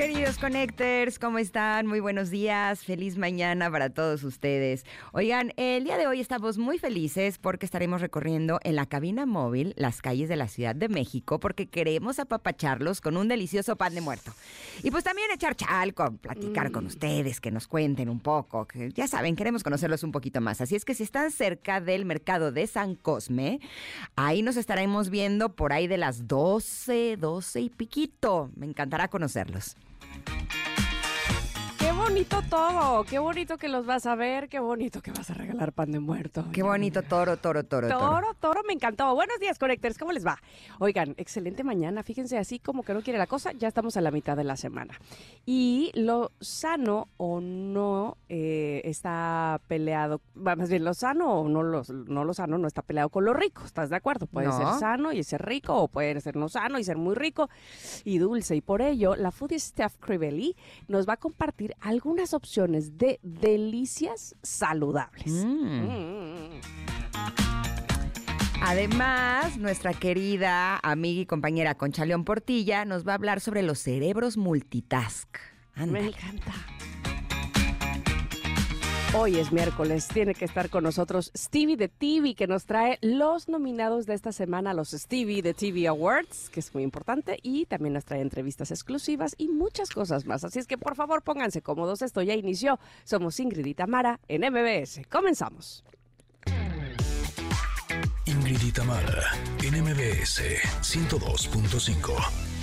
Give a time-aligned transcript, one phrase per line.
[0.00, 1.86] Queridos Connectors, ¿cómo están?
[1.86, 4.86] Muy buenos días, feliz mañana para todos ustedes.
[5.12, 9.74] Oigan, el día de hoy estamos muy felices porque estaremos recorriendo en la cabina móvil
[9.76, 14.00] las calles de la Ciudad de México porque queremos apapacharlos con un delicioso pan de
[14.00, 14.32] muerto.
[14.82, 19.06] Y pues también echar chalco, platicar con ustedes, que nos cuenten un poco, que ya
[19.06, 20.62] saben, queremos conocerlos un poquito más.
[20.62, 23.60] Así es que si están cerca del mercado de San Cosme,
[24.16, 28.50] ahí nos estaremos viendo por ahí de las 12, 12 y piquito.
[28.56, 29.76] Me encantará conocerlos.
[30.12, 30.69] Thank you.
[32.00, 35.72] Bonito todo, qué bonito que los vas a ver, qué bonito que vas a regalar
[35.72, 36.46] pan de muerto.
[36.52, 37.98] Qué bonito toro, toro, toro, toro.
[38.00, 39.14] Toro, toro, me encantó.
[39.14, 40.38] Buenos días, Connectors, ¿cómo les va?
[40.78, 42.02] Oigan, excelente mañana.
[42.02, 44.56] Fíjense, así como que no quiere la cosa, ya estamos a la mitad de la
[44.56, 44.98] semana.
[45.44, 51.82] Y lo sano o no eh, está peleado, más bien lo sano o no lo,
[52.06, 54.26] no lo sano no está peleado con lo rico, ¿estás de acuerdo?
[54.26, 54.56] Puede No.
[54.56, 57.50] ser sano y ser rico, o puede ser no sano y ser muy rico
[58.04, 58.56] y dulce.
[58.56, 60.56] Y por ello, la foodie Steph Crivelli
[60.88, 65.26] nos va a compartir algunas opciones de delicias saludables.
[65.26, 65.88] Mm.
[65.88, 66.60] Mm.
[68.62, 73.80] Además, nuestra querida amiga y compañera Concha León Portilla nos va a hablar sobre los
[73.80, 75.36] cerebros multitask.
[75.74, 76.06] Me Ándale.
[76.08, 76.52] encanta.
[79.12, 83.48] Hoy es miércoles, tiene que estar con nosotros Stevie de TV, que nos trae los
[83.48, 87.66] nominados de esta semana a los Stevie de TV Awards, que es muy importante, y
[87.66, 90.44] también nos trae entrevistas exclusivas y muchas cosas más.
[90.44, 92.78] Así es que por favor pónganse cómodos, esto ya inició.
[93.02, 95.00] Somos Ingrid y Tamara en MBS.
[95.10, 95.82] Comenzamos.
[98.26, 100.40] Ingrid y Tamara en MBS
[100.82, 102.59] 102.5.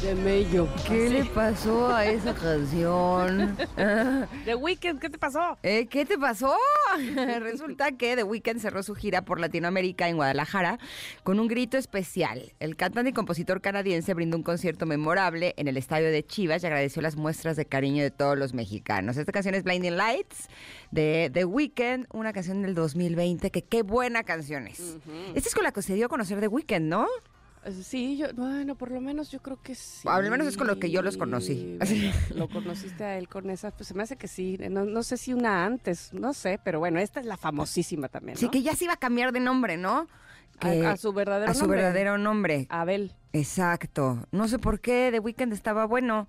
[0.00, 0.68] De Mello.
[0.86, 3.56] ¿Qué le pasó a esa canción?
[4.44, 5.56] The Weeknd, ¿qué te pasó?
[5.62, 6.54] Eh, ¿Qué te pasó?
[7.40, 10.78] Resulta que The Weeknd cerró su gira por Latinoamérica en Guadalajara
[11.22, 12.52] con un grito especial.
[12.60, 16.66] El cantante y compositor canadiense brindó un concierto memorable en el estadio de Chivas y
[16.66, 19.16] agradeció las muestras de cariño de todos los mexicanos.
[19.16, 20.48] Esta canción es Blinding Lights
[20.90, 24.98] de The Weeknd, una canción del 2020 que qué buena canción es.
[25.34, 27.06] Esta es con la que se dio a conocer The Weeknd, ¿no?
[27.82, 30.06] Sí, yo, bueno, por lo menos yo creo que sí.
[30.08, 31.78] Al menos es con lo que yo los conocí.
[32.34, 34.58] Lo conociste a él con esa, pues se me hace que sí.
[34.70, 38.34] No, no sé si una antes, no sé, pero bueno, esta es la famosísima también,
[38.34, 38.40] ¿no?
[38.40, 40.06] Sí, que ya se iba a cambiar de nombre, ¿no?
[40.60, 41.78] A- Que- a, su verdadero a su nombre.
[41.82, 42.66] verdadero nombre.
[42.68, 43.12] Abel.
[43.32, 44.26] Exacto.
[44.30, 46.28] No sé por qué The Weeknd estaba bueno.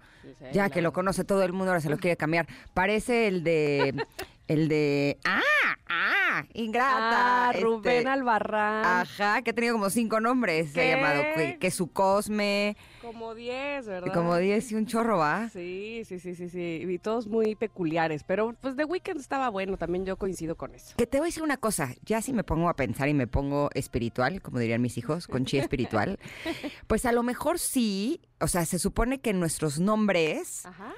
[0.53, 2.47] Ya que lo conoce todo el mundo, ahora se lo quiere cambiar.
[2.73, 3.93] Parece el de.
[4.47, 5.17] el de.
[5.23, 5.41] ¡Ah!
[5.87, 6.45] ¡Ah!
[6.53, 7.49] Ingrata.
[7.49, 8.85] Ah, Rubén este, Albarrán.
[8.85, 10.71] Ajá, que ha tenido como cinco nombres.
[10.71, 12.75] Se ha llamado que, que su Cosme.
[13.01, 14.13] Como 10, ¿verdad?
[14.13, 15.49] Como 10 y un chorro, ¿va?
[15.49, 16.85] Sí, sí, sí, sí, sí.
[16.89, 18.23] Y todos muy peculiares.
[18.23, 20.95] Pero pues The Weeknd estaba bueno, también yo coincido con eso.
[20.97, 23.27] Que te voy a decir una cosa, ya si me pongo a pensar y me
[23.27, 26.19] pongo espiritual, como dirían mis hijos, con chi espiritual,
[26.87, 30.93] pues a lo mejor sí, o sea, se supone que nuestros nombres Ajá.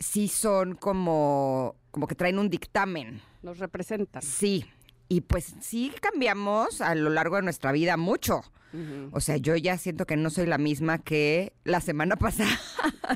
[0.00, 3.22] sí son como, como que traen un dictamen.
[3.42, 4.22] Nos representan.
[4.22, 4.64] Sí.
[5.08, 8.42] Y pues sí cambiamos a lo largo de nuestra vida mucho.
[9.10, 12.58] O sea, yo ya siento que no soy la misma que la semana pasada.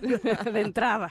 [0.52, 1.10] de entrada.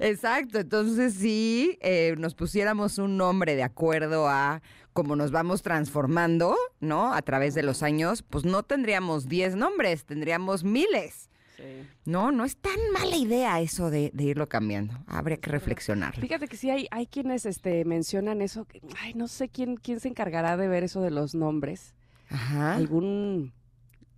[0.00, 0.60] Exacto.
[0.60, 4.62] Entonces, sí, eh, nos pusiéramos un nombre de acuerdo a
[4.92, 7.12] cómo nos vamos transformando, ¿no?
[7.12, 11.28] A través de los años, pues no tendríamos 10 nombres, tendríamos miles.
[11.56, 11.62] Sí.
[12.04, 14.94] No, no es tan mala idea eso de, de irlo cambiando.
[15.06, 16.20] Habría que reflexionarlo.
[16.20, 18.64] Fíjate que sí hay, hay quienes este, mencionan eso.
[18.64, 21.94] que- ay, no sé quién, quién se encargará de ver eso de los nombres.
[22.28, 22.74] Ajá.
[22.74, 23.52] Algún.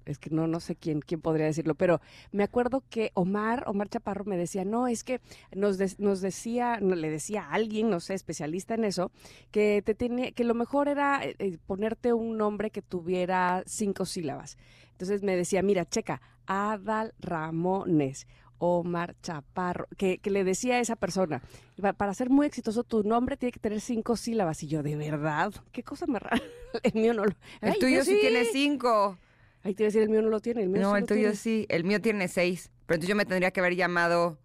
[0.07, 3.89] Es que no, no sé quién, quién podría decirlo, pero me acuerdo que Omar, Omar
[3.89, 5.21] Chaparro me decía, no, es que
[5.53, 9.11] nos, nos decía, no, le decía a alguien, no sé, especialista en eso,
[9.51, 14.05] que te tenía, que lo mejor era eh, eh, ponerte un nombre que tuviera cinco
[14.07, 14.57] sílabas.
[14.93, 18.27] Entonces me decía, mira, checa, Adal Ramones.
[18.59, 21.43] Omar Chaparro, que, que le decía a esa persona,
[21.79, 24.63] "Pa- para ser muy exitoso tu nombre tiene que tener cinco sílabas.
[24.63, 25.53] Y yo, ¿de verdad?
[25.73, 26.41] ¿Qué cosa más rara?
[26.83, 27.33] El mío no lo...
[27.61, 29.19] El Ay, tuyo yo sí tiene cinco.
[29.63, 30.63] Ahí te iba a decir, el mío no lo tiene.
[30.63, 31.37] El mío No, sí el tuyo tiene.
[31.37, 31.67] sí.
[31.69, 32.71] El mío tiene seis.
[32.87, 34.39] Pero entonces yo me tendría que haber llamado.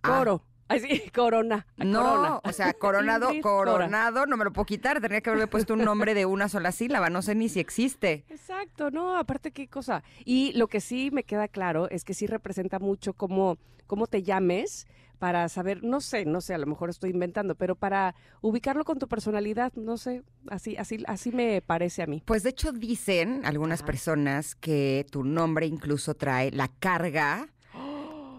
[0.00, 0.42] Coro.
[1.14, 1.66] corona.
[1.76, 2.40] No, corona.
[2.42, 5.00] o sea, coronado, coronado, no me lo puedo quitar.
[5.00, 7.10] Tendría que haberle puesto un nombre de una sola sílaba.
[7.10, 8.24] No sé ni si existe.
[8.28, 10.02] Exacto, no, aparte qué cosa.
[10.24, 14.22] Y lo que sí me queda claro es que sí representa mucho cómo, cómo te
[14.22, 14.86] llames,
[15.18, 18.98] para saber, no sé, no sé, a lo mejor estoy inventando, pero para ubicarlo con
[18.98, 22.22] tu personalidad, no sé, así, así, así me parece a mí.
[22.26, 27.48] Pues de hecho dicen algunas personas que tu nombre incluso trae la carga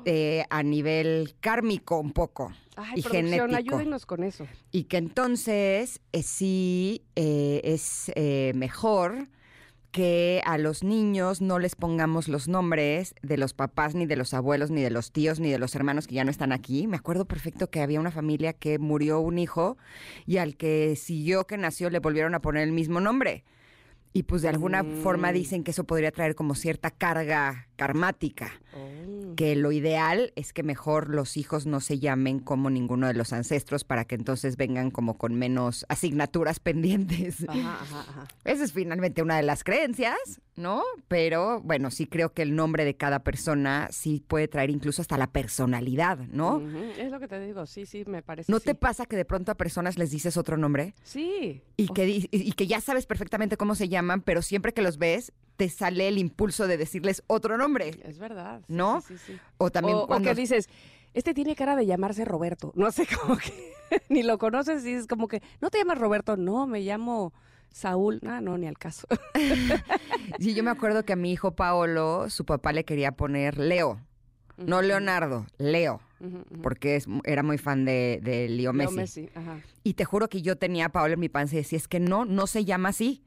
[0.05, 2.51] eh, a nivel kármico un poco.
[2.75, 3.55] Ay, y genético.
[3.55, 4.47] ayúdenos con eso.
[4.71, 9.29] Y que entonces eh, sí eh, es eh, mejor
[9.91, 14.33] que a los niños no les pongamos los nombres de los papás, ni de los
[14.33, 16.85] abuelos, ni de los tíos, ni de los hermanos que ya no están aquí.
[16.85, 19.77] Me acuerdo perfecto que había una familia que murió un hijo
[20.25, 23.45] y al que siguió que nació le volvieron a poner el mismo nombre.
[24.15, 25.33] Y pues de alguna forma Mm.
[25.33, 29.35] dicen que eso podría traer como cierta carga karmática Oh.
[29.35, 33.33] que lo ideal es que mejor los hijos no se llamen como ninguno de los
[33.33, 37.43] ancestros para que entonces vengan como con menos asignaturas pendientes.
[37.47, 38.27] Ajá, ajá, ajá.
[38.45, 40.15] Esa es finalmente una de las creencias,
[40.55, 40.83] ¿no?
[41.09, 45.17] Pero bueno, sí creo que el nombre de cada persona sí puede traer incluso hasta
[45.17, 46.61] la personalidad, ¿no?
[46.97, 48.49] Es lo que te digo, sí, sí, me parece.
[48.51, 48.65] ¿No sí.
[48.65, 51.61] te pasa que de pronto a personas les dices otro nombre Sí.
[51.75, 54.97] y que, di- y que ya sabes perfectamente cómo se llaman, pero siempre que los
[54.97, 57.91] ves te sale el impulso de decirles otro nombre?
[58.03, 58.59] Es verdad.
[58.67, 59.01] sí, ¿No?
[59.01, 59.37] Sí, sí.
[59.57, 60.69] O también o, o cuando que dices,
[61.13, 62.71] este tiene cara de llamarse Roberto.
[62.75, 63.73] No sé, como que
[64.09, 66.35] ni lo conoces y es como que, ¿no te llamas Roberto?
[66.37, 67.33] No, me llamo
[67.69, 68.19] Saúl.
[68.25, 69.07] Ah, no, ni al caso.
[70.39, 74.01] Sí, yo me acuerdo que a mi hijo Paolo, su papá le quería poner Leo.
[74.57, 75.99] No Leonardo, Leo,
[76.63, 78.95] porque es- era muy fan de, de Leo Leo Messi.
[78.95, 79.59] Messi, ajá.
[79.83, 81.99] Y te juro que yo tenía a Paolo en mi panza y decía, es que
[81.99, 83.23] no, no se llama así.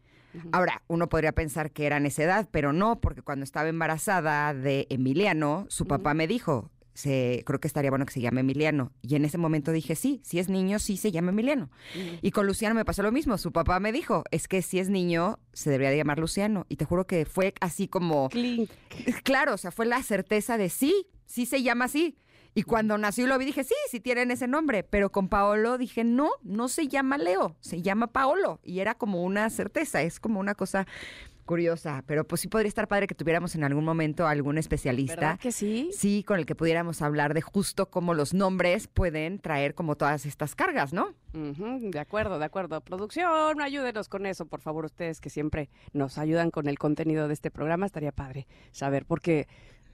[0.52, 4.54] Ahora, uno podría pensar que era en esa edad, pero no, porque cuando estaba embarazada
[4.54, 8.90] de Emiliano, su papá me dijo, se, creo que estaría bueno que se llame Emiliano.
[9.02, 11.70] Y en ese momento dije, sí, si es niño, sí se llama Emiliano.
[12.22, 13.38] Y con Luciano me pasó lo mismo.
[13.38, 16.66] Su papá me dijo, es que si es niño, se debería de llamar Luciano.
[16.68, 18.28] Y te juro que fue así como,
[19.22, 22.18] claro, o sea, fue la certeza de sí, sí se llama así.
[22.58, 24.82] Y cuando nació y lo vi, dije, sí, sí tienen ese nombre.
[24.82, 28.58] Pero con Paolo dije, no, no se llama Leo, se llama Paolo.
[28.64, 30.84] Y era como una certeza, es como una cosa
[31.44, 32.02] curiosa.
[32.04, 35.14] Pero pues sí podría estar padre que tuviéramos en algún momento algún especialista.
[35.14, 35.90] ¿Verdad que sí?
[35.92, 40.26] Sí, con el que pudiéramos hablar de justo cómo los nombres pueden traer como todas
[40.26, 41.14] estas cargas, ¿no?
[41.32, 42.80] De acuerdo, de acuerdo.
[42.80, 47.34] Producción, ayúdenos con eso, por favor, ustedes que siempre nos ayudan con el contenido de
[47.34, 49.46] este programa, estaría padre saber, porque,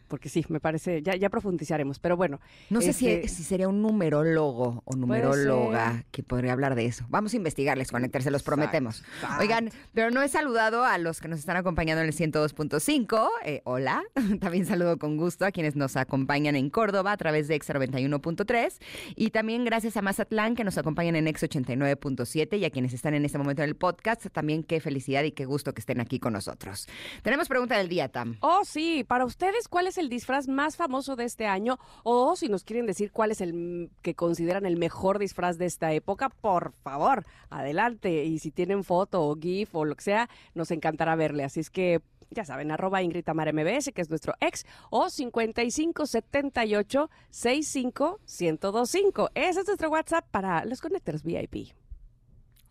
[0.09, 2.41] porque sí, me parece, ya, ya profundizaremos, pero bueno.
[2.71, 7.05] No sé si, Este- si sería un numerólogo o numeróloga que podría hablar de eso.
[7.09, 9.03] Vamos a investigarles, conectar, se los prometemos.
[9.15, 9.43] exacto.
[9.43, 13.29] Oigan, pero no he saludado a los que nos están acompañando en el 102.5.
[13.45, 14.03] Eh, hola.
[14.41, 18.79] También saludo con gusto a quienes nos acompañan en Córdoba a través de Ex 91.3.
[19.17, 23.15] Y también gracias a Mazatlán que nos acompañan en Ex 89.7 y a quienes están
[23.15, 24.27] en este momento en el podcast.
[24.33, 26.87] También qué felicidad y qué gusto que estén aquí con nosotros.
[27.23, 28.37] Tenemos pregunta del día, Tam.
[28.41, 31.79] Oh, sí, para ustedes, ¿cuál es el disfraz más famoso de este año?
[32.03, 35.93] O si nos quieren decir cuál es el que consideran el mejor disfraz de esta
[35.93, 38.25] época, por favor, adelante.
[38.25, 41.45] Y si tienen foto o GIF o lo que sea, nos encantará verle.
[41.45, 42.01] Así es que,
[42.31, 49.31] ya saben, arroba Ingrid MBS, que es nuestro ex, o 5578 65 1025.
[49.35, 51.84] Ese es nuestro WhatsApp para los Connectors VIP.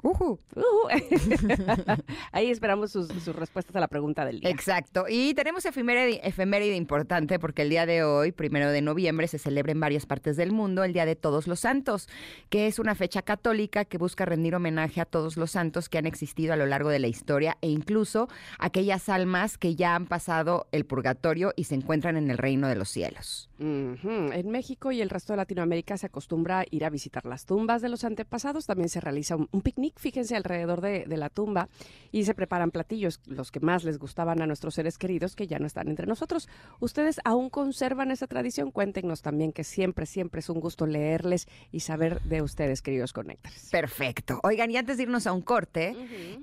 [0.03, 0.37] Ujú.
[0.55, 0.87] Ujú.
[2.31, 4.49] Ahí esperamos sus, sus respuestas a la pregunta del día.
[4.49, 5.05] Exacto.
[5.09, 9.71] Y tenemos efeméride, efeméride importante porque el día de hoy, primero de noviembre, se celebra
[9.71, 12.09] en varias partes del mundo el Día de Todos los Santos,
[12.49, 16.05] que es una fecha católica que busca rendir homenaje a todos los santos que han
[16.05, 18.27] existido a lo largo de la historia e incluso
[18.59, 22.75] aquellas almas que ya han pasado el purgatorio y se encuentran en el reino de
[22.75, 23.49] los cielos.
[23.59, 27.81] En México y el resto de Latinoamérica se acostumbra a ir a visitar las tumbas
[27.81, 28.65] de los antepasados.
[28.65, 31.69] También se realiza un, un picnic, fíjense, alrededor de, de la tumba
[32.13, 35.57] y se preparan platillos, los que más les gustaban a nuestros seres queridos que ya
[35.57, 36.47] no están entre nosotros.
[36.79, 38.71] ¿Ustedes aún conservan esa tradición?
[38.71, 43.69] Cuéntenos también que siempre, siempre es un gusto leerles y saber de ustedes, queridos conectores.
[43.71, 44.39] Perfecto.
[44.43, 45.95] Oigan, y antes de irnos a un corte,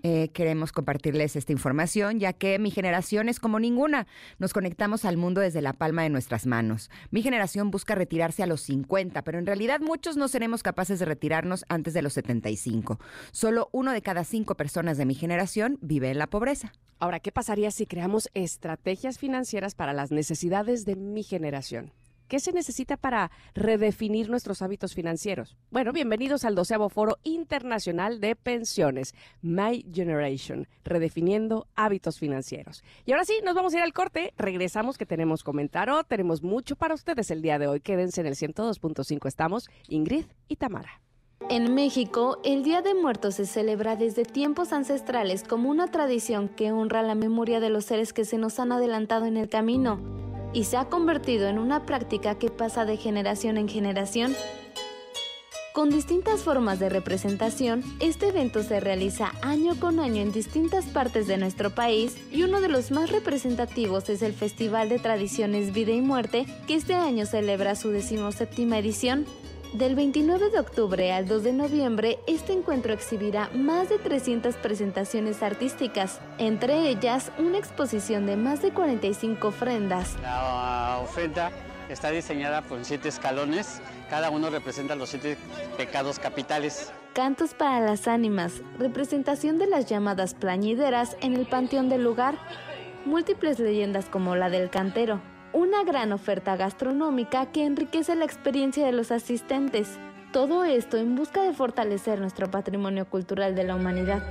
[0.03, 4.09] eh, queremos compartirles esta información, ya que mi generación es como ninguna.
[4.41, 6.91] Nos conectamos al mundo desde la palma de nuestras manos.
[7.13, 11.05] Mi generación busca retirarse a los 50, pero en realidad muchos no seremos capaces de
[11.05, 12.99] retirarnos antes de los 75.
[13.41, 16.75] Solo uno de cada cinco personas de mi generación vive en la pobreza.
[16.99, 21.95] Ahora, ¿qué pasaría si creamos estrategias financieras para las necesidades de mi generación?
[22.29, 25.57] ¿Qué se necesita para redefinir nuestros hábitos financieros?
[25.71, 32.85] Bueno, bienvenidos al doceavo Foro Internacional de Pensiones, My Generation, redefiniendo hábitos financieros.
[33.07, 34.35] Y ahora sí, nos vamos a ir al corte.
[34.37, 37.81] Regresamos que tenemos comentario, tenemos mucho para ustedes el día de hoy.
[37.81, 39.27] Quédense en el 102.5.
[39.27, 41.01] Estamos Ingrid y Tamara.
[41.49, 46.71] En México, el Día de Muertos se celebra desde tiempos ancestrales como una tradición que
[46.71, 49.99] honra la memoria de los seres que se nos han adelantado en el camino.
[50.53, 54.35] y se ha convertido en una práctica que pasa de generación en generación.
[55.73, 61.29] Con distintas formas de representación, este evento se realiza año con año en distintas partes
[61.29, 65.93] de nuestro país y uno de los más representativos es el Festival de Tradiciones Vida
[65.93, 69.27] y Muerte, que este año celebra su decimoséptima edición.
[69.73, 75.45] Del 29 de octubre al 2 de noviembre, este encuentro exhibirá más de 300 presentaciones
[75.45, 80.17] artísticas, entre ellas una exposición de más de 45 ofrendas.
[80.23, 81.53] La ofrenda
[81.89, 85.37] está diseñada por siete escalones, cada uno representa los siete
[85.77, 86.93] pecados capitales.
[87.15, 92.35] Cantos para las ánimas, representación de las llamadas plañideras en el panteón del lugar,
[93.05, 95.21] múltiples leyendas como la del cantero,
[95.53, 99.99] una gran oferta gastronómica que enriquece la experiencia de los asistentes.
[100.33, 104.23] Todo esto en busca de fortalecer nuestro patrimonio cultural de la humanidad.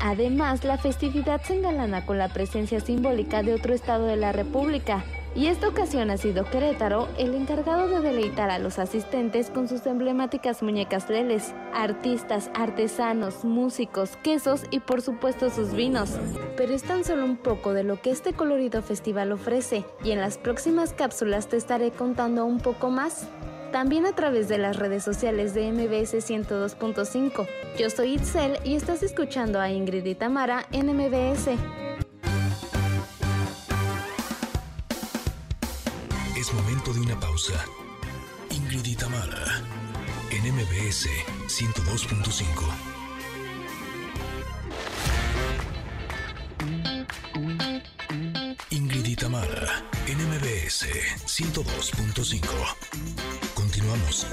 [0.00, 5.04] Además, la festividad se engalana con la presencia simbólica de otro estado de la República,
[5.34, 9.86] y esta ocasión ha sido Querétaro el encargado de deleitar a los asistentes con sus
[9.86, 16.18] emblemáticas muñecas leles, artistas, artesanos, músicos, quesos y por supuesto sus vinos.
[16.56, 20.20] Pero es tan solo un poco de lo que este colorido festival ofrece y en
[20.20, 23.28] las próximas cápsulas te estaré contando un poco más.
[23.72, 27.46] También a través de las redes sociales de MBS 102.5.
[27.78, 31.48] Yo soy Itzel y estás escuchando a Ingrid y Tamara en MBS.
[36.36, 37.62] Es momento de una pausa.
[38.50, 39.62] Ingrid y Tamara,
[40.30, 41.08] en MBS
[41.46, 42.97] 102.5.
[48.70, 50.84] Ingrid y Tamara, en MBS
[51.24, 52.44] 102.5.
[53.54, 54.26] Continuamos.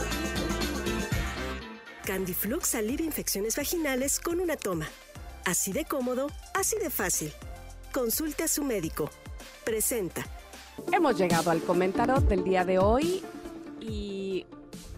[2.04, 4.88] Candiflux alivia infecciones vaginales con una toma.
[5.46, 7.32] Así de cómodo, así de fácil.
[7.94, 9.10] Consulte a su médico.
[9.63, 10.25] Presenta.
[10.92, 13.24] Hemos llegado al comentario del día de hoy
[13.80, 14.46] y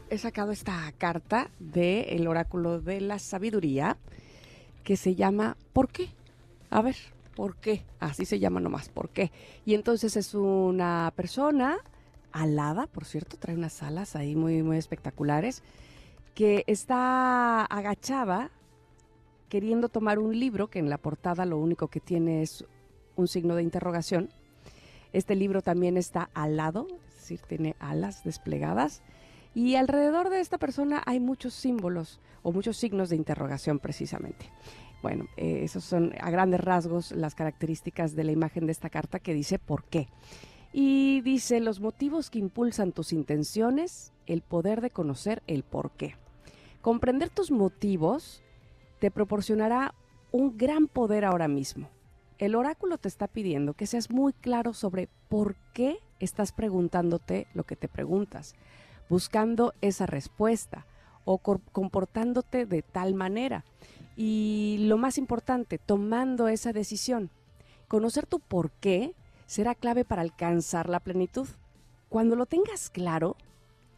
[0.10, 3.98] he sacado esta carta del el oráculo de la sabiduría
[4.84, 6.10] que se llama ¿Por qué?
[6.72, 6.96] A ver,
[7.38, 7.86] ¿por qué?
[8.02, 9.32] Así se llama nomás, ¿por qué?
[9.64, 11.78] Y entonces es una persona
[12.34, 15.64] alada, por cierto, trae unas alas ahí muy, muy espectaculares,
[16.36, 18.52] que está agachada
[19.48, 22.66] queriendo tomar un libro que en la portada lo único que tiene es
[23.16, 24.30] un signo de interrogación
[25.14, 29.02] este libro también está alado, es decir, tiene alas desplegadas.
[29.56, 34.52] Y alrededor de esta persona hay muchos símbolos o muchos signos de interrogación precisamente.
[35.02, 39.20] Bueno, eh, esos son a grandes rasgos las características de la imagen de esta carta
[39.20, 40.08] que dice por qué.
[40.74, 46.16] Y dice los motivos que impulsan tus intenciones, el poder de conocer el por qué.
[46.82, 48.42] Comprender tus motivos
[49.00, 49.94] te proporcionará
[50.32, 51.90] un gran poder ahora mismo
[52.38, 57.64] el oráculo te está pidiendo que seas muy claro sobre por qué estás preguntándote lo
[57.64, 58.56] que te preguntas,
[59.10, 60.86] buscando esa respuesta
[61.26, 63.66] o comportándote de tal manera.
[64.18, 67.30] Y lo más importante, tomando esa decisión.
[67.88, 69.14] Conocer tu por qué
[69.46, 71.48] será clave para alcanzar la plenitud.
[72.10, 73.38] Cuando lo tengas claro,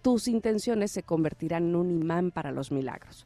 [0.03, 3.25] tus intenciones se convertirán en un imán para los milagros.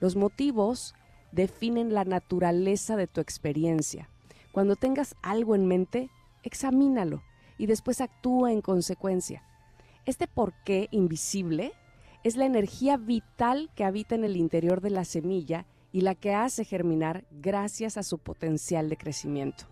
[0.00, 0.94] Los motivos
[1.32, 4.08] definen la naturaleza de tu experiencia
[4.58, 6.10] cuando tengas algo en mente,
[6.42, 7.22] examínalo
[7.58, 9.44] y después actúa en consecuencia.
[10.04, 11.72] Este porqué invisible
[12.24, 16.34] es la energía vital que habita en el interior de la semilla y la que
[16.34, 19.64] hace germinar gracias a su potencial de crecimiento.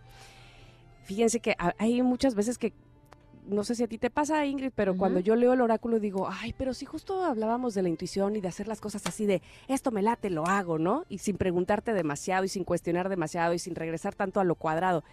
[1.04, 2.72] Fíjense que hay muchas veces que
[3.46, 6.28] no sé si a ti te pasa, Ingrid, pero cuando yo leo el oráculo digo,
[6.28, 9.40] ay, pero si justo hablábamos de la intuición y de hacer las cosas así de,
[9.68, 11.04] esto me late, lo hago, ¿no?
[11.08, 15.04] Y sin preguntarte demasiado y sin cuestionar demasiado y sin regresar tanto a lo cuadrado.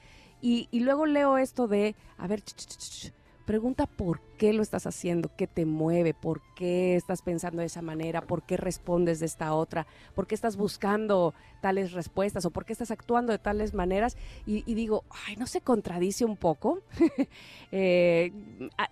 [0.42, 3.14] Y, y luego leo esto de, a ver, ch, ch, ch,
[3.46, 7.82] Pregunta por qué lo estás haciendo, qué te mueve, por qué estás pensando de esa
[7.82, 9.86] manera, por qué respondes de esta otra,
[10.16, 14.16] por qué estás buscando tales respuestas o por qué estás actuando de tales maneras.
[14.46, 16.82] Y, digo, ay, ¿no se contradice un poco?
[17.76, 18.32] Eh,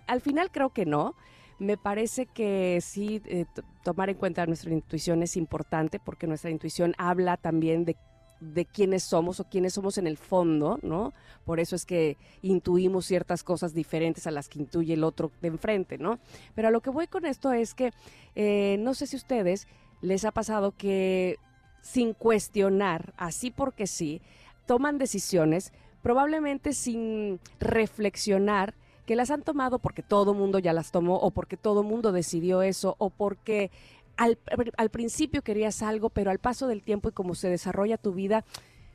[0.08, 1.14] al final creo que no.
[1.58, 3.44] Me parece que sí, eh,
[3.84, 7.96] tomar en cuenta nuestra intuición es importante porque nuestra intuición habla también de
[8.42, 11.12] de quiénes somos o quiénes somos en el fondo, ¿no?
[11.44, 15.48] Por eso es que intuimos ciertas cosas diferentes a las que intuye el otro de
[15.48, 16.18] enfrente, ¿no?
[16.54, 17.92] Pero a lo que voy con esto es que
[18.34, 19.68] eh, no sé si a ustedes
[20.00, 21.38] les ha pasado que
[21.80, 24.20] sin cuestionar, así porque sí,
[24.66, 25.72] toman decisiones
[26.02, 28.74] probablemente sin reflexionar
[29.06, 32.62] que las han tomado porque todo mundo ya las tomó o porque todo mundo decidió
[32.62, 33.70] eso o porque
[34.16, 38.44] al, principio querías algo, pero al paso del tiempo y como se desarrolla tu vida,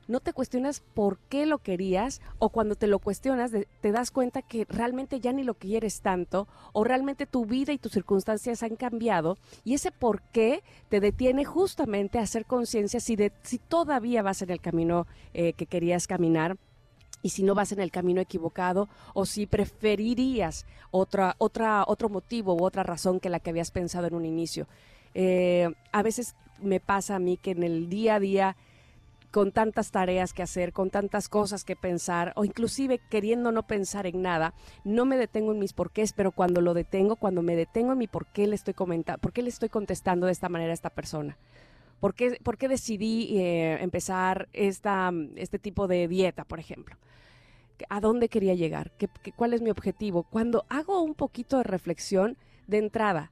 [0.08, 4.42] no te cuestionas por qué lo querías o cuando te lo cuestionas te das cuenta
[4.42, 8.78] que realmente ya ni lo quieres tanto o realmente tu vida y tus circunstancias han
[8.78, 14.42] cambiado y ese por qué te detiene justamente a hacer conciencia si, si todavía vas
[14.42, 16.58] en el camino eh, que querías caminar
[17.22, 22.54] y si no vas en el camino equivocado o si preferirías otra, otra, otro motivo
[22.56, 24.68] u otra razón que la que habías pensado en un inicio.
[25.20, 28.56] Eh, a veces me pasa a mí que en el día a día
[29.32, 34.06] con tantas tareas que hacer, con tantas cosas que pensar, o inclusive queriendo no pensar
[34.06, 37.94] en nada, no me detengo en mis porqués, pero cuando lo detengo, cuando me detengo
[37.94, 40.70] en mi por qué le estoy comentando, por qué le estoy contestando de esta manera
[40.70, 41.36] a esta persona.
[42.00, 46.96] ¿Por qué, por qué decidí eh, empezar esta, este tipo de dieta, por ejemplo?
[47.90, 48.92] ¿A dónde quería llegar?
[49.00, 50.22] ¿Qué, cuál es mi objetivo?
[50.30, 53.32] Cuando hago un poquito de reflexión de entrada,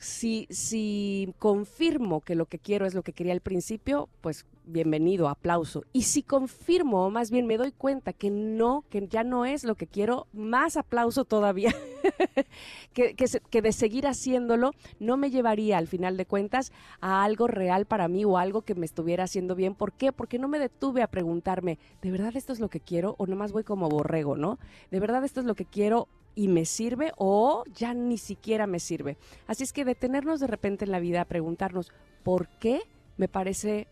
[0.00, 5.28] si, si confirmo que lo que quiero es lo que quería al principio, pues bienvenido,
[5.28, 5.84] aplauso.
[5.92, 9.62] Y si confirmo, o más bien me doy cuenta que no, que ya no es
[9.62, 11.74] lo que quiero, más aplauso todavía.
[12.94, 17.84] que, que, de seguir haciéndolo no me llevaría al final de cuentas a algo real
[17.84, 19.74] para mí o algo que me estuviera haciendo bien.
[19.74, 20.12] ¿Por qué?
[20.12, 23.16] Porque no me detuve a preguntarme, ¿de verdad esto es lo que quiero?
[23.18, 24.58] O nomás voy como borrego, ¿no?
[24.90, 26.08] ¿De verdad esto es lo que quiero?
[26.34, 29.16] Y me sirve o ya ni siquiera me sirve.
[29.46, 32.80] Así es que detenernos de repente en la vida a preguntarnos por qué
[33.16, 33.88] me parece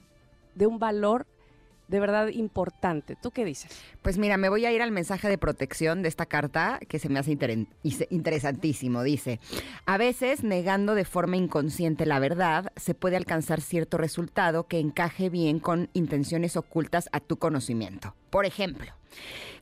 [0.54, 1.26] de un valor
[1.88, 3.16] de verdad importante.
[3.16, 3.73] ¿Tú qué dices?
[4.02, 7.09] Pues mira, me voy a ir al mensaje de protección de esta carta que se
[7.09, 7.37] me hace
[8.11, 9.02] interesantísimo.
[9.02, 9.40] Dice,
[9.87, 15.30] a veces negando de forma inconsciente la verdad, se puede alcanzar cierto resultado que encaje
[15.30, 18.14] bien con intenciones ocultas a tu conocimiento.
[18.30, 18.92] Por ejemplo,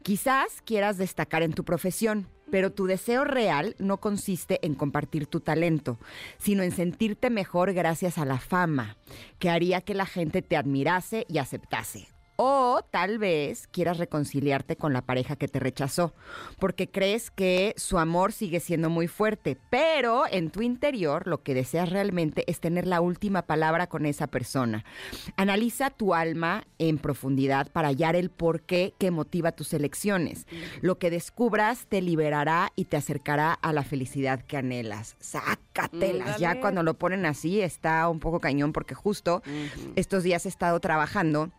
[0.03, 5.41] quizás quieras destacar en tu profesión, pero tu deseo real no consiste en compartir tu
[5.41, 5.99] talento,
[6.39, 8.97] sino en sentirte mejor gracias a la fama,
[9.39, 12.16] que haría que la gente te admirase y aceptase.
[12.37, 16.15] O tal vez quieras reconciliarte con la pareja que te rechazó,
[16.59, 21.55] porque crees que su amor sigue siendo muy fuerte, pero en tu interior lo que
[21.55, 24.85] deseas realmente es tener la última palabra con esa persona.
[25.37, 30.47] Analiza tu alma en profundidad para hallar el porqué que motiva tus elecciones.
[30.83, 35.17] Lo que descubras te liberará y te acercará a la felicidad que anhelas.
[35.21, 36.39] Sácatelas.
[36.39, 39.43] Ya cuando lo ponen así está un poco cañón porque justo
[39.95, 41.51] estos días he estado trabajando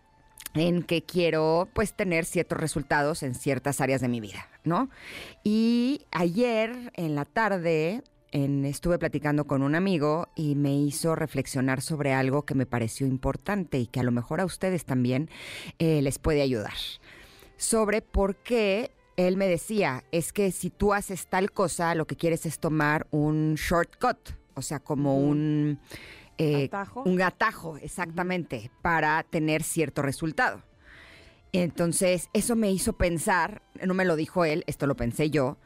[0.60, 4.90] en que quiero pues tener ciertos resultados en ciertas áreas de mi vida, ¿no?
[5.44, 12.14] Y ayer en la tarde estuve platicando con un amigo y me hizo reflexionar sobre
[12.14, 15.30] algo que me pareció importante y que a lo mejor a ustedes también
[15.80, 16.74] eh, les puede ayudar.
[17.56, 22.16] Sobre por qué él me decía, es que si tú haces tal cosa, lo que
[22.16, 24.18] quieres es tomar un shortcut,
[24.54, 25.80] o sea, como un
[26.38, 26.70] eh,
[27.06, 30.64] un atajo, exactamente, para tener cierto resultado.
[31.52, 35.58] Entonces, eso me hizo pensar, no me lo dijo él, esto lo pensé yo,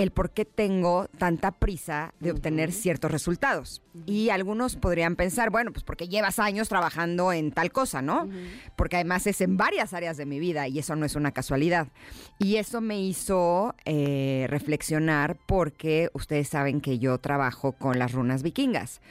[0.00, 3.82] el por qué tengo tanta prisa de obtener ciertos resultados.
[4.06, 8.26] Y algunos podrían pensar, bueno, pues porque llevas años trabajando en tal cosa, ¿no?
[8.76, 11.88] Porque además es en varias áreas de mi vida y eso no es una casualidad.
[12.38, 18.42] Y eso me hizo eh, reflexionar porque ustedes saben que yo trabajo con las runas
[18.42, 19.02] vikingas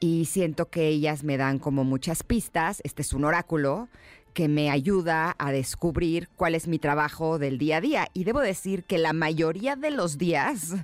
[0.00, 2.80] y siento que ellas me dan como muchas pistas.
[2.84, 3.88] Este es un oráculo
[4.34, 8.08] que me ayuda a descubrir cuál es mi trabajo del día a día.
[8.14, 10.76] Y debo decir que la mayoría de los días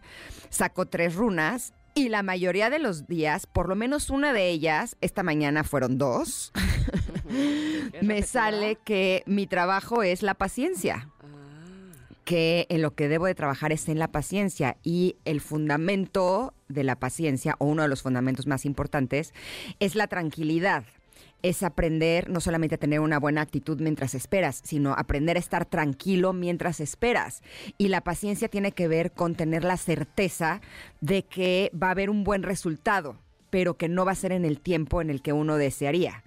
[0.49, 4.97] saco tres runas y la mayoría de los días, por lo menos una de ellas,
[5.01, 6.53] esta mañana fueron dos,
[8.03, 11.09] me sale que mi trabajo es la paciencia
[12.25, 16.85] que en lo que debo de trabajar es en la paciencia y el fundamento de
[16.85, 19.33] la paciencia, o uno de los fundamentos más importantes,
[19.81, 20.85] es la tranquilidad.
[21.43, 25.67] Es aprender no solamente a tener una buena actitud mientras esperas, sino aprender a estar
[25.67, 27.43] tranquilo mientras esperas.
[27.77, 30.63] Y la paciencia tiene que ver con tener la certeza
[31.03, 33.19] de que va a haber un buen resultado,
[33.51, 36.25] pero que no va a ser en el tiempo en el que uno desearía.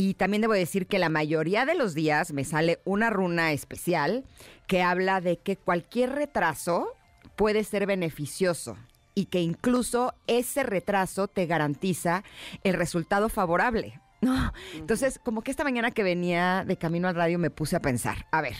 [0.00, 4.24] Y también debo decir que la mayoría de los días me sale una runa especial
[4.68, 6.94] que habla de que cualquier retraso
[7.34, 8.76] puede ser beneficioso
[9.16, 12.22] y que incluso ese retraso te garantiza
[12.62, 14.00] el resultado favorable.
[14.20, 17.80] No, entonces como que esta mañana que venía de camino al radio me puse a
[17.80, 18.56] pensar, a ver,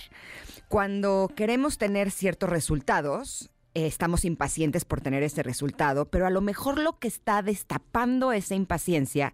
[0.68, 6.78] cuando queremos tener ciertos resultados, estamos impacientes por tener ese resultado, pero a lo mejor
[6.78, 9.32] lo que está destapando esa impaciencia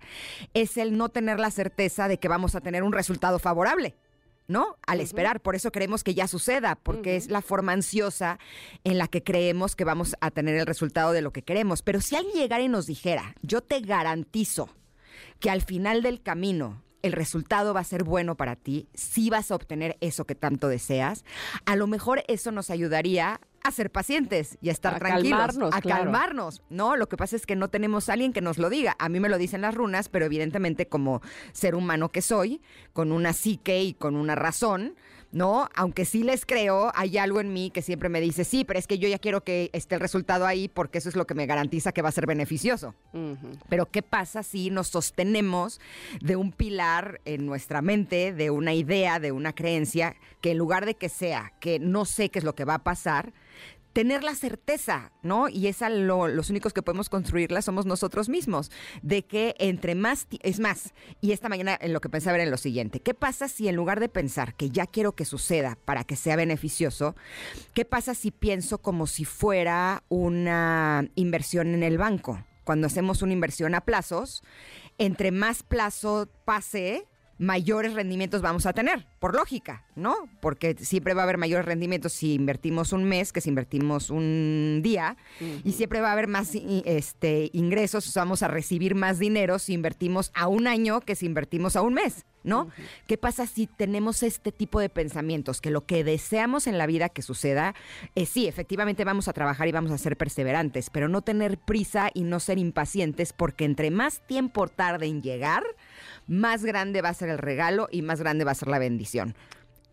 [0.55, 3.97] es el no tener la certeza de que vamos a tener un resultado favorable.
[4.47, 4.77] ¿no?
[4.87, 5.41] Al esperar.
[5.41, 8.39] Por eso queremos que ya suceda, porque es la forma ansiosa
[8.85, 11.81] en la que creemos que vamos a tener el resultado de lo que queremos.
[11.81, 14.69] Pero si alguien llegara y nos dijera, yo te garantizo
[15.41, 19.51] que al final del camino el resultado va a ser bueno para ti, sí vas
[19.51, 21.25] a obtener eso que tanto deseas,
[21.67, 25.75] a lo mejor eso nos ayudaría a ser pacientes y a estar A tranquilos, calmarnos,
[25.75, 26.03] a claro.
[26.05, 26.97] calmarnos, ¿no?
[26.97, 28.95] Lo que pasa es que no tenemos a alguien que nos lo diga.
[28.99, 32.61] A mí me lo dicen las runas, pero evidentemente como ser humano que soy,
[32.93, 34.97] con una psique y con una razón,
[35.35, 35.69] ¿no?
[35.75, 38.87] Aunque sí les creo, hay algo en mí que siempre me dice, sí, pero es
[38.87, 41.47] que yo ya quiero que esté el resultado ahí porque eso es lo que me
[41.47, 42.95] garantiza que va a ser beneficioso.
[43.69, 45.81] Pero ¿qué pasa si nos sostenemos
[46.21, 50.87] de un pilar en nuestra mente, de una idea, de una creencia, que en lugar
[50.87, 53.33] de que sea que no sé qué es lo que va a pasar,
[53.95, 55.49] tener la certeza, ¿no?
[55.49, 58.71] Y esa lo- los únicos que podemos construirla somos nosotros mismos,
[59.03, 62.51] de que entre más, es más, y esta mañana en lo que pensaba era en
[62.51, 66.05] lo siguiente, ¿qué pasa si en lugar de pensar que ya quiero que suceda para
[66.05, 67.15] que sea beneficioso,
[67.73, 72.45] qué pasa si pienso como si fuera una inversión en el banco?
[72.65, 74.43] Cuando hacemos una inversión a plazos,
[74.99, 77.07] entre más plazo pase,
[77.39, 80.15] mayores rendimientos vamos a tener, por lógica, ¿no?
[80.41, 84.81] Porque siempre va a haber mayores rendimientos si invertimos un mes que si invertimos un
[84.83, 85.17] día
[85.65, 89.59] y siempre va a haber más este, ingresos, o sea, vamos a recibir más dinero
[89.59, 92.69] si invertimos a un año que si invertimos a un mes, ¿no?
[93.07, 95.61] ¿Qué pasa si tenemos este tipo de pensamientos?
[95.61, 97.75] Que lo que deseamos en la vida que suceda,
[98.15, 102.11] eh, sí, efectivamente vamos a trabajar y vamos a ser perseverantes, pero no tener prisa
[102.15, 105.65] y no ser impacientes porque entre más tiempo tarde en llegar,
[106.27, 109.35] más grande va a ser el regalo y más grande va a ser la bendición.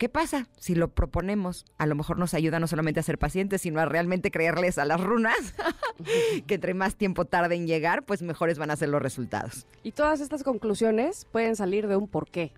[0.02, 1.64] ¿Qué pasa si lo proponemos?
[1.78, 4.86] A lo mejor nos ayuda no solamente a ser pacientes, sino a realmente creerles a
[4.86, 5.54] las runas,
[6.48, 9.68] que entre más tiempo tarde en llegar, pues mejores van a ser los resultados.
[9.84, 12.52] Y todas estas conclusiones pueden salir de un porqué.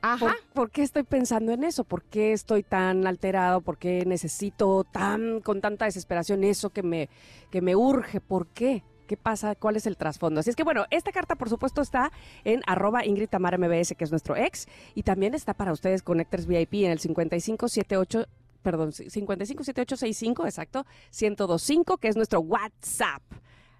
[0.00, 0.20] Ajá.
[0.20, 1.84] ¿Por, por qué estoy pensando en eso?
[1.84, 3.60] ¿Por qué estoy tan alterado?
[3.60, 7.10] ¿Por qué necesito tan con tanta desesperación eso que me,
[7.50, 8.22] que me urge?
[8.22, 8.84] ¿Por qué?
[9.06, 9.54] ¿Qué pasa?
[9.54, 10.40] ¿Cuál es el trasfondo?
[10.40, 12.12] Así es que bueno, esta carta por supuesto está
[12.44, 16.46] en arroba Ingrid Tamara MBS, que es nuestro ex, y también está para ustedes Connectors
[16.46, 18.26] VIP en el 5578,
[18.62, 23.22] perdón, 557865, exacto, 1025, que es nuestro WhatsApp.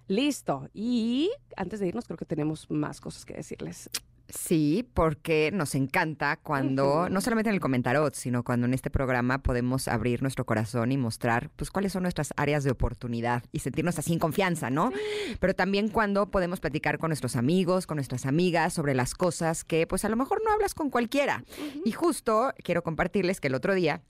[0.07, 0.69] Listo.
[0.73, 3.89] Y antes de irnos creo que tenemos más cosas que decirles.
[4.29, 9.41] Sí, porque nos encanta cuando, no solamente en el comentarot, sino cuando en este programa
[9.41, 13.97] podemos abrir nuestro corazón y mostrar, pues, cuáles son nuestras áreas de oportunidad y sentirnos
[13.99, 14.91] así en confianza, ¿no?
[15.39, 19.87] Pero también cuando podemos platicar con nuestros amigos, con nuestras amigas sobre las cosas que,
[19.87, 21.45] pues, a lo mejor no hablas con cualquiera.
[21.85, 24.01] Y justo quiero compartirles que el otro día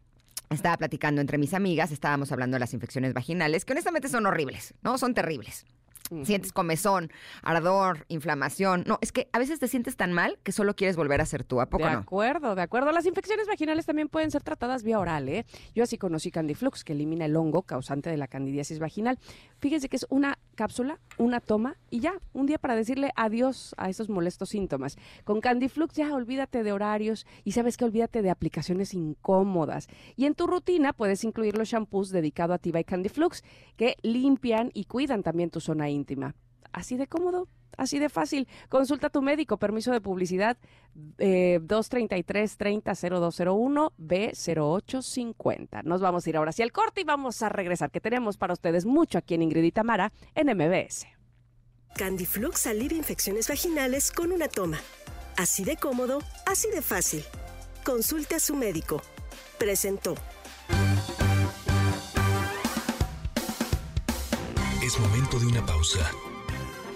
[0.49, 4.73] estaba platicando entre mis amigas, estábamos hablando de las infecciones vaginales, que honestamente son horribles,
[4.81, 4.97] ¿no?
[4.97, 5.65] Son terribles.
[6.23, 8.83] Sientes comezón, ardor, inflamación.
[8.87, 11.43] No, es que a veces te sientes tan mal que solo quieres volver a ser
[11.43, 11.59] tú.
[11.59, 11.99] ¿A poco de no?
[11.99, 12.91] acuerdo, de acuerdo.
[12.91, 15.45] Las infecciones vaginales también pueden ser tratadas vía oral, ¿eh?
[15.75, 19.19] Yo así conocí Candiflux, que elimina el hongo causante de la candidiasis vaginal.
[19.59, 23.89] Fíjense que es una cápsula, una toma y ya, un día para decirle adiós a
[23.89, 24.97] esos molestos síntomas.
[25.23, 29.87] Con Candiflux ya olvídate de horarios y sabes que olvídate de aplicaciones incómodas.
[30.17, 33.43] Y en tu rutina puedes incluir los shampoos dedicados a ti by Candiflux,
[33.77, 36.35] que limpian y cuidan también tu zona íntima.
[36.71, 38.47] Así de cómodo, así de fácil.
[38.69, 40.57] Consulta a tu médico, permiso de publicidad
[41.17, 45.83] eh, 233-300201 B0850.
[45.83, 48.53] Nos vamos a ir ahora hacia el corte y vamos a regresar, que tenemos para
[48.53, 51.05] ustedes mucho aquí en Ingrid y Tamara en MBS.
[51.95, 54.79] Candiflux alivia infecciones vaginales con una toma.
[55.35, 57.23] Así de cómodo, así de fácil.
[57.83, 59.01] Consulte a su médico.
[59.57, 60.15] Presentó.
[64.83, 66.11] Es momento de una pausa.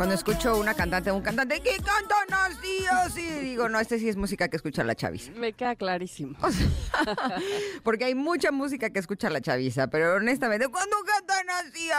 [0.00, 4.16] Cuando escucho una cantante, un cantante que cantan así, así, digo, no, este sí es
[4.16, 5.30] música que escucha la chaviza.
[5.32, 6.38] Me queda clarísimo.
[7.84, 11.90] Porque hay mucha música que escucha la chaviza, pero honestamente, cuando cantan así,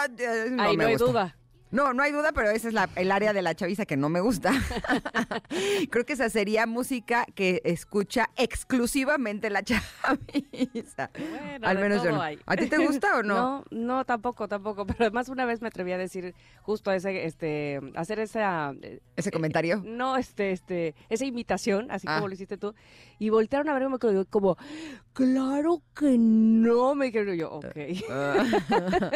[0.50, 1.12] no Ahí me no hay gusta.
[1.12, 1.38] duda.
[1.71, 4.10] No, no hay duda, pero esa es la- el área de la chaviza que no
[4.10, 4.51] me gusta.
[5.89, 11.10] Creo que esa sería música que escucha exclusivamente la chaviza.
[11.17, 12.21] Bueno, Al menos yo no.
[12.21, 12.39] hay.
[12.45, 13.31] ¿A ti te gusta o no?
[13.41, 14.86] No, no, tampoco, tampoco.
[14.86, 19.31] Pero además una vez me atreví a decir justo ese, este, hacer esa, eh, Ese
[19.31, 19.81] comentario.
[19.86, 22.15] no, este, este, esa imitación, así Ah.
[22.15, 22.75] como lo hiciste tú,
[23.21, 24.57] y voltearon a verme como, como,
[25.13, 27.65] Claro que no, me dijeron yo, ok.
[28.10, 28.45] Ah.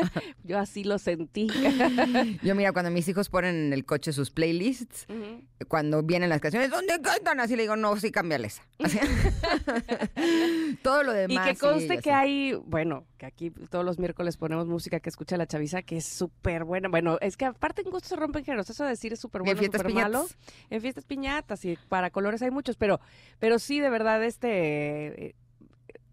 [0.43, 1.47] yo así lo sentí.
[2.43, 5.07] Yo mira, cuando mis hijos ponen en el coche sus playlists,
[5.69, 7.39] cuando vienen las canciones, ¿dónde cantan?
[7.39, 8.63] Así le digo, no, sí, cámbiale esa.
[8.83, 8.99] Así.
[10.83, 11.47] Todo lo Y demás.
[11.47, 12.11] que sí, conste que sé.
[12.11, 16.05] hay, bueno, que aquí todos los miércoles ponemos música que escucha la chaviza, que es
[16.05, 16.89] súper buena.
[16.89, 19.43] Bueno, es que aparte en gustos se rompen géneros, eso de decir es súper Y
[19.43, 20.25] en bueno, fiestas súper malo.
[20.69, 22.99] En fiestas piñatas y para colores hay muchos, pero,
[23.39, 25.36] pero sí, de verdad, este, eh,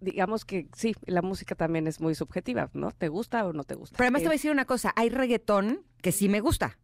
[0.01, 2.91] digamos que sí, la música también es muy subjetiva, ¿no?
[2.91, 3.97] ¿Te gusta o no te gusta?
[3.97, 6.79] Pero además te voy a decir una cosa, hay reggaetón que sí me gusta,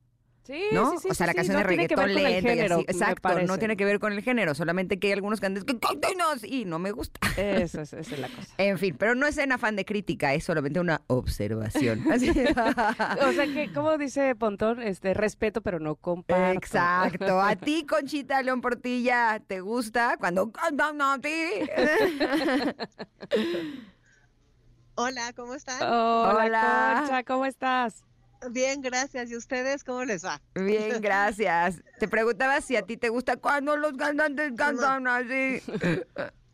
[0.49, 0.93] sí, ¿no?
[0.93, 2.85] sí, sí, o sea, la sí, canción no de reggaetón con el lento y así.
[2.89, 5.79] Exacto, no tiene que ver con el género, solamente que hay algunos cantantes que
[6.45, 7.21] y no me gusta.
[7.37, 8.49] Eso es, esa es la cosa.
[8.59, 12.05] En fin, pero no es en afán de crítica, es solamente una observación.
[12.09, 16.57] O sea que, como dice Pontón, este, respeto, pero no comparto.
[16.57, 17.41] Exacto.
[17.41, 21.29] A ti, Conchita León Portilla, ¿te gusta cuando a ti?
[24.95, 25.83] Hola, ¿cómo están?
[25.83, 26.95] Hola, Hola.
[27.01, 28.08] Concha, ¿cómo estás?
[28.51, 29.31] Bien, gracias.
[29.31, 30.41] ¿Y ustedes cómo les va?
[30.55, 31.83] Bien, gracias.
[31.99, 35.61] Te preguntaba si a ti te gusta cuando los cantantes cantan así.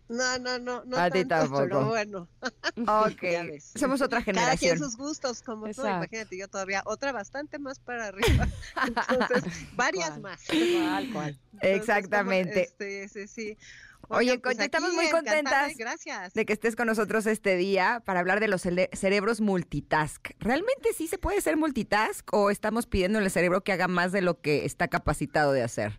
[0.09, 1.87] No, no, no, no A ti tanto, pero tampoco.
[1.87, 2.29] bueno,
[2.77, 3.23] Ok,
[3.75, 4.79] somos otra cada quien generación.
[4.79, 5.97] sus gustos, como tú, Exacto.
[5.97, 8.47] imagínate, yo todavía otra bastante más para arriba.
[9.11, 10.21] Entonces, varias ¿Cuál?
[10.21, 10.43] más.
[10.73, 11.41] ¿Cuál, cuál?
[11.53, 12.63] Entonces, ¿cómo- Exactamente.
[12.63, 13.59] Este, sí, sí.
[14.09, 16.35] Oye, pues estamos muy encantada contentas Gracias.
[16.35, 20.31] de que estés con nosotros este día para hablar de los cerebros multitask.
[20.39, 24.23] ¿Realmente sí se puede ser multitask o estamos pidiendo al cerebro que haga más de
[24.23, 25.99] lo que está capacitado de hacer?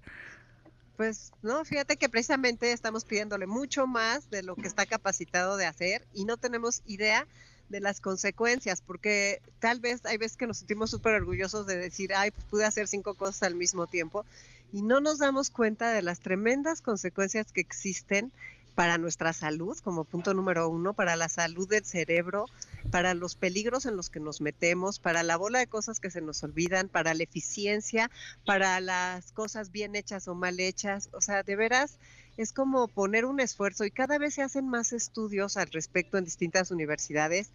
[0.98, 5.66] Pues no, fíjate que precisamente estamos pidiéndole mucho más de lo que está capacitado de
[5.66, 7.28] hacer y no tenemos idea
[7.70, 12.14] de las consecuencias, porque tal vez hay veces que nos sentimos súper orgullosos de decir,
[12.14, 14.26] ay, pues pude hacer cinco cosas al mismo tiempo
[14.72, 18.32] y no nos damos cuenta de las tremendas consecuencias que existen
[18.76, 22.46] para nuestra salud, como punto número uno, para la salud del cerebro,
[22.92, 26.22] para los peligros en los que nos metemos, para la bola de cosas que se
[26.22, 28.12] nos olvidan, para la eficiencia,
[28.46, 31.10] para las cosas bien hechas o mal hechas.
[31.14, 31.98] O sea, de veras
[32.38, 36.26] es como poner un esfuerzo y cada vez se hacen más estudios al respecto en
[36.26, 37.52] distintas universidades.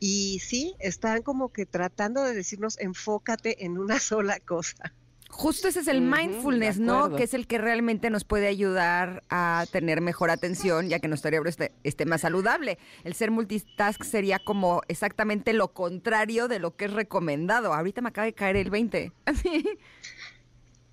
[0.00, 4.94] Y sí, están como que tratando de decirnos, enfócate en una sola cosa.
[5.36, 7.16] Justo ese es el mindfulness, ¿no?
[7.16, 11.26] Que es el que realmente nos puede ayudar a tener mejor atención, ya que nuestro
[11.26, 12.78] cerebro esté, esté más saludable.
[13.02, 17.74] El ser multitask sería como exactamente lo contrario de lo que es recomendado.
[17.74, 19.10] Ahorita me acaba de caer el 20.
[19.24, 19.64] Así.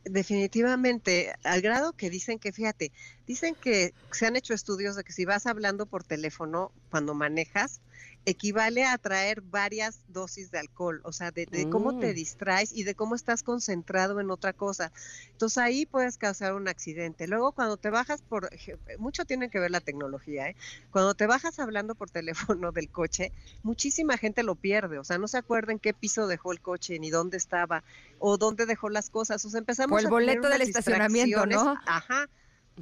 [0.05, 2.91] Definitivamente, al grado que dicen que, fíjate,
[3.27, 7.79] dicen que se han hecho estudios de que si vas hablando por teléfono cuando manejas,
[8.25, 12.15] equivale a traer varias dosis de alcohol, o sea, de, de cómo te Mm.
[12.15, 14.91] distraes y de cómo estás concentrado en otra cosa.
[15.31, 17.27] Entonces ahí puedes causar un accidente.
[17.27, 18.49] Luego cuando te bajas por,
[18.97, 20.55] mucho tiene que ver la tecnología, ¿eh?
[20.89, 22.09] Cuando te bajas hablando por
[22.57, 26.27] teléfono del coche, muchísima gente lo pierde, o sea, no se acuerda en qué piso
[26.27, 27.83] dejó el coche, ni dónde estaba,
[28.17, 30.63] o dónde dejó las cosas, o sea, empezamos O el a tener boleto del unas
[30.63, 31.81] estacionamiento, ¿no?
[31.85, 32.27] Ajá.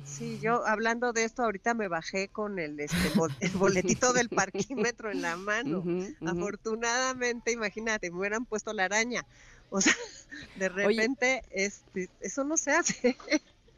[0.06, 4.30] Sí, yo hablando de esto ahorita me bajé con el, este, bol- el boletito del
[4.30, 5.84] parquímetro en la mano.
[6.26, 9.26] Afortunadamente, imagínate, me hubieran puesto la araña.
[9.70, 9.94] O sea,
[10.56, 13.18] de repente, este, eso no se hace.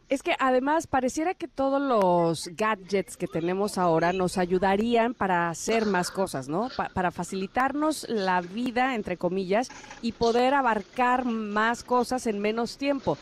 [0.10, 5.86] Es que además pareciera que todos los gadgets que tenemos ahora nos ayudarían para hacer
[5.86, 6.70] más cosas, ¿no?
[6.76, 9.70] Pa- para facilitarnos la vida, entre comillas,
[10.02, 13.18] y poder abarcar más cosas en menos tiempo.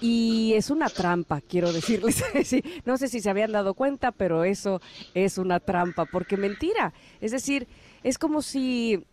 [0.00, 2.22] Y es una trampa, quiero decirles.
[2.84, 4.80] No sé si se habían dado cuenta, pero eso
[5.14, 6.92] es una trampa, porque mentira.
[7.20, 7.66] Es decir,
[8.02, 9.04] es como si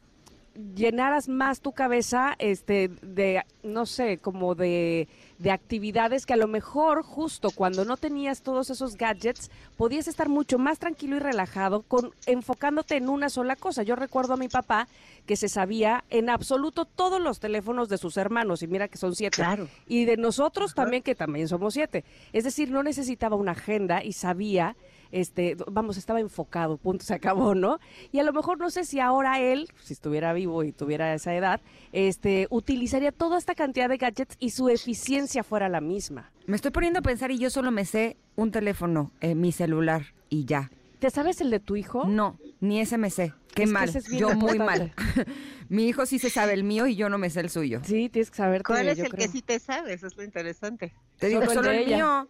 [0.76, 5.08] llenaras más tu cabeza este de no sé como de,
[5.40, 10.30] de actividades que a lo mejor justo cuando no tenías todos esos gadgets podías estar
[10.30, 14.48] mucho más tranquilo y relajado con enfocándote en una sola cosa yo recuerdo a mi
[14.48, 14.88] papá
[15.26, 19.16] que se sabía en absoluto todos los teléfonos de sus hermanos y mira que son
[19.16, 19.68] siete Claro.
[19.88, 22.04] y de nosotros también, que también somos siete.
[22.34, 24.76] Es decir, no necesitaba una agenda y sabía,
[25.14, 27.80] este, vamos, estaba enfocado, punto, se acabó, ¿no?
[28.12, 31.34] Y a lo mejor no sé si ahora él, si estuviera vivo y tuviera esa
[31.36, 31.62] edad,
[31.94, 36.32] este, utilizaría toda esta cantidad de gadgets y su eficiencia fuera la misma.
[36.48, 40.08] Me estoy poniendo a pensar y yo solo me sé un teléfono, eh, mi celular
[40.30, 40.70] y ya.
[41.00, 42.06] ¿Te sabes el de tu hijo?
[42.06, 43.34] No, ni ese me sé.
[43.54, 43.92] Qué Es mal.
[44.18, 44.94] Yo muy mal.
[45.70, 47.82] Mi hijo sí se sabe el mío y yo no me sé el suyo.
[47.84, 48.64] Sí, tienes que saber.
[48.64, 50.02] ¿Cuál es el que sí te sabes?
[50.04, 50.94] Es lo interesante.
[51.20, 51.96] Te digo, Solo el solo de el ella.
[51.98, 52.30] mío.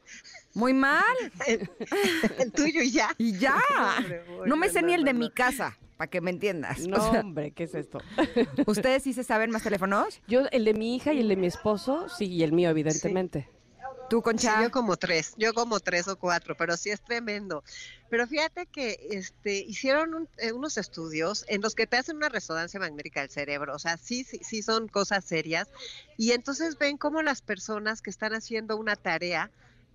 [0.54, 1.04] Muy mal.
[1.48, 1.70] El,
[2.40, 3.10] el tuyo y ya.
[3.18, 3.58] Y ya.
[3.98, 6.82] Hombre, No me sé ni no, el de no, mi casa, para que me entiendas.
[6.86, 8.00] O No, sea, hombre, ¿qué es esto?
[8.68, 10.22] ¿Ustedes sí se saben más teléfonos?
[10.28, 13.50] Yo, el de mi hija y el de mi esposo, sí, y el mío, evidentemente.
[14.10, 14.58] ¿Tú, Concha?
[14.58, 17.64] Sí, yo como tres, yo como tres o cuatro, pero sí es tremendo.
[18.10, 22.80] Pero fíjate que este, hicieron eh, unos estudios en los que te hacen una resonancia
[22.80, 25.70] magnética del cerebro, o sea, sí, sí, sí son cosas serias,
[26.16, 29.50] y entonces ven cómo las personas que están haciendo una tarea,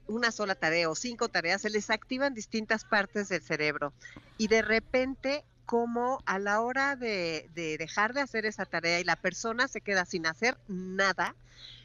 [0.09, 3.92] una sola tarea o cinco tareas, se les activan distintas partes del cerebro,
[4.37, 9.05] y de repente como a la hora de, de dejar de hacer esa tarea y
[9.05, 11.37] la persona se queda sin hacer nada,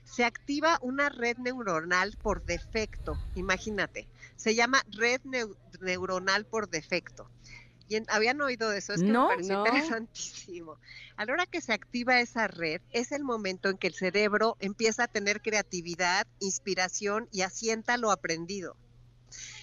[0.05, 5.21] se activa una red neuronal por defecto, imagínate, se llama red
[5.81, 7.29] neuronal por defecto.
[7.89, 8.93] ¿Y ¿Habían oído de eso?
[8.93, 10.77] Es que no, me parece interesantísimo.
[11.15, 14.57] A la hora que se activa esa red, es el momento en que el cerebro
[14.59, 18.75] empieza a tener creatividad, inspiración y asienta lo aprendido.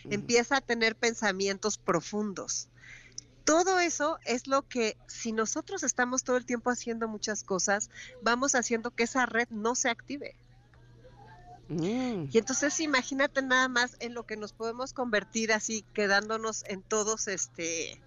[0.05, 2.71] Empieza a tener pensamientos profundos
[3.51, 7.91] todo eso es lo que si nosotros estamos todo el tiempo haciendo muchas cosas,
[8.23, 10.37] vamos haciendo que esa red no se active.
[11.69, 12.27] Mm.
[12.31, 17.27] Y entonces imagínate nada más en lo que nos podemos convertir así, quedándonos en todos
[17.27, 18.01] este,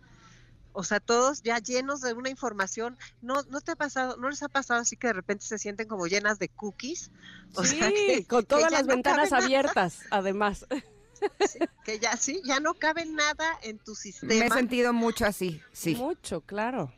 [0.73, 2.97] o sea, todos ya llenos de una información.
[3.21, 5.87] No, no te ha pasado, no les ha pasado así que de repente se sienten
[5.87, 7.11] como llenas de cookies.
[7.55, 10.65] O sí, con todas las ventanas abiertas, además
[11.83, 14.33] que ya sí, ya no cabe nada en tu sistema.
[14.33, 15.95] Me he sentido mucho así, sí.
[15.95, 16.93] Mucho, claro.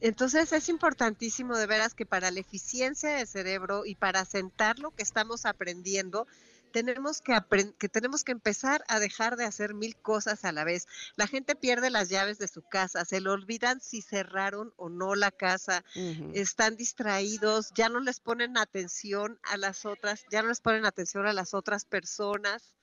[0.00, 4.90] Entonces es importantísimo de veras que para la eficiencia del cerebro y para sentar lo
[4.90, 6.26] que estamos aprendiendo,
[6.74, 7.40] tenemos que,
[7.78, 10.88] que tenemos que empezar a dejar de hacer mil cosas a la vez.
[11.14, 15.14] La gente pierde las llaves de su casa, se le olvidan si cerraron o no
[15.14, 15.84] la casa,
[16.32, 21.28] están distraídos, ya no les ponen atención a las otras, ya no les ponen atención
[21.28, 22.74] a las otras personas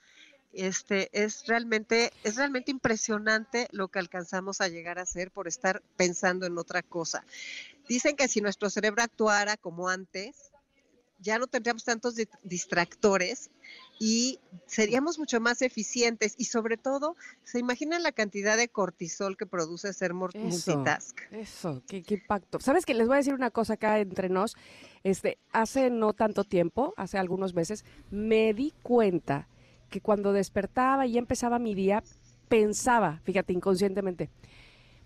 [0.54, 5.82] este es realmente es realmente impresionante lo que alcanzamos a llegar a hacer por estar
[5.96, 7.24] pensando en otra cosa.
[7.88, 10.51] Dicen que si nuestro cerebro actuara como antes,
[11.22, 13.50] ya no tendríamos tantos distractores
[14.00, 19.46] y seríamos mucho más eficientes y sobre todo, ¿se imaginan la cantidad de cortisol que
[19.46, 21.20] produce ser multitask?
[21.32, 22.60] Eso, qué, qué, impacto.
[22.60, 24.56] ¿Sabes que Les voy a decir una cosa acá entre nos.
[25.04, 29.48] Este, hace no tanto tiempo, hace algunos meses, me di cuenta
[29.90, 32.04] que cuando despertaba y empezaba mi día,
[32.50, 34.30] pensaba, fíjate, inconscientemente,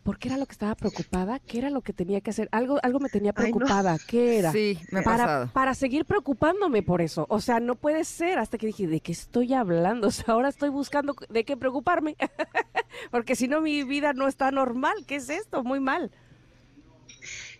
[0.05, 1.39] ¿por qué era lo que estaba preocupada?
[1.39, 2.47] ¿Qué era lo que tenía que hacer?
[2.51, 3.97] Algo, algo me tenía preocupada.
[4.07, 4.51] ¿Qué era?
[4.51, 5.49] Sí, me ha para, pasado.
[5.51, 7.25] Para seguir preocupándome por eso.
[7.27, 10.07] O sea, no puede ser hasta que dije, ¿de qué estoy hablando?
[10.07, 12.15] O sea, ahora estoy buscando de qué preocuparme.
[13.11, 14.93] Porque si no, mi vida no está normal.
[15.07, 15.63] ¿Qué es esto?
[15.63, 16.11] Muy mal.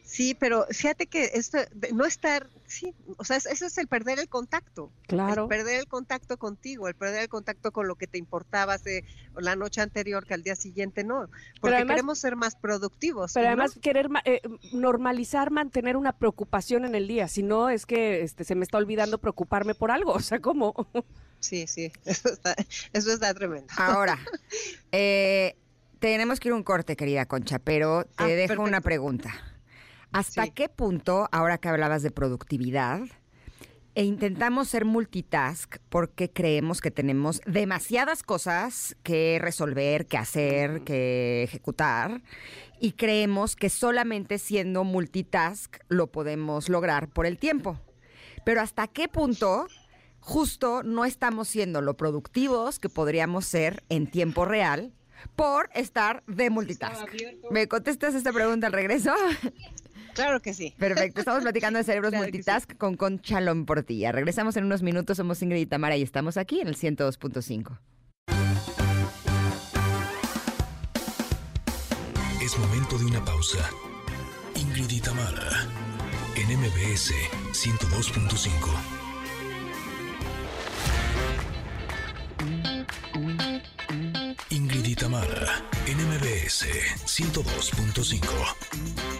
[0.03, 1.57] Sí, pero fíjate que esto,
[1.93, 4.91] no estar, sí, o sea, eso es el perder el contacto.
[5.07, 5.43] Claro.
[5.43, 9.03] El perder el contacto contigo, el perder el contacto con lo que te importaba hace,
[9.37, 11.29] la noche anterior que al día siguiente no.
[11.61, 13.33] Porque queremos ser más productivos.
[13.33, 14.41] Pero además querer eh,
[14.73, 17.27] normalizar, mantener una preocupación en el día.
[17.27, 20.13] Si no, es que este, se me está olvidando preocuparme por algo.
[20.13, 20.87] O sea, ¿cómo?
[21.39, 22.55] Sí, sí, eso está,
[22.93, 23.67] eso está tremendo.
[23.77, 24.17] Ahora,
[24.91, 25.55] eh,
[25.99, 29.33] tenemos que ir a un corte, querida Concha, pero te ah, dejo una pregunta.
[30.15, 33.01] ¿Hasta qué punto, ahora que hablabas de productividad,
[33.95, 41.43] e intentamos ser multitask porque creemos que tenemos demasiadas cosas que resolver, que hacer, que
[41.43, 42.21] ejecutar,
[42.79, 47.77] y creemos que solamente siendo multitask lo podemos lograr por el tiempo.
[48.45, 49.67] Pero hasta qué punto
[50.21, 54.93] justo no estamos siendo lo productivos que podríamos ser en tiempo real
[55.35, 57.05] por estar de multitask.
[57.51, 59.13] ¿Me contestas esta pregunta al regreso?
[60.15, 60.73] Claro que sí.
[60.79, 61.19] Perfecto.
[61.19, 64.13] Estamos platicando de cerebros multitask con Concha Portilla.
[64.13, 65.17] Regresamos en unos minutos.
[65.17, 67.77] Somos Ingrid y Tamara y estamos aquí en el 102.5.
[72.41, 73.69] Es momento de una pausa.
[74.55, 75.67] Ingrid y Tamara
[76.35, 77.11] en MBS
[77.51, 78.95] 102.5.
[84.49, 86.65] Ingrid y Tamara, NMBS
[87.05, 89.14] 102.5.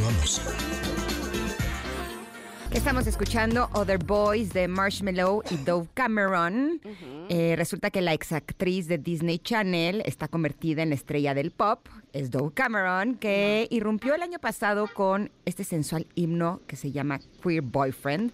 [0.00, 0.40] Continuamos.
[2.72, 6.80] Estamos escuchando Other Boys de Marshmallow y Dove Cameron.
[7.28, 11.86] Eh, resulta que la exactriz de Disney Channel está convertida en estrella del pop.
[12.12, 17.20] Es Dove Cameron, que irrumpió el año pasado con este sensual himno que se llama
[17.42, 18.32] Queer Boyfriend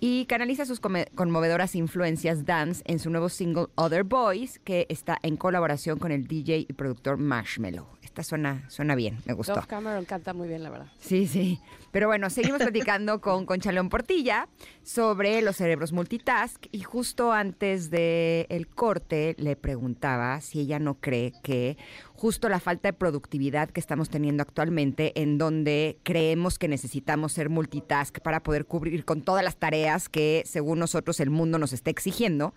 [0.00, 5.36] y canaliza sus conmovedoras influencias dance en su nuevo single Other Boys, que está en
[5.36, 7.86] colaboración con el DJ y productor Marshmallow
[8.22, 9.54] suena, suena bien, me gustó.
[9.54, 10.86] Dove Cameron canta muy bien, la verdad.
[10.98, 11.60] Sí, sí.
[11.92, 14.48] Pero bueno, seguimos platicando con Concha León Portilla
[14.82, 20.94] sobre los cerebros multitask y justo antes del el corte le preguntaba si ella no
[20.94, 21.76] cree que
[22.16, 27.50] justo la falta de productividad que estamos teniendo actualmente, en donde creemos que necesitamos ser
[27.50, 31.90] multitask para poder cubrir con todas las tareas que según nosotros el mundo nos está
[31.90, 32.54] exigiendo,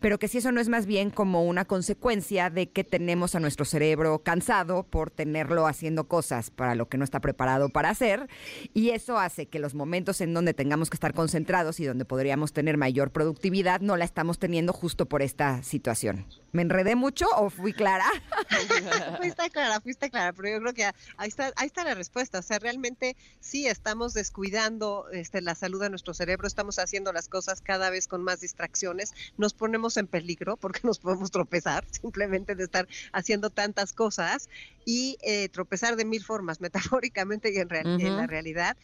[0.00, 3.40] pero que si eso no es más bien como una consecuencia de que tenemos a
[3.40, 8.28] nuestro cerebro cansado por tenerlo haciendo cosas para lo que no está preparado para hacer,
[8.74, 12.52] y eso hace que los momentos en donde tengamos que estar concentrados y donde podríamos
[12.52, 16.26] tener mayor productividad no la estamos teniendo justo por esta situación.
[16.52, 18.06] ¿Me enredé mucho o fui clara?
[19.18, 20.84] fuiste clara, fuiste clara, pero yo creo que
[21.16, 22.38] ahí está, ahí está la respuesta.
[22.38, 27.28] O sea, realmente sí estamos descuidando este, la salud de nuestro cerebro, estamos haciendo las
[27.28, 32.54] cosas cada vez con más distracciones, nos ponemos en peligro porque nos podemos tropezar simplemente
[32.54, 34.48] de estar haciendo tantas cosas
[34.84, 38.76] y eh, tropezar de mil formas, metafóricamente y en, en la realidad.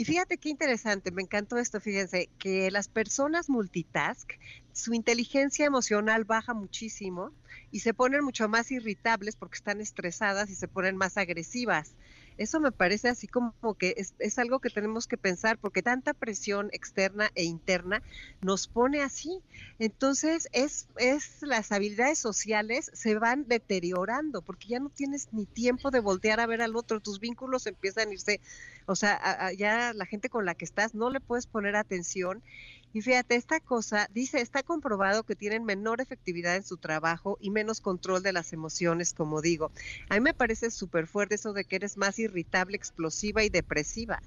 [0.00, 4.32] Y fíjate qué interesante, me encantó esto, fíjense, que las personas multitask,
[4.72, 7.34] su inteligencia emocional baja muchísimo
[7.70, 11.98] y se ponen mucho más irritables porque están estresadas y se ponen más agresivas.
[12.38, 16.70] Eso me parece así como que es, algo que tenemos que pensar porque tanta presión
[16.72, 18.02] externa e interna
[18.40, 19.42] nos pone así.
[19.78, 25.90] Entonces, es, es las habilidades sociales se van deteriorando porque ya no tienes ni tiempo
[25.90, 28.40] de voltear a ver al otro, tus vínculos empiezan a irse,
[28.86, 32.42] o sea, ya la gente con la que estás no le puedes poner atención
[32.92, 37.50] y fíjate, esta cosa dice, está comprobado que tienen menor efectividad en su trabajo y
[37.50, 39.70] menos control de las emociones, como digo.
[40.08, 44.20] A mí me parece súper fuerte eso de que eres más irritable, explosiva y depresiva.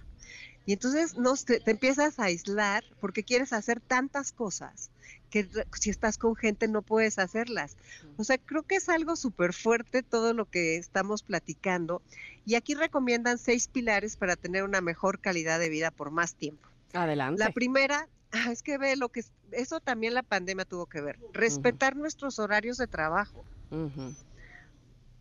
[0.66, 4.92] Y entonces no, te, empiezas a aislar porque quieres hacer tantas cosas
[5.30, 7.76] que si estás con gente no puedes hacerlas.
[8.18, 12.02] O sea, creo que es algo súper fuerte todo lo que estamos platicando.
[12.46, 16.70] Y aquí recomiendan seis pilares para tener una mejor calidad de vida por más tiempo.
[16.94, 17.44] Adelante.
[17.44, 21.20] La primera Ah, es que ve lo que eso también la pandemia tuvo que ver.
[21.34, 23.46] Respetar nuestros horarios de trabajo.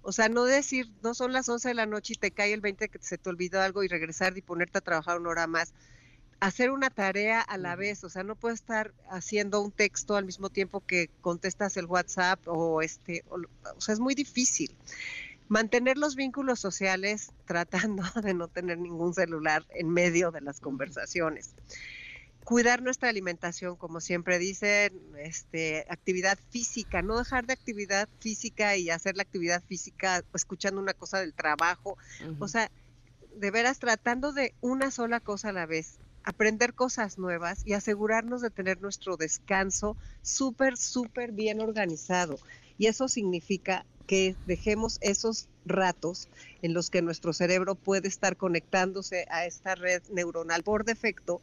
[0.01, 2.63] O sea, no decir, no son las 11 de la noche y te cae el
[2.63, 5.75] 20 que se te olvidó algo y regresar y ponerte a trabajar una hora más.
[6.41, 10.25] Hacer una tarea a la vez, o sea, no puedes estar haciendo un texto al
[10.25, 14.75] mismo tiempo que contestas el WhatsApp o este, o sea, es muy difícil.
[15.49, 21.55] Mantener los vínculos sociales tratando de no tener ningún celular en medio de las conversaciones
[22.45, 28.91] cuidar nuestra alimentación, como siempre dicen, este, actividad física, no dejar de actividad física y
[28.91, 31.97] hacer la actividad física escuchando una cosa del trabajo,
[32.39, 32.71] o sea,
[33.37, 38.43] de veras tratando de una sola cosa a la vez, aprender cosas nuevas y asegurarnos
[38.43, 42.39] de tener nuestro descanso súper, súper bien organizado.
[42.79, 46.29] Y eso significa que dejemos esos ratos
[46.61, 51.41] en los que nuestro cerebro puede estar conectándose a esta red neuronal por defecto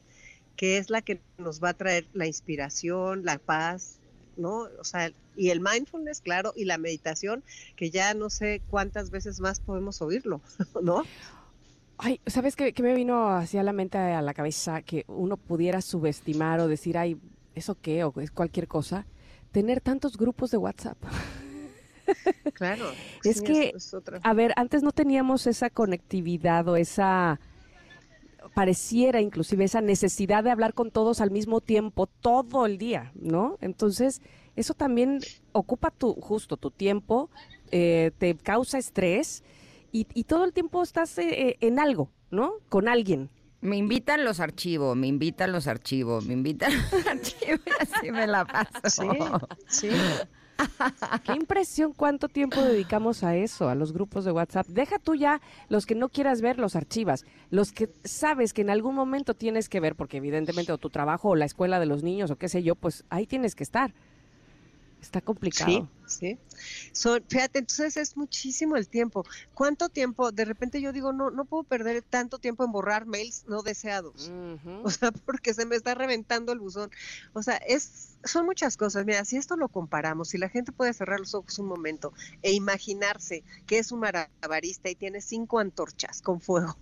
[0.59, 4.01] que es la que nos va a traer la inspiración, la paz,
[4.35, 4.67] ¿no?
[4.77, 7.45] O sea, y el mindfulness, claro, y la meditación,
[7.77, 10.41] que ya no sé cuántas veces más podemos oírlo,
[10.83, 11.03] ¿no?
[11.97, 16.59] Ay, ¿sabes qué, me vino hacia la mente, a la cabeza, que uno pudiera subestimar
[16.59, 17.17] o decir, ay,
[17.55, 18.03] ¿eso qué?
[18.03, 19.05] O es cualquier cosa.
[19.53, 20.97] Tener tantos grupos de WhatsApp.
[22.51, 22.91] Claro.
[23.23, 23.73] es que,
[24.23, 27.39] a ver, antes no teníamos esa conectividad o esa
[28.53, 33.57] pareciera inclusive esa necesidad de hablar con todos al mismo tiempo todo el día, ¿no?
[33.61, 34.21] Entonces,
[34.55, 35.19] eso también
[35.51, 37.29] ocupa tu, justo tu tiempo,
[37.71, 39.43] eh, te causa estrés
[39.91, 42.53] y, todo el tiempo estás eh, eh, en algo, ¿no?
[42.69, 43.29] Con alguien.
[43.61, 48.27] Me invitan los archivos, me invitan los archivos, me invitan los archivos y así me
[48.27, 49.11] la paso.
[49.67, 49.89] Sí, sí.
[51.23, 54.67] Qué impresión cuánto tiempo dedicamos a eso, a los grupos de WhatsApp.
[54.67, 57.25] Deja tú ya los que no quieras ver, los archivas.
[57.49, 61.29] Los que sabes que en algún momento tienes que ver, porque evidentemente o tu trabajo
[61.29, 63.93] o la escuela de los niños o qué sé yo, pues ahí tienes que estar.
[65.01, 65.89] Está complicado.
[66.05, 66.37] Sí,
[66.93, 67.21] sí.
[67.29, 69.23] fíjate, entonces es muchísimo el tiempo.
[69.53, 70.31] ¿Cuánto tiempo?
[70.31, 74.29] De repente yo digo, no, no puedo perder tanto tiempo en borrar mails no deseados.
[74.83, 76.91] O sea, porque se me está reventando el buzón.
[77.33, 79.05] O sea, es, son muchas cosas.
[79.05, 82.51] Mira, si esto lo comparamos, si la gente puede cerrar los ojos un momento e
[82.51, 86.77] imaginarse que es un marabarista y tiene cinco antorchas con fuego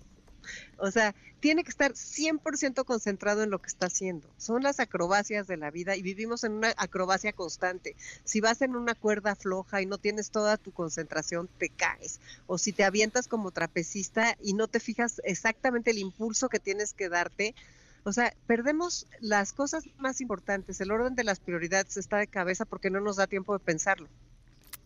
[0.78, 4.28] o sea, tiene que estar 100% concentrado en lo que está haciendo.
[4.38, 7.96] Son las acrobacias de la vida y vivimos en una acrobacia constante.
[8.24, 12.20] Si vas en una cuerda floja y no tienes toda tu concentración, te caes.
[12.48, 16.94] O si te avientas como trapecista y no te fijas exactamente el impulso que tienes
[16.94, 17.56] que darte,
[18.04, 20.80] o sea, perdemos las cosas más importantes.
[20.82, 24.08] El orden de las prioridades está de cabeza porque no nos da tiempo de pensarlo.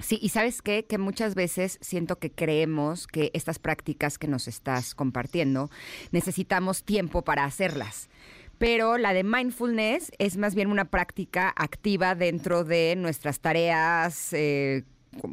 [0.02, 0.86] Sí, y sabes qué?
[0.86, 5.70] Que muchas veces siento que creemos que estas prácticas que nos estás compartiendo
[6.12, 8.10] necesitamos tiempo para hacerlas.
[8.58, 14.84] Pero la de mindfulness es más bien una práctica activa dentro de nuestras tareas eh,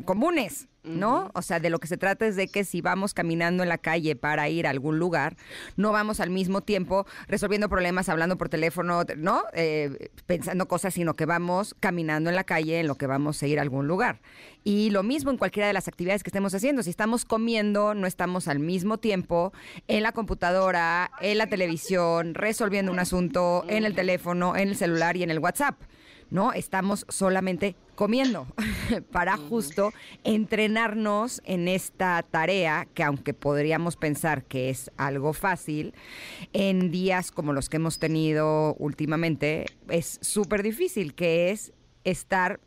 [0.04, 0.68] comunes.
[0.88, 1.30] ¿No?
[1.34, 3.78] O sea, de lo que se trata es de que si vamos caminando en la
[3.78, 5.36] calle para ir a algún lugar,
[5.76, 9.42] no vamos al mismo tiempo resolviendo problemas, hablando por teléfono, ¿no?
[9.52, 13.46] Eh, pensando cosas, sino que vamos caminando en la calle en lo que vamos a
[13.46, 14.20] ir a algún lugar.
[14.64, 16.82] Y lo mismo en cualquiera de las actividades que estemos haciendo.
[16.82, 19.52] Si estamos comiendo, no estamos al mismo tiempo
[19.86, 25.16] en la computadora, en la televisión, resolviendo un asunto, en el teléfono, en el celular
[25.16, 25.80] y en el WhatsApp.
[26.30, 26.52] ¿No?
[26.52, 28.46] Estamos solamente comiendo
[29.12, 29.92] para justo
[30.24, 35.94] entrenarnos en esta tarea que aunque podríamos pensar que es algo fácil,
[36.52, 41.72] en días como los que hemos tenido últimamente es súper difícil, que es
[42.04, 42.60] estar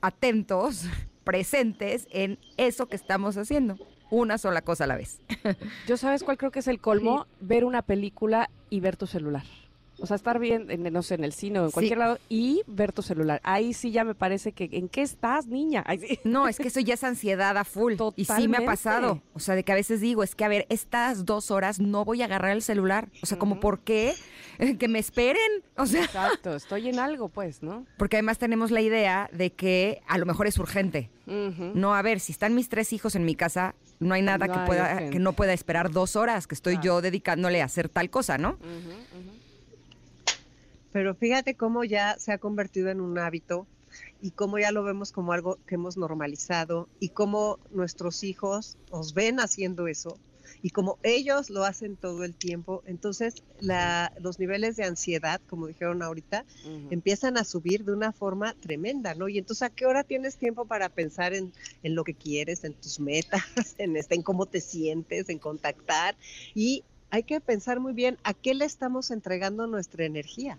[0.00, 0.86] atentos,
[1.24, 3.76] presentes en eso que estamos haciendo.
[4.10, 5.20] Una sola cosa a la vez.
[5.86, 9.44] Yo sabes cuál creo que es el colmo, ver una película y ver tu celular.
[10.02, 12.62] O sea, estar bien, en, no sé, en el cine o en cualquier lado y
[12.66, 13.40] ver tu celular.
[13.44, 15.84] Ahí sí ya me parece que, ¿en qué estás, niña?
[16.24, 17.94] No, es que eso ya es ansiedad a full.
[18.16, 19.22] Y sí me ha pasado.
[19.32, 22.04] O sea, de que a veces digo, es que a ver, estas dos horas no
[22.04, 23.10] voy a agarrar el celular.
[23.22, 24.14] O sea, como, ¿por qué?
[24.80, 25.62] que me esperen.
[25.76, 26.02] O sea.
[26.02, 27.86] Exacto, estoy en algo, pues, ¿no?
[27.96, 31.10] Porque además tenemos la idea de que a lo mejor es urgente.
[31.26, 34.58] No, a ver, si están mis tres hijos en mi casa, no hay nada que,
[34.66, 38.36] pueda, que no pueda esperar dos horas que estoy yo dedicándole a hacer tal cosa,
[38.36, 38.58] ¿no?
[40.92, 43.66] Pero fíjate cómo ya se ha convertido en un hábito
[44.20, 49.14] y cómo ya lo vemos como algo que hemos normalizado y cómo nuestros hijos nos
[49.14, 50.18] ven haciendo eso
[50.62, 53.42] y como ellos lo hacen todo el tiempo, entonces
[54.20, 56.44] los niveles de ansiedad, como dijeron ahorita,
[56.90, 59.28] empiezan a subir de una forma tremenda, ¿no?
[59.28, 62.74] Y entonces, ¿a qué hora tienes tiempo para pensar en, en lo que quieres, en
[62.74, 63.42] tus metas,
[63.78, 66.16] en, este, en cómo te sientes, en contactar?
[66.54, 70.58] Y hay que pensar muy bien a qué le estamos entregando nuestra energía.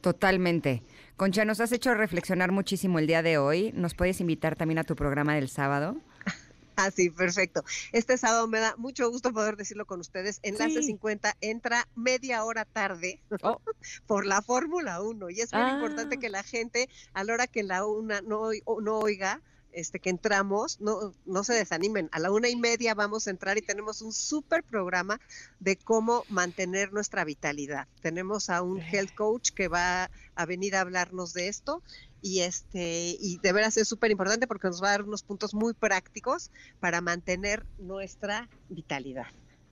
[0.00, 0.82] Totalmente.
[1.16, 3.72] Concha, nos has hecho reflexionar muchísimo el día de hoy.
[3.74, 5.96] ¿Nos puedes invitar también a tu programa del sábado?
[6.80, 7.64] Ah, sí, perfecto.
[7.90, 10.38] Este sábado me da mucho gusto poder decirlo con ustedes.
[10.44, 13.60] Enlace 50 entra media hora tarde oh.
[14.06, 16.20] por la Fórmula 1 y es muy importante ah.
[16.20, 19.42] que la gente, a la hora que la una no, no oiga,
[19.78, 22.08] este, que entramos, no, no se desanimen.
[22.10, 25.20] A la una y media vamos a entrar y tenemos un súper programa
[25.60, 27.86] de cómo mantener nuestra vitalidad.
[28.02, 31.80] Tenemos a un health coach que va a venir a hablarnos de esto
[32.20, 35.54] y este y de veras es súper importante porque nos va a dar unos puntos
[35.54, 36.50] muy prácticos
[36.80, 39.26] para mantener nuestra vitalidad.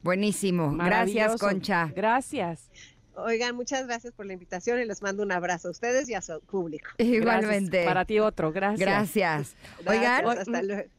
[0.05, 0.73] Buenísimo.
[0.77, 1.91] Gracias, Concha.
[1.97, 2.71] Gracias.
[3.17, 6.21] Oigan, muchas gracias por la invitación y les mando un abrazo a ustedes y a
[6.21, 6.91] su público.
[6.99, 7.85] Igualmente.
[7.85, 8.81] Para ti otro, gracias.
[8.81, 9.57] Gracias.
[9.87, 10.91] Oigan, hasta luego.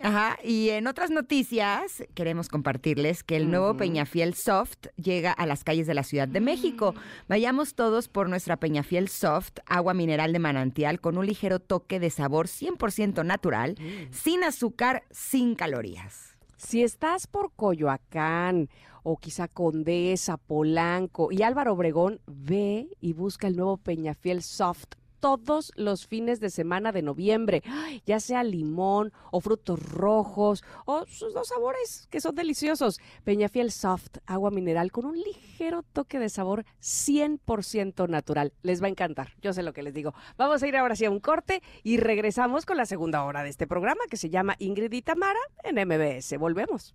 [0.00, 5.64] Ajá, y en otras noticias queremos compartirles que el nuevo Peñafiel Soft llega a las
[5.64, 6.92] calles de la Ciudad de México.
[6.92, 6.98] Mm.
[7.28, 12.10] Vayamos todos por nuestra Peñafiel Soft, agua mineral de manantial con un ligero toque de
[12.10, 14.12] sabor 100% natural, mm.
[14.12, 16.36] sin azúcar, sin calorías.
[16.56, 18.68] Si estás por Coyoacán
[19.04, 25.72] o quizá Condesa, Polanco y Álvaro Obregón, ve y busca el nuevo Peñafiel Soft todos
[25.74, 27.62] los fines de semana de noviembre,
[28.04, 33.00] ya sea limón o frutos rojos o sus dos sabores que son deliciosos.
[33.24, 38.52] Peñafiel Soft, agua mineral con un ligero toque de sabor 100% natural.
[38.60, 40.12] Les va a encantar, yo sé lo que les digo.
[40.36, 43.48] Vamos a ir ahora sí a un corte y regresamos con la segunda hora de
[43.48, 46.36] este programa que se llama Ingrid y Tamara en MBS.
[46.36, 46.94] Volvemos.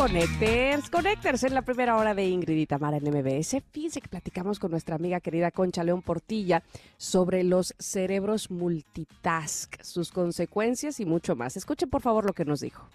[0.00, 3.62] Connecters, Connecters en la primera hora de Ingrid y Tamara en MBS.
[3.70, 6.62] Fíjense que platicamos con nuestra amiga querida Concha León Portilla
[6.96, 11.58] sobre los cerebros multitask, sus consecuencias y mucho más.
[11.58, 12.88] Escuchen por favor lo que nos dijo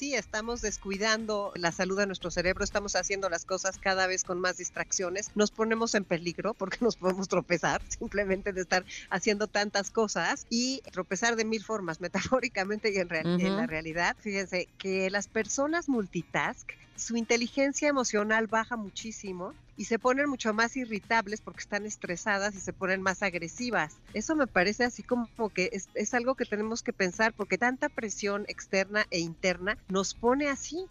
[0.00, 4.40] sí estamos descuidando la salud de nuestro cerebro, estamos haciendo las cosas cada vez con
[4.40, 9.90] más distracciones, nos ponemos en peligro porque nos podemos tropezar simplemente de estar haciendo tantas
[9.90, 14.16] cosas y tropezar de mil formas, metafóricamente y en, en la realidad.
[14.20, 20.76] Fíjense que las personas multitask, su inteligencia emocional baja muchísimo y se ponen mucho más
[20.76, 23.96] irritables porque están estresadas y se ponen más agresivas.
[24.14, 28.44] Eso me parece así como que es, algo que tenemos que pensar porque tanta presión
[28.48, 30.86] externa e interna nos pone así.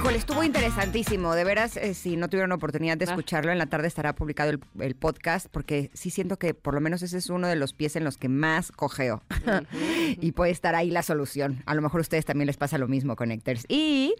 [0.00, 1.34] Híjole, estuvo interesantísimo.
[1.34, 3.10] De veras, eh, si no tuvieron oportunidad de Ah.
[3.10, 6.80] escucharlo, en la tarde estará publicado el, el podcast, porque sí siento que por lo
[6.80, 9.22] menos ese es uno de los pies en los que más cojeo.
[10.22, 11.62] y puede estar ahí la solución.
[11.66, 13.66] A lo mejor a ustedes también les pasa lo mismo, Connectors.
[13.68, 14.14] Y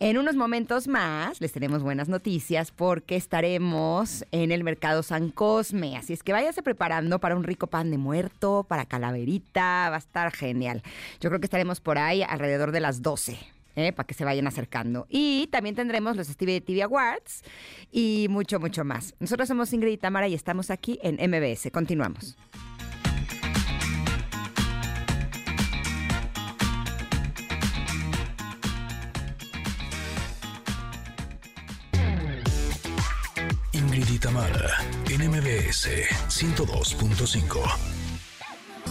[0.00, 5.98] en unos momentos más les tenemos buenas noticias porque estaremos en el mercado San Cosme.
[5.98, 9.90] Así es que váyase preparando para un rico pan de muerto, para calaverita.
[9.90, 10.82] Va a estar genial.
[11.20, 13.36] Yo creo que estaremos por ahí alrededor de las 12.
[13.76, 13.92] ¿Eh?
[13.92, 15.06] para que se vayan acercando.
[15.08, 17.42] Y también tendremos los Stevie TV Awards
[17.92, 19.14] y mucho, mucho más.
[19.20, 21.70] Nosotros somos Ingrid y Tamara y estamos aquí en MBS.
[21.70, 22.36] Continuamos.
[33.72, 34.78] Ingrid y Tamara,
[35.10, 35.88] en MBS
[36.28, 38.05] 102.5.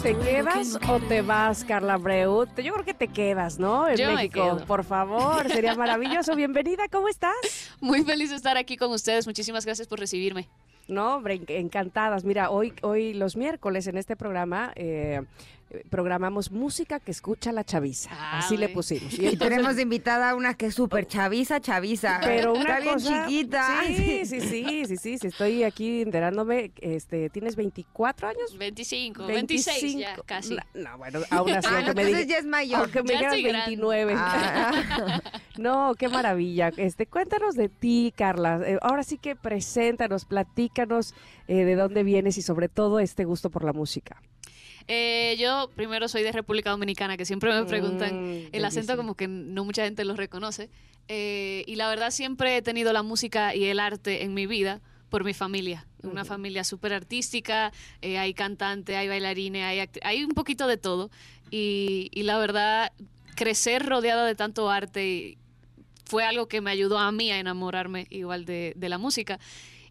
[0.02, 2.46] ¿Te quedas o te vas, Carla Abreu?
[2.58, 3.88] Yo creo que te quedas, ¿no?
[3.88, 4.58] En Yo México.
[4.68, 6.36] Por favor, sería maravilloso.
[6.36, 7.36] Bienvenida, ¿cómo estás?
[7.82, 9.26] Muy feliz de estar aquí con ustedes.
[9.26, 10.48] Muchísimas gracias por recibirme.
[10.88, 12.24] No, hombre, en- encantadas.
[12.24, 15.24] Mira, hoy, hoy los miércoles en este programa eh,
[15.90, 18.10] programamos música que escucha la chaviza.
[18.14, 19.14] Ah, Así le pusimos.
[19.14, 22.20] Y Y entonces- tenemos de invitada a una que es súper chaviza, chaviza.
[22.24, 23.82] pero una Está bien cosa- chiquita.
[23.88, 23.96] Sí,
[24.26, 26.72] sí, sí, sí, sí, sí, Estoy aquí enterándome.
[26.82, 28.58] Este, ¿tienes 24 años?
[28.58, 30.24] 25, 26 ya, 25.
[30.26, 30.56] casi.
[30.56, 30.62] No,
[30.92, 32.80] no, bueno, aún así, Ah, no, aunque me entonces diga- ya es mayor.
[32.82, 33.52] aunque me digas grande.
[33.52, 34.14] 29.
[34.18, 35.22] Ah.
[35.58, 36.70] No, qué maravilla.
[36.76, 38.60] Este, cuéntanos de ti, Carla.
[38.66, 41.14] Eh, ahora sí que preséntanos, platícanos
[41.48, 44.22] eh, de dónde vienes y sobre todo este gusto por la música.
[44.88, 48.98] Eh, yo primero soy de República Dominicana, que siempre me preguntan Mm, el acento bellísimo.
[48.98, 50.70] como que no mucha gente lo reconoce.
[51.08, 54.82] Eh, y la verdad siempre he tenido la música y el arte en mi vida
[55.10, 55.86] por mi familia.
[56.04, 57.72] Una familia súper artística,
[58.02, 61.10] eh, hay cantante, hay bailarines, hay, hay un poquito de todo.
[61.50, 62.92] Y, y la verdad,
[63.36, 65.38] crecer rodeada de tanto arte
[66.06, 69.40] fue algo que me ayudó a mí a enamorarme igual de, de la música.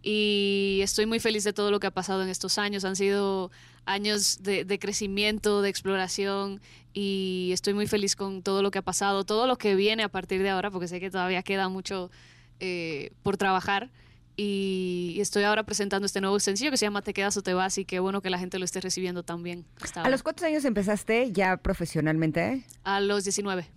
[0.02, 2.84] Y estoy muy feliz de todo lo que ha pasado en estos años.
[2.84, 3.50] Han sido
[3.86, 6.60] años de, de crecimiento, de exploración
[6.92, 10.08] y estoy muy feliz con todo lo que ha pasado, todo lo que viene a
[10.08, 12.10] partir de ahora, porque sé que todavía queda mucho
[12.60, 13.90] eh, por trabajar.
[14.36, 17.78] Y estoy ahora presentando este nuevo sencillo que se llama Te quedas o te vas
[17.78, 19.64] y qué bueno que la gente lo esté recibiendo también.
[19.80, 20.10] hasta ¿A ahora.
[20.10, 22.64] los cuántos años empezaste ya profesionalmente?
[22.82, 23.68] A los 19.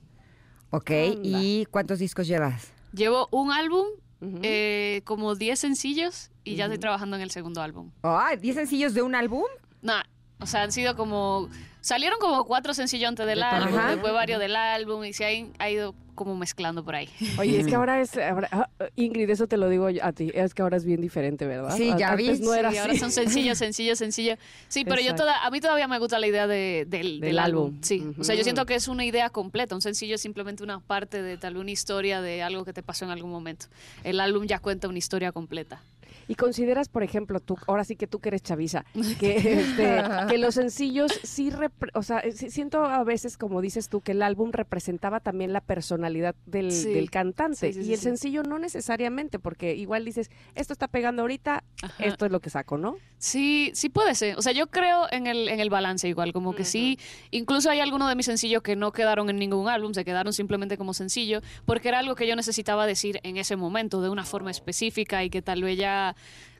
[0.71, 1.19] Ok, Anda.
[1.23, 2.71] ¿y cuántos discos llevas?
[2.91, 3.85] Llevo un álbum,
[4.19, 4.39] Ujú.
[4.41, 7.91] eh, como 10 sencillos y ya estoy trabajando en el segundo álbum.
[8.01, 9.43] Ah, ¿10 sencillos de un álbum?
[9.82, 10.03] Nah,
[10.39, 11.49] o sea, han sido como.
[11.82, 15.32] Salieron como cuatro sencillos antes del De álbum, después varios del álbum y se ha,
[15.32, 17.07] in- ha ido como mezclando por ahí.
[17.39, 20.53] Oye, es que ahora es, ahora- ah, Ingrid, eso te lo digo a ti, es
[20.53, 21.74] que ahora es bien diferente, ¿verdad?
[21.78, 22.45] Sí, ya Antes vi.
[22.45, 24.38] no era Sí, ahora son sencillos, sencillos, sencillos.
[24.68, 27.39] Sí, pero yo toda, a mí todavía me gusta la idea de- del, Del del
[27.39, 27.68] álbum.
[27.68, 27.80] álbum.
[27.82, 29.74] Sí, o sea, yo siento que es una idea completa.
[29.74, 32.84] Un sencillo es simplemente una parte de tal vez una historia de algo que te
[32.84, 33.68] pasó en algún momento.
[34.03, 35.82] El álbum ya cuenta una historia completa.
[36.30, 38.84] Y consideras, por ejemplo, tú, ahora sí que tú que eres chaviza,
[39.20, 44.01] que, este, que los sencillos sí, repre- o sea, siento a veces, como dices tú,
[44.01, 46.06] que el álbum representaba también la personalidad
[46.45, 46.93] del, Sí.
[46.93, 47.71] del cantante.
[47.71, 48.03] Sí, sí, y sí, el sí.
[48.03, 52.03] sencillo no necesariamente, porque igual dices, esto está pegando ahorita, Ajá.
[52.03, 52.97] esto es lo que saco, ¿no?
[53.19, 54.37] Sí, sí puede ser.
[54.37, 56.99] O sea, yo creo en el, en el balance igual, como que sí.
[57.31, 60.77] Incluso hay algunos de mis sencillos que no quedaron en ningún álbum, se quedaron simplemente
[60.77, 64.51] como sencillo, porque era algo que yo necesitaba decir en ese momento, de una forma
[64.51, 66.15] específica y que tal vez ya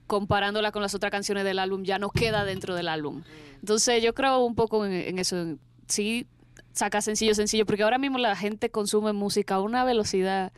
[0.08, 3.24] comparándola con las otras canciones del álbum ya no queda dentro del álbum.
[3.60, 5.58] Entonces yo creo un poco en, en eso.
[5.88, 6.26] Sí,
[6.78, 10.52] saca sencillo, sencillo, porque ahora mismo la gente consume música a una velocidad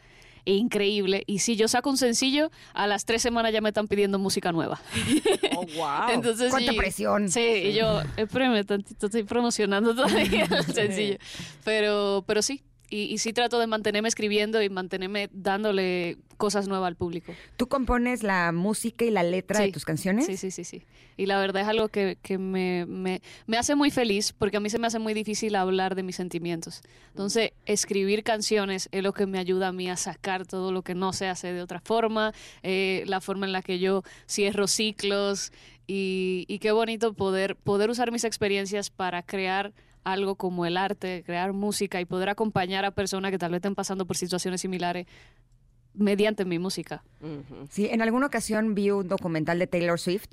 [0.45, 4.19] increíble y si yo saco un sencillo, a las tres semanas ya me están pidiendo
[4.19, 4.79] música nueva.
[5.61, 6.13] Oh, wow.
[6.13, 7.27] Entonces, ¡Cuánta sí, presión!
[7.29, 11.17] Sí, y yo, espérame tantito, estoy promocionando todavía el sencillo.
[11.65, 16.87] Pero, pero sí, y, y sí trato de mantenerme escribiendo y mantenerme dándole cosas nuevas
[16.87, 17.33] al público.
[17.57, 19.71] ¿Tú compones la música y la letra de Sí.
[19.73, 20.25] tus canciones?
[20.25, 20.83] Sí, sí, sí, sí.
[21.17, 24.59] Y la verdad es algo que, que me, me, me hace muy feliz porque a
[24.61, 26.81] mí se me hace muy difícil hablar de mis sentimientos.
[27.09, 30.95] Entonces, escribir canciones es lo que me ayuda a mí a sacar todo lo que
[30.95, 32.33] no se hace de otra forma,
[32.63, 35.51] eh, la forma en la que yo cierro ciclos
[35.87, 39.73] y, y qué bonito poder, poder usar mis experiencias para crear
[40.03, 43.75] algo como el arte, crear música y poder acompañar a personas que tal vez estén
[43.75, 45.07] pasando por situaciones similares
[45.93, 47.03] mediante mi música.
[47.69, 50.27] Sí, en alguna ocasión vi un documental de Taylor Swift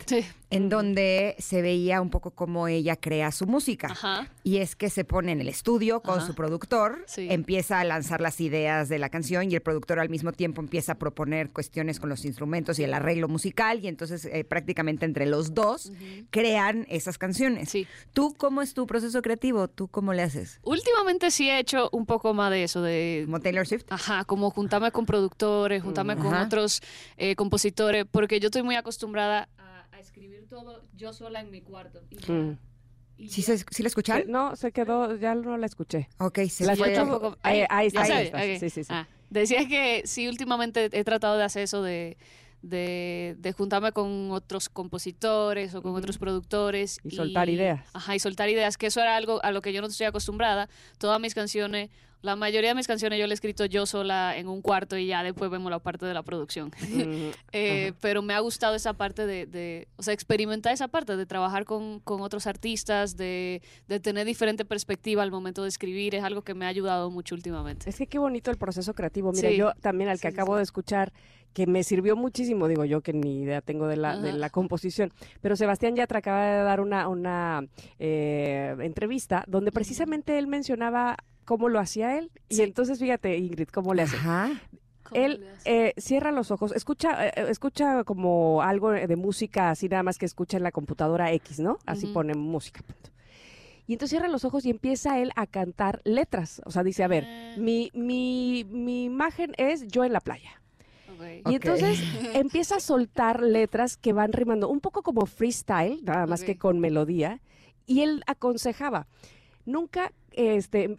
[0.50, 3.88] en donde se veía un poco cómo ella crea su música.
[3.90, 4.28] Ajá.
[4.44, 6.26] Y es que se pone en el estudio con Ajá.
[6.28, 7.26] su productor, Sí.
[7.28, 10.92] empieza a lanzar las ideas de la canción y el productor al mismo tiempo empieza
[10.92, 15.26] a proponer cuestiones con los instrumentos y el arreglo musical y entonces eh, prácticamente entre
[15.26, 15.90] los dos
[16.30, 17.70] crean esas canciones.
[17.70, 17.88] Sí.
[18.12, 19.66] ¿Tú cómo es tu proceso creativo?
[19.66, 20.60] ¿Tú cómo le haces?
[20.62, 23.86] Últimamente sí he hecho un poco más de eso, de ¿Como Taylor Swift?
[23.90, 26.44] Ajá, como juntarme con productores, juntarme con Ajá.
[26.46, 26.80] otros
[27.16, 31.60] eh, compositores, porque yo estoy muy acostumbrada a, a escribir todo yo sola en mi
[31.62, 32.02] cuarto.
[32.10, 32.58] Y ya- Mm.
[33.18, 34.18] y ¿Sí, se, sí la escuchan?
[34.20, 36.08] Eh, No, se quedó, ya no la escuché.
[36.18, 36.92] Ok, se La fue.
[36.92, 38.44] escucho- tampoco- ahí- ahí está, ¿Ya ahí está, Ok.
[38.60, 38.88] sí, sí, sí.
[38.92, 42.16] Ah, decía que sí, últimamente he tratado de hacer eso de,
[42.62, 46.98] de, de juntarme con otros compositores o con otros productores.
[47.04, 47.88] Y soltar ideas.
[47.94, 50.68] Ajá, y soltar ideas, que eso era algo a lo que yo no estoy acostumbrada.
[50.98, 51.90] Todas mis canciones,
[52.26, 55.06] la mayoría de mis canciones yo las he escrito yo sola en un cuarto y
[55.06, 56.70] ya después vemos la parte de la producción.
[57.52, 61.24] Eh, pero me ha gustado esa parte de, de- o sea, experimentar esa parte de
[61.24, 66.22] trabajar con, con otros artistas, de, de tener diferente perspectiva al momento de escribir, es
[66.24, 67.88] algo que me ha ayudado mucho últimamente.
[67.88, 69.32] Es que qué bonito el proceso creativo.
[69.32, 69.56] Mira, Sí.
[69.56, 70.58] yo también al que Sí, acabo sí.
[70.58, 71.12] de escuchar,
[71.54, 75.10] que me sirvió muchísimo, digo yo que ni idea tengo de la, de la composición,
[75.40, 77.64] pero Sebastián Yatra acaba de dar una, una
[77.98, 81.16] eh, entrevista donde precisamente él mencionaba
[81.46, 82.30] cómo lo hacía él.
[82.50, 84.16] Y entonces, fíjate, Ingrid, cómo le hace.
[84.16, 84.50] Ajá.
[85.04, 89.88] ¿Cómo Él eh, cierra los ojos, escucha, eh, eh, escucha como algo de música, así
[89.88, 91.78] nada más que escucha en la computadora X, ¿no?
[91.86, 92.82] Así pone música.
[92.82, 93.10] punto.
[93.86, 96.60] Y entonces cierra los ojos y empieza él a cantar letras.
[96.66, 97.54] O sea, dice, a ver, Ah.
[97.56, 100.60] mi, mi, mi imagen es yo en la playa.
[101.48, 101.98] Y entonces
[102.34, 106.80] empieza a soltar letras que van rimando, un poco como freestyle, nada más que con
[106.80, 107.40] melodía.
[107.86, 109.06] Y él aconsejaba,
[109.66, 110.96] nunca, este,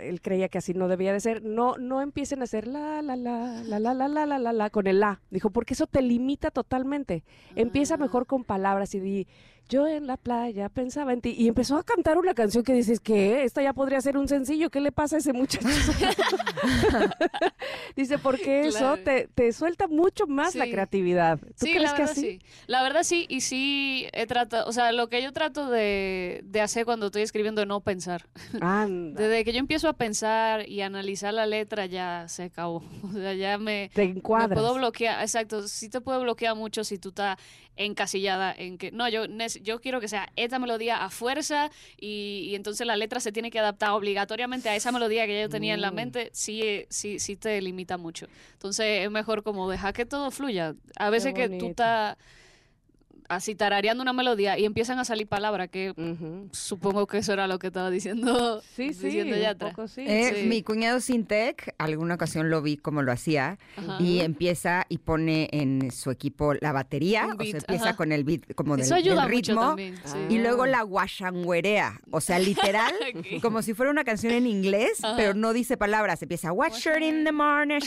[0.00, 3.16] él creía que así no debía de ser, no, no empiecen a hacer la, la,
[3.16, 5.20] la, la, la, la, la, la, la, la, con el la.
[5.30, 7.24] Dijo, porque eso te limita totalmente.
[7.56, 7.98] Empieza Ah.
[7.98, 9.26] mejor con palabras y di,
[9.68, 11.34] yo en la playa pensaba en ti.
[11.36, 13.44] Y empezó a cantar una canción que dices, ¿qué?
[13.44, 14.70] Esta ya podría ser un sencillo.
[14.70, 15.66] ¿Qué le pasa a ese muchacho?
[17.96, 19.02] Dice, porque eso Claro.
[19.04, 21.38] te, te suelta mucho más la creatividad.
[21.38, 22.20] ¿Tú Sí, crees la que verdad así?
[22.20, 22.38] sí.
[22.66, 26.60] La verdad sí, y sí he tratado, o sea, lo que yo trato de, de
[26.60, 28.26] hacer cuando estoy escribiendo es no pensar.
[28.60, 32.82] Anda, Desde que yo empiezo a pensar y analizar la letra ya se acabó.
[33.02, 34.58] O sea, ya me, te me encuadras.
[34.58, 37.36] puedo bloquear, exacto, sí te puede bloquear mucho si tú estás
[37.76, 42.46] encasillada en que, no, yo, nece- yo quiero que sea esta melodía a fuerza y,
[42.50, 45.74] y entonces la letra se tiene que adaptar obligatoriamente a esa melodía que yo tenía
[45.74, 45.94] en la Mm.
[45.94, 48.26] mente, sí, sí, sí te limita mucho.
[48.52, 50.74] Entonces es mejor como dejar que todo fluya.
[50.96, 52.16] A veces que tú estás
[53.28, 55.94] así tarareando una melodía y empiezan a salir palabras que
[56.52, 59.70] supongo que eso era lo que estaba diciendo, Sí, sí, diciendo un Yatra.
[59.70, 60.02] poco sí.
[60.06, 60.46] Eh, Sí.
[60.46, 63.96] Mi cuñado Sintec, alguna ocasión lo vi como lo hacía, Ajá.
[64.00, 67.96] y empieza y pone en su equipo la batería, o sea, empieza ajá.
[67.96, 69.96] con el beat como del, Eso del ayuda mucho ritmo, también.
[70.04, 70.18] sí.
[70.30, 72.92] y luego la guashanguerea, o sea, literal,
[73.42, 75.16] como si fuera una canción en inglés, Ajá.
[75.16, 77.80] pero no dice palabras, empieza Watch her in the morning,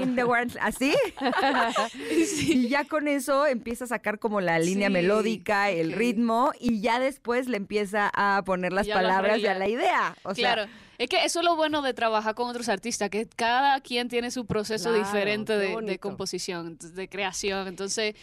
[0.00, 0.94] in the world, así,
[2.48, 6.80] y ya con eso empieza a sacar como la línea Sí, melódica, el ritmo, y
[6.80, 10.54] ya después le empieza a poner las Ya palabras y a la idea, o sea,
[10.54, 10.70] claro.
[10.98, 14.30] Es que eso es lo bueno de trabajar con otros artistas, que cada quien tiene
[14.30, 17.68] su proceso Claro, diferente de, composición, de creación.
[17.68, 18.14] Entonces,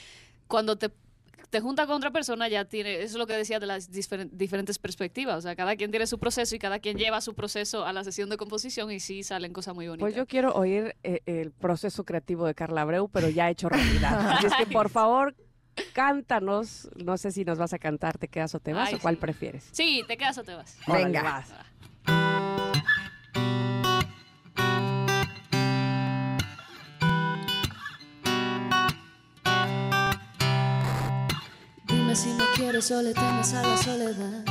[0.48, 0.92] cuando te,
[1.50, 4.30] te juntas con otra persona, ya tiene, eso es lo que decía de las diferen-
[4.32, 5.38] diferentes perspectivas.
[5.38, 8.04] O sea, cada quien tiene su proceso y cada quien lleva su proceso a la
[8.04, 10.04] sesión de composición y sí salen cosas muy bonitas.
[10.06, 14.32] Pues yo quiero oír eh, el proceso creativo de Carla Abreu, pero ya hecho realidad.
[14.38, 15.34] Así es que, por favor,
[15.94, 16.90] cántanos.
[16.96, 19.16] No sé si nos vas a cantar, ¿te quedas o te vas Ay, o cuál
[19.16, 19.22] sí.
[19.22, 19.68] prefieres?
[19.72, 20.78] Sí, te quedas o te vas.
[20.88, 21.24] Venga.
[21.24, 21.54] vas.
[31.88, 34.44] Dime si no quieres o le temes a la soledad.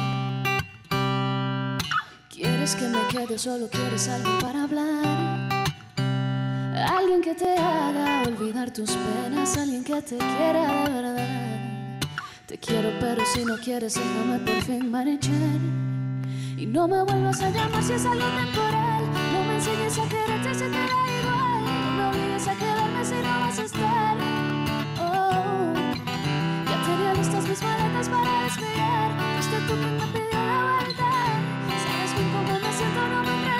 [2.30, 5.45] ¿Quieres que me quede o solo quieres alguien para hablar?
[6.76, 12.00] Alguien que te haga olvidar tus penas, alguien que te quiera de verdad.
[12.46, 15.60] Te quiero, pero si no quieres, déjame por fin marchar.
[16.54, 19.04] Y no me vuelvas a llamar si es algo temporal.
[19.32, 20.84] No me enseñes a quererte si te da
[21.18, 21.96] igual.
[21.96, 24.16] No obligues a quedarme si no vas a estar.
[25.00, 25.72] Oh.
[26.66, 29.10] Ya tenía listas mis maletas para despegar.
[29.66, 31.10] Tú quien me pidió la vuelta.
[31.84, 33.55] Sabes bien cómo me siento, no me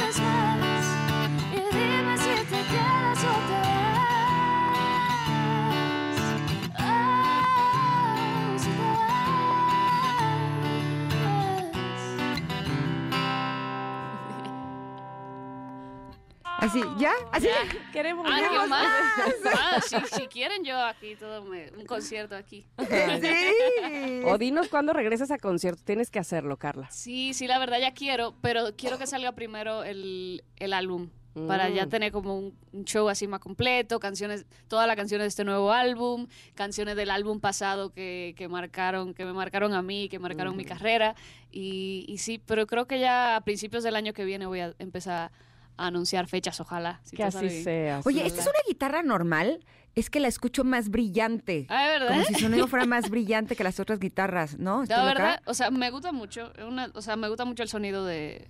[16.67, 17.13] Así, ¿ya?
[17.33, 17.47] Así.
[17.47, 17.53] Ya.
[17.93, 18.87] Queremos Ah, más.
[19.59, 22.67] Ah, si, si quieren yo aquí, todo me- un concierto aquí.
[22.79, 24.23] Sí.
[24.25, 25.83] O dinos cuándo regresas a concierto.
[25.85, 26.91] Tienes que hacerlo, Carla.
[26.91, 31.09] Sí, sí, la verdad ya quiero, pero quiero que salga primero el, el álbum.
[31.47, 31.89] Para ya Mm.
[31.91, 35.71] tener como un, un show así más completo, canciones, todas las canciones de este nuevo
[35.71, 40.57] álbum, canciones del álbum pasado que, que marcaron, que me marcaron a mí, que marcaron
[40.57, 41.15] mi carrera.
[41.53, 44.75] Y, y sí, pero creo que ya a principios del año que viene voy a
[44.79, 45.31] empezar
[45.77, 47.01] a anunciar fechas, ojalá.
[47.05, 48.01] si Que así sea.
[48.05, 48.27] Oye.
[48.27, 49.65] ¿esta es una guitarra normal?
[49.95, 51.67] Es que la escucho más brillante.
[51.71, 52.09] Ah, ¿verdad?
[52.09, 54.83] Como si su sonido fuera más brillante que las otras guitarras, ¿no?
[54.83, 57.71] ¿Estoy La verdad, o sea, me gusta mucho, una, o sea, me gusta mucho el
[57.71, 58.49] sonido de,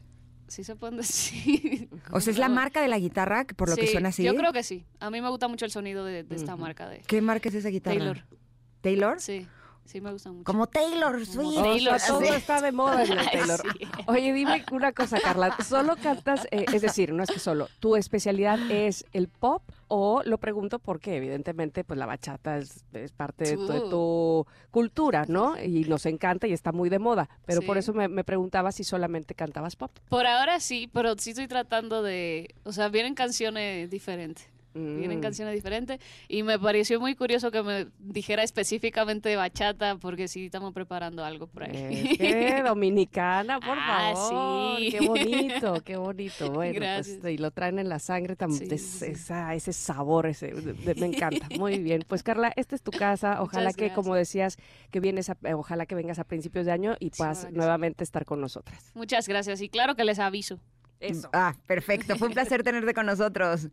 [0.49, 1.89] ¿sí se pueden decir?
[2.13, 4.23] O sea, es la marca de la guitarra, por lo que suena así.
[4.25, 4.87] Yo creo que sí.
[5.01, 7.55] A mí me gusta mucho el sonido de, de esta marca de ¿Qué marca es
[7.57, 7.97] esa guitarra?
[7.97, 8.25] Taylor.
[8.81, 9.21] ¿Taylor?
[9.21, 9.47] Sí,
[9.87, 10.45] sí me gusta mucho.
[10.45, 11.59] Como Taylor Swift.
[11.59, 13.61] O Taylor sea, todo está de moda en el Ay, Taylor.
[13.61, 13.87] sí.
[14.07, 15.57] Oye, dime una cosa, Carla.
[15.67, 20.23] ¿Solo cantas, eh, es decir, no es que solo, tu especialidad es el pop o
[20.25, 23.91] lo pregunto porque evidentemente pues la bachata es, es parte de tu, de Tú.
[23.91, 25.61] tu cultura, ¿no?
[25.63, 27.29] Y nos encanta y está muy de moda.
[27.47, 29.91] Pero por eso me, me preguntaba si solamente cantabas pop.
[30.09, 34.49] Por ahora sí, pero sí estoy tratando de, o sea, vienen canciones diferentes.
[34.77, 35.21] Mm.
[35.21, 35.99] canciones diferentes
[36.29, 41.25] y me pareció muy curioso que me dijera específicamente de bachata porque sí estamos preparando
[41.25, 42.07] algo por ahí.
[42.11, 44.79] Es que dominicana, por Ah, favor.
[44.79, 44.91] sí.
[44.91, 46.51] Qué bonito, qué bonito.
[46.57, 47.19] Bueno, Gracias.
[47.21, 51.49] pues, y lo traen en la sangre, tan, Sí, esa- ese sabor, ese, me encanta.
[51.59, 52.05] Muy bien.
[52.07, 53.43] Pues Carla, esta es tu casa.
[53.43, 54.57] Ojalá Muchas que, como decías,
[54.91, 58.25] que vienes, a- eh, ojalá que vengas a principios de año y puedas nuevamente estar
[58.25, 58.91] con nosotras.
[58.95, 60.59] Muchas gracias y claro que les aviso.
[61.01, 61.29] Eso.
[61.33, 62.17] Ah, perfecto.
[62.17, 63.69] Fue un placer tenerte con nosotros.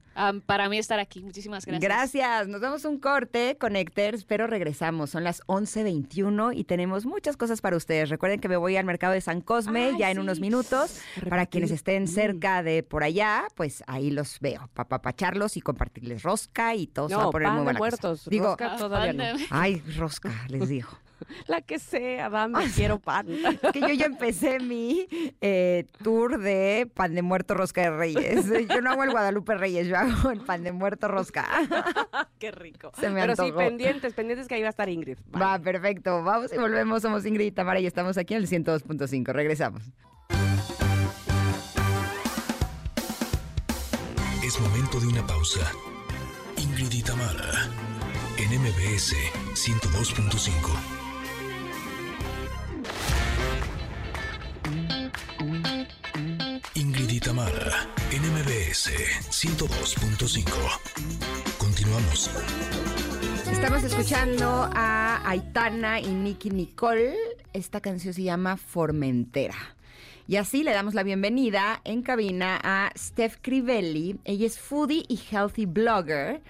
[0.46, 1.24] Para mí estar aquí.
[1.24, 1.82] Muchísimas gracias.
[1.90, 2.48] Gracias.
[2.48, 5.10] Nos damos un corte, Connectors, pero regresamos.
[5.12, 8.10] Son las 11.21 y tenemos muchas cosas para ustedes.
[8.10, 10.22] Recuerden que me voy al mercado de San Cosme Ay, ya en sí.
[10.22, 11.00] unos minutos.
[11.30, 14.70] Para quienes estén cerca de por allá, pues ahí los veo.
[14.74, 17.80] Para papacharlos y compartirles rosca y todo se va a No, poner pan muy buena
[17.80, 17.90] cosa.
[17.90, 18.30] muertos.
[18.30, 19.40] Digo, rosca todavía no.
[19.50, 20.90] ay, rosca, les digo.
[21.48, 23.28] La que sea, dame, quiero pan.
[23.30, 25.08] Es que yo ya empecé mi
[25.42, 28.46] eh, tour de pan de muerto rosca de Reyes.
[28.70, 31.46] Yo no hago el Guadalupe Reyes, yo hago el pan de muerto rosca.
[32.40, 32.92] Qué rico.
[33.00, 35.18] Se me Pero sí, pendientes, pendientes que ahí va a estar Ingrid.
[35.40, 36.24] Va, perfecto.
[36.24, 37.02] Vamos y volvemos.
[37.02, 39.32] Somos Ingrid y Tamara y estamos aquí en el 102.5.
[39.34, 39.84] Regresamos.
[44.44, 45.72] Es momento de una pausa.
[46.58, 47.70] Ingrid y Tamara,
[48.38, 49.16] en MBS
[49.54, 51.03] 102.5.
[56.76, 58.90] Ingrid y Tamara, en MBS
[59.30, 60.44] 102.5.
[61.58, 62.32] Continuamos.
[63.52, 67.16] Estamos escuchando a Aitana y Nicky Nicole.
[67.54, 69.76] Esta canción se llama Formentera.
[70.28, 74.18] Y así le damos la bienvenida en cabina a Steph Crivelli.
[74.24, 76.42] Ella es foodie y healthy blogger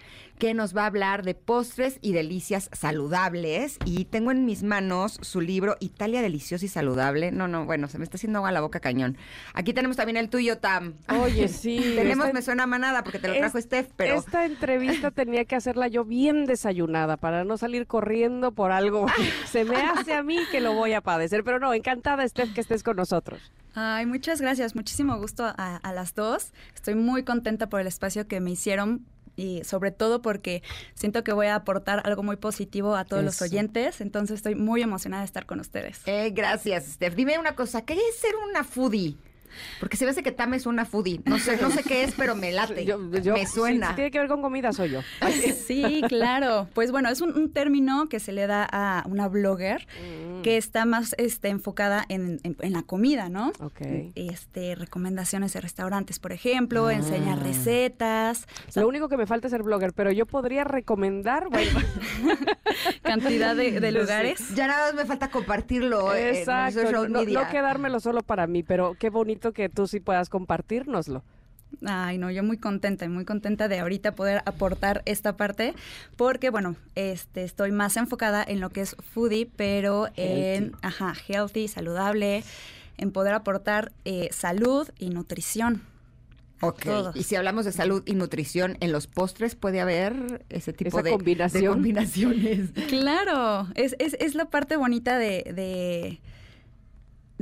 [0.44, 3.78] que nos va a hablar de postres y delicias saludables.
[3.86, 7.32] Y tengo en mis manos su libro Italia Deliciosa y Saludable.
[7.32, 9.16] No, no, bueno, se me está haciendo agua la boca cañón.
[9.54, 10.96] Aquí tenemos también el tuyo, Tam.
[11.22, 11.94] Oye, sí.
[11.96, 14.16] tenemos esta- Me Suena a Manada porque te lo trajo Es- Steph, pero...
[14.16, 19.06] Esta entrevista tenía que hacerla yo bien desayunada para no salir corriendo por algo.
[19.50, 22.60] Se me hace a mí que lo voy a padecer, pero no, encantada, Steph, que
[22.60, 23.40] estés con nosotros.
[23.76, 26.52] Ay, muchas gracias, muchísimo gusto a, a las dos.
[26.76, 30.64] Estoy muy contenta por el espacio que me hicieron y sobre todo porque
[30.94, 34.82] siento que voy a aportar algo muy positivo a todos los oyentes, entonces estoy muy
[34.82, 36.02] emocionada de estar con ustedes.
[36.06, 37.16] Eh, gracias, Steph.
[37.16, 39.18] Dime una cosa, ¿qué es ser una foodie?
[39.80, 41.22] Porque se ve hace que Tam es una foodie.
[41.26, 42.86] No sé, no sé qué es, pero me late.
[42.86, 43.90] Yo- yo- me suena.
[43.90, 45.02] Si, tiene que ver con comida, soy yo.
[45.68, 46.68] Sí, claro.
[46.74, 49.88] Pues bueno, es un, un término que se le da a una blogger
[50.44, 53.52] que está más este, enfocada en, en- en la comida, ¿no?
[53.60, 53.82] Ok.
[54.16, 56.94] Este, recomendaciones de restaurantes, por ejemplo, Ah.
[56.94, 58.46] enseña recetas,
[58.76, 61.72] Lo único que me falta es ser blogger, pero yo podría recomendar, bueno,
[63.04, 64.54] cantidad de, de lugares.
[64.56, 69.10] Ya nada más me falta compartirlo en exacto, no quedármelo solo para mí, pero qué
[69.10, 71.24] bonito que tú sí puedas compartirnoslo.
[71.86, 75.74] Ay, no, yo muy contenta, muy contenta de ahorita poder aportar esta parte,
[76.16, 81.68] porque bueno, este, estoy más enfocada en lo que es foodie, pero en, ajá, healthy,
[81.68, 82.44] saludable,
[82.98, 85.82] en poder aportar eh, salud y nutrición.
[86.62, 87.16] Ok, todos.
[87.16, 91.02] y si hablamos de salud y nutrición, en los postres puede haber ese tipo Esa
[91.02, 92.70] de, combinaciones.
[92.88, 96.22] Claro, es, es, es la parte bonita de, de,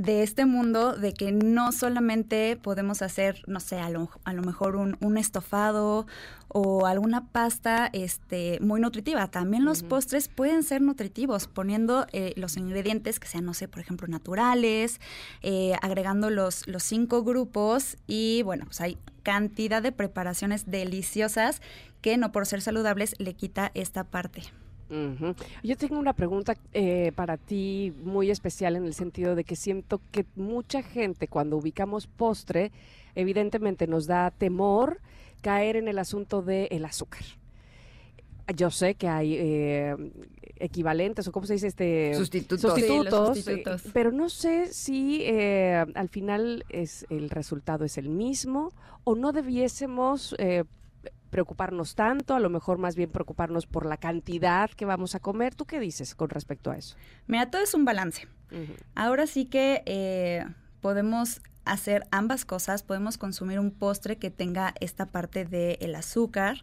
[0.02, 4.42] de este mundo de que no solamente podemos hacer, no sé, a lo, a lo
[4.42, 6.08] mejor un, un, estofado
[6.48, 9.28] o alguna pasta este, muy nutritiva.
[9.28, 13.78] También los postres pueden ser nutritivos, poniendo eh, los ingredientes que sean, no sé, por
[13.78, 15.00] ejemplo, naturales,
[15.42, 21.62] eh, agregando los, los cinco grupos y bueno, pues hay cantidad de preparaciones deliciosas
[22.00, 24.42] que no por ser saludables le quita esta parte.
[25.62, 30.00] Yo tengo una pregunta eh, para ti muy especial en el sentido de que siento
[30.10, 32.72] que mucha gente cuando ubicamos postre,
[33.14, 35.00] evidentemente nos da temor
[35.40, 37.22] caer en el asunto del azúcar.
[38.54, 39.96] Yo sé que hay eh,
[40.56, 43.38] equivalentes o cómo se dice este sustitutos, sustitutos,
[43.94, 48.72] pero no sé si eh, al final es el resultado es el mismo
[49.04, 50.34] o no debiésemos
[51.32, 55.54] preocuparnos tanto, a lo mejor más bien preocuparnos por la cantidad que vamos a comer.
[55.54, 56.94] ¿Tú qué dices con respecto a eso?
[57.26, 58.28] Mira, todo es un balance.
[58.94, 60.44] Ahora sí que eh,
[60.82, 66.60] podemos hacer ambas cosas, podemos consumir un postre que tenga esta parte del azúcar,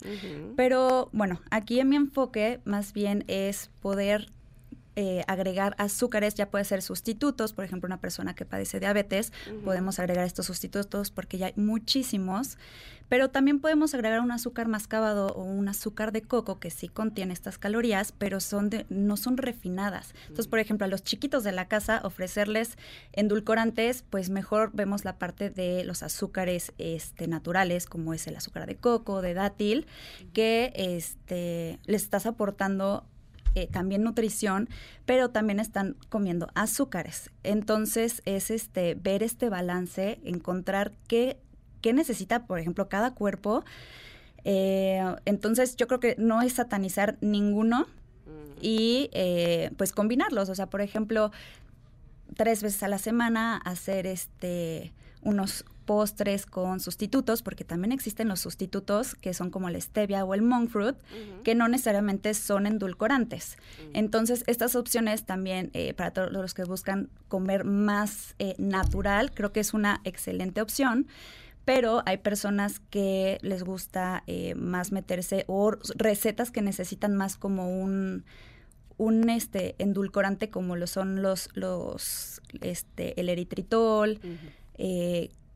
[0.55, 4.31] pero bueno, aquí en mi enfoque más bien es poder
[5.01, 9.31] eh, agregar azúcares, ya puede ser sustitutos, por ejemplo, una persona que padece diabetes,
[9.63, 12.57] podemos agregar estos sustitutos porque ya hay muchísimos,
[13.07, 17.31] pero también podemos agregar un azúcar mascabado o un azúcar de coco que sí contiene
[17.31, 20.13] estas calorías, pero son de, no son refinadas.
[20.23, 22.77] Entonces, por ejemplo, a los chiquitos de la casa ofrecerles
[23.13, 28.67] endulcorantes, pues mejor vemos la parte de los azúcares este, naturales, como es el azúcar
[28.67, 29.87] de coco, de dátil,
[30.33, 33.05] que este, les estás aportando
[33.55, 34.69] eh, también nutrición,
[35.05, 37.31] pero también están comiendo azúcares.
[37.43, 41.37] Entonces es este ver este balance, encontrar qué,
[41.81, 43.63] qué necesita, por ejemplo, cada cuerpo.
[44.43, 47.87] Eh, entonces yo creo que no es satanizar ninguno
[48.61, 50.49] y eh, pues combinarlos.
[50.49, 51.31] O sea, por ejemplo,
[52.35, 58.41] tres veces a la semana hacer este unos postres con sustitutos, porque también existen los
[58.41, 60.95] sustitutos que son como la stevia o el monk fruit,
[61.43, 63.57] que no necesariamente son endulcorantes.
[63.93, 69.51] Entonces, estas opciones también eh, para todos los que buscan comer más eh, natural, creo
[69.51, 71.07] que es una excelente opción
[71.65, 77.69] pero hay personas que les gusta eh, más meterse o recetas que necesitan más como
[77.81, 78.25] un
[78.97, 84.19] un este endulcorante como lo son los los este el eritritol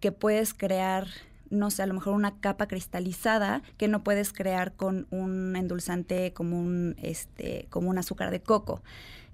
[0.03, 1.07] que puedes crear
[1.49, 6.33] no sé, a lo mejor una capa cristalizada que no puedes crear con un endulzante
[6.33, 8.81] como un, este, como un azúcar de coco.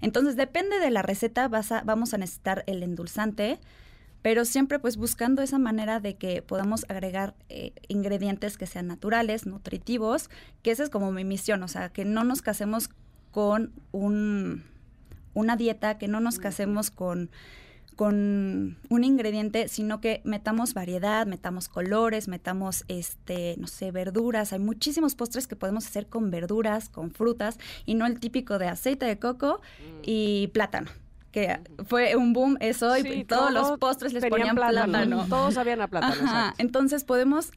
[0.00, 3.58] Entonces, depende de la receta, vas a, vamos a necesitar el endulzante,
[4.22, 9.46] pero siempre pues buscando esa manera de que podamos agregar eh, ingredientes que sean naturales,
[9.46, 10.30] nutritivos,
[10.62, 12.90] que esa es como mi misión, o sea, que no nos casemos
[13.32, 14.62] con un,
[15.34, 17.28] una dieta, que no nos casemos con
[17.96, 24.52] con un ingrediente, sino que metamos variedad, metamos colores, metamos este, no sé, verduras.
[24.52, 28.68] Hay muchísimos postres que podemos hacer con verduras, con frutas y no el típico de
[28.68, 29.60] aceite de coco
[30.02, 30.90] y plátano
[31.32, 35.26] que fue un boom eso y todos, los postres les ponían plátano.
[35.28, 36.54] Todos sabían a plátano.
[36.58, 37.52] Entonces podemos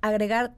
[0.00, 0.54] agregar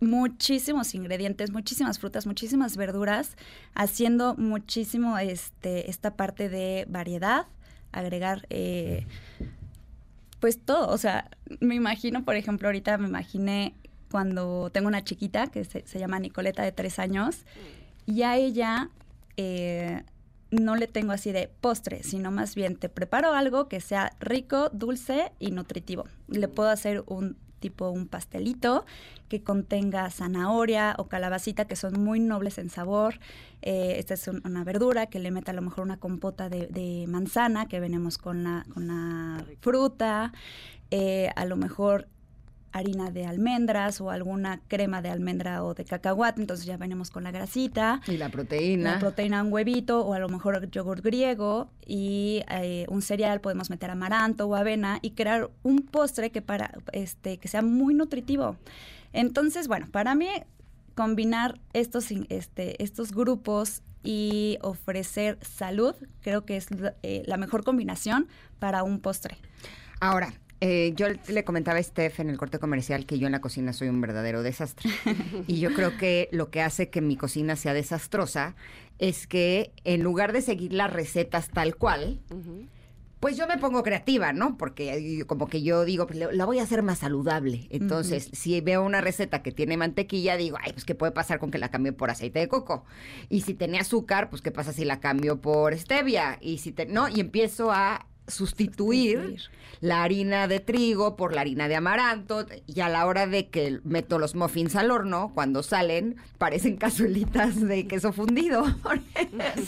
[0.00, 3.36] muchísimos ingredientes, muchísimas frutas, muchísimas verduras,
[3.74, 7.46] haciendo muchísimo este esta parte de variedad
[7.92, 9.06] agregar eh,
[10.40, 10.88] pues todo.
[10.92, 11.30] O sea,
[11.60, 13.74] me imagino, por ejemplo, ahorita me imaginé
[14.10, 17.44] cuando tengo una chiquita que se, llama Nicoleta de tres años
[18.06, 18.88] y a ella
[19.36, 20.02] eh,
[20.50, 24.70] no le tengo así de postre, sino más bien te preparo algo que sea rico,
[24.70, 26.06] dulce y nutritivo.
[26.28, 28.86] Le puedo hacer un tipo un pastelito
[29.28, 33.20] que contenga zanahoria o calabacita, que son muy nobles en sabor.
[33.62, 37.66] Eh, esta es una verdura que le meta a lo mejor una compota de, manzana,
[37.66, 40.32] que venimos con la, con la fruta.
[40.90, 42.08] Eh, a lo mejor
[42.72, 47.24] harina de almendras o alguna crema de almendra o de cacahuate, entonces ya venimos con
[47.24, 48.00] la grasita.
[48.06, 48.94] Y la proteína.
[48.94, 53.70] La proteína, un huevito o a lo mejor yogur griego y eh, un cereal, podemos
[53.70, 58.56] meter amaranto o avena y crear un postre que, para, este, que sea muy nutritivo.
[59.12, 60.28] Entonces, bueno, para mí
[60.94, 66.66] combinar estos, este, estos grupos y ofrecer salud, creo que es
[67.02, 69.36] eh, la mejor combinación para un postre.
[70.00, 73.40] Ahora, eh, yo le comentaba a Steph en el corte comercial que yo en la
[73.40, 74.90] cocina soy un verdadero desastre.
[75.46, 78.56] y yo creo que lo que hace que mi cocina sea desastrosa
[78.98, 82.20] es que en lugar de seguir las recetas tal cual,
[83.20, 84.56] pues yo me pongo creativa, ¿no?
[84.58, 87.68] Porque como que yo digo, pues la voy a hacer más saludable.
[87.70, 91.52] Entonces, si veo una receta que tiene mantequilla, digo, ay, pues qué puede pasar con
[91.52, 92.84] que la cambie por aceite de coco.
[93.28, 96.38] Y si tiene azúcar, pues qué pasa si la cambio por stevia.
[96.40, 99.50] Y si te, no, y empiezo a sustituir, Sustituir.
[99.80, 103.80] la harina de trigo por la harina de amaranto y a la hora de que
[103.84, 108.64] meto los muffins al horno, cuando salen, parecen cazuelitas de queso fundido.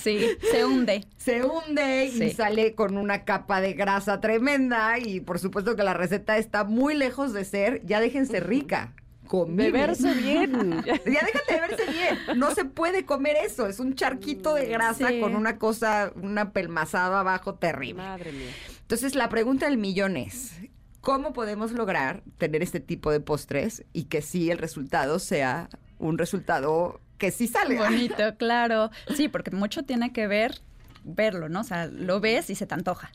[0.02, 1.04] Sí, se hunde.
[1.16, 2.30] Se hunde y Sí.
[2.30, 6.94] sale con una capa de grasa tremenda y por supuesto que la receta está muy
[6.94, 8.92] lejos de ser, ya déjense rica.
[9.31, 9.70] Comible.
[9.70, 10.83] Beberse bien.
[10.85, 12.18] Ya déjate de verse bien.
[12.39, 13.68] No se puede comer eso.
[13.68, 15.20] Es un charquito de grasa Sí.
[15.20, 18.03] con una cosa, una pelmazada abajo terrible.
[18.03, 18.51] Madre mía.
[18.81, 20.53] Entonces, la pregunta del millón es:
[21.01, 25.68] ¿cómo podemos lograr tener este tipo de postres y que sí el resultado sea
[26.01, 27.85] un resultado que sí salga?
[27.85, 28.91] Bonito, claro.
[29.14, 30.61] Sí, porque mucho tiene que ver
[31.05, 31.61] verlo, ¿no?
[31.61, 33.12] O sea, lo ves y se te antoja.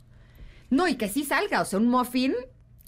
[0.70, 1.60] No, y que sí salga.
[1.60, 2.34] O sea, un muffin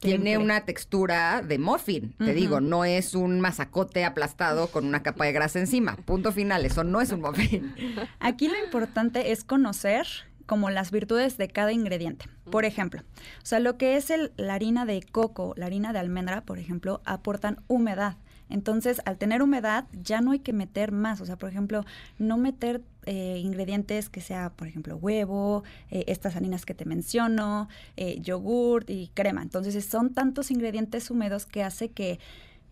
[0.00, 2.14] tiene una textura de muffin.
[2.18, 5.96] Te digo, no es un mazacote aplastado con una capa de grasa encima.
[5.96, 6.64] Punto final.
[6.64, 7.74] Eso no es un muffin.
[8.20, 10.06] Aquí lo importante es conocer
[10.46, 12.24] como las virtudes de cada ingrediente.
[12.50, 13.02] Por ejemplo,
[13.42, 16.58] o sea, lo que es el- la harina de coco, la harina de almendra, por
[16.58, 18.16] ejemplo, aportan humedad.
[18.50, 21.20] Entonces, al tener humedad, ya no hay que meter más.
[21.20, 21.84] O sea, por ejemplo,
[22.18, 27.68] no meter eh, ingredientes que sea, por ejemplo, huevo, eh, estas harinas que te menciono,
[27.96, 29.42] eh, yogurt y crema.
[29.42, 32.18] Entonces, son tantos ingredientes húmedos que hace que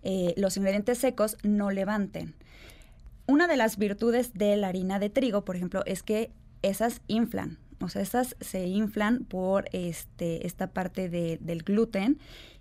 [0.02, 2.34] eh, los ingredientes secos no levanten.
[3.26, 6.30] Una de las virtudes de la harina de trigo, por ejemplo, es que
[6.62, 7.58] esas inflan.
[7.80, 12.18] O sea, esas se inflan por este, esta parte de- del gluten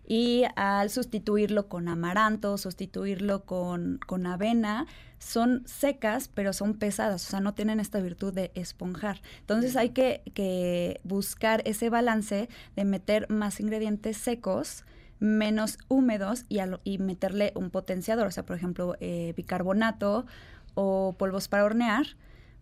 [0.08, 4.86] y al sustituirlo con amaranto, sustituirlo con, con avena,
[5.18, 9.22] son secas, pero son pesadas, o sea, no tienen esta virtud de esponjar.
[9.40, 14.84] Entonces hay que, que buscar ese balance de meter más ingredientes secos,
[15.20, 20.26] menos húmedos y, al- y meterle un potenciador, o sea, por ejemplo, eh, bicarbonato
[20.76, 22.06] o polvos para hornear,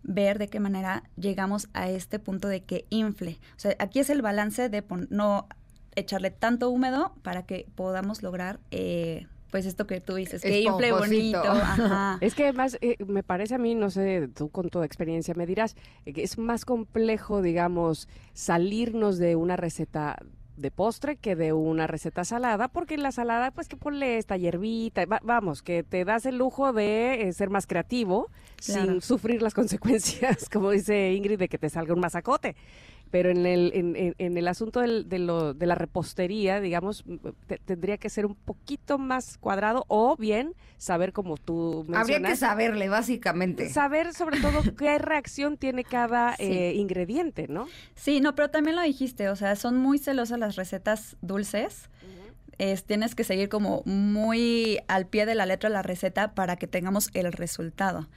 [0.02, 3.38] ver de qué manera llegamos a este punto de que infle.
[3.56, 5.48] O sea, aquí es el balance de pon- no
[5.96, 10.90] echarle tanto húmedo para que podamos lograr, eh, pues esto que tú dices, que infle
[10.92, 11.40] bonito.
[11.42, 12.18] Ajá.
[12.20, 15.46] Es que además eh, me parece a mí, no sé, tú con tu experiencia me
[15.46, 15.76] dirás,
[16.06, 20.16] eh, que es más complejo, digamos, salirnos de una receta
[20.56, 24.36] de postre que de una receta salada, porque en la salada, pues que ponle esta
[24.36, 28.28] hierbita, va- vamos, que te das el lujo de eh, ser más creativo
[28.64, 28.92] Claro.
[28.92, 32.54] sin sufrir las consecuencias, como dice Ingrid, de que te salga un mazacote.
[33.14, 37.04] Pero en el, en, en- en el asunto del- de, lo- de la repostería, digamos,
[37.46, 42.00] te- tendría que ser un poquito más cuadrado o bien saber como tú mencionas.
[42.02, 43.70] Habría que saberle, básicamente.
[43.70, 46.42] Saber sobre todo qué reacción tiene cada Sí.
[46.42, 47.68] eh, ingrediente, ¿no?
[47.94, 51.88] Sí, no, pero también lo dijiste, o sea, son muy celosas las recetas dulces.
[52.58, 56.66] Es, tienes que seguir como muy al pie de la letra la receta para que
[56.66, 58.08] tengamos el resultado.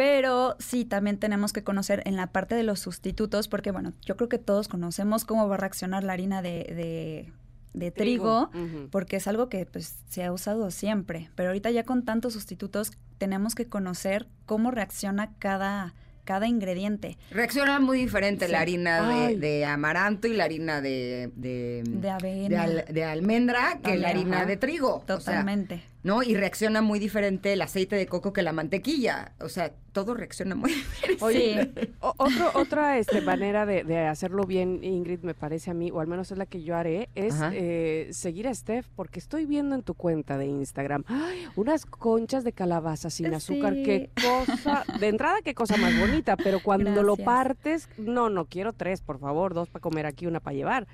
[0.00, 4.16] Pero sí, también tenemos que conocer en la parte de los sustitutos, porque bueno, yo
[4.16, 7.32] creo que todos conocemos cómo va a reaccionar la harina de, de-
[7.74, 8.50] de trigo,
[8.90, 11.28] porque es algo que pues, se ha usado siempre.
[11.34, 15.92] Pero ahorita ya con tantos sustitutos tenemos que conocer cómo reacciona cada,
[16.24, 17.18] cada ingrediente.
[17.30, 18.52] Reacciona muy diferente Sí.
[18.52, 22.48] la harina de, amaranto y la harina de, de, De avena.
[22.48, 24.46] de al- de almendra que la harina ajá.
[24.46, 24.96] de trigo.
[24.96, 25.82] O sea, Totalmente.
[26.02, 26.22] ¿no?
[26.22, 29.32] Y reacciona muy diferente el aceite de coco que la mantequilla.
[29.40, 31.24] O sea, todo reacciona muy diferente.
[31.24, 31.70] Oye,
[32.00, 36.00] o- otro, otra este, manera de, de hacerlo bien, Ingrid, me parece a mí, o
[36.00, 39.74] al menos es la que yo haré, es eh, seguir a Steph, porque estoy viendo
[39.74, 41.46] en tu cuenta de Instagram ¡ay!
[41.56, 43.74] unas conchas de calabaza sin azúcar.
[43.74, 43.82] Sí.
[43.82, 48.72] Qué cosa, de entrada, qué cosa más bonita, pero cuando lo partes, no, no quiero
[48.72, 50.86] tres, por favor, dos para comer aquí, una para llevar.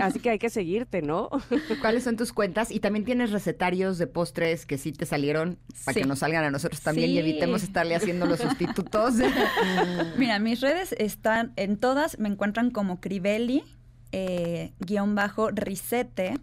[0.00, 1.28] Así que hay que seguirte, ¿no?
[1.80, 2.70] ¿Cuáles son tus cuentas?
[2.70, 6.08] Y también tienes recetarios de postres que sí te salieron para que Sí.
[6.08, 7.18] nos salgan a nosotros también y Sí.
[7.20, 9.14] evitemos estarle haciendo los sustitutos.
[10.16, 13.64] Mira, mis redes están en todas, me encuentran como Crivelli,
[14.12, 16.38] eh, guion bajo Risete.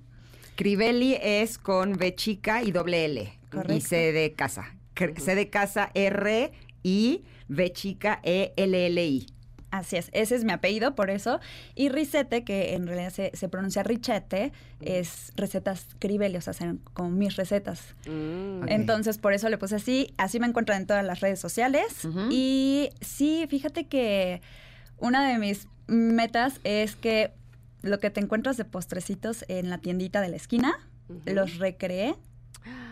[0.56, 3.22] Crivelli es con B chica y doble L.
[3.22, 3.88] Y Correcto.
[3.88, 4.76] C de casa.
[4.96, 6.52] C de casa R
[6.84, 9.28] y B chica E L L I.
[9.72, 11.40] Así es, ese es mi apellido, por eso.
[11.76, 14.52] Y Risete, que en realidad se, se pronuncia Richete,
[14.82, 17.96] es recetas Crivelli, o sea, son como mis recetas.
[18.08, 18.68] Mm.
[18.68, 20.14] Entonces, por eso le puse así.
[20.18, 22.08] Así me encuentran en todas las redes sociales.
[22.32, 24.42] Y sí, fíjate que
[24.98, 27.32] una de mis metas es que
[27.82, 30.74] lo que te encuentras de postrecitos en la tiendita de la esquina,
[31.26, 32.16] los recreé,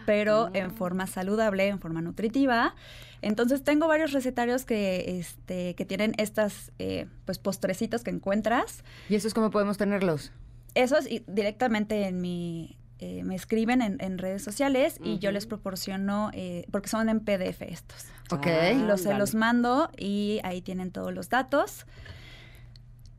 [0.06, 2.76] pero en forma saludable, en forma nutritiva.
[3.22, 8.84] Entonces tengo varios recetarios que, este, que tienen estas eh, pues postrecitos que encuentras.
[9.10, 10.32] ¿Y eso es cómo podemos tenerlos?
[10.76, 15.46] Esos y directamente en mi eh, me escriben en, en redes sociales y yo les
[15.46, 18.06] proporciono eh, porque son en PDF estos.
[18.32, 18.48] Ok.
[18.48, 21.86] Ah, Los se los mando y ahí tienen todos los datos.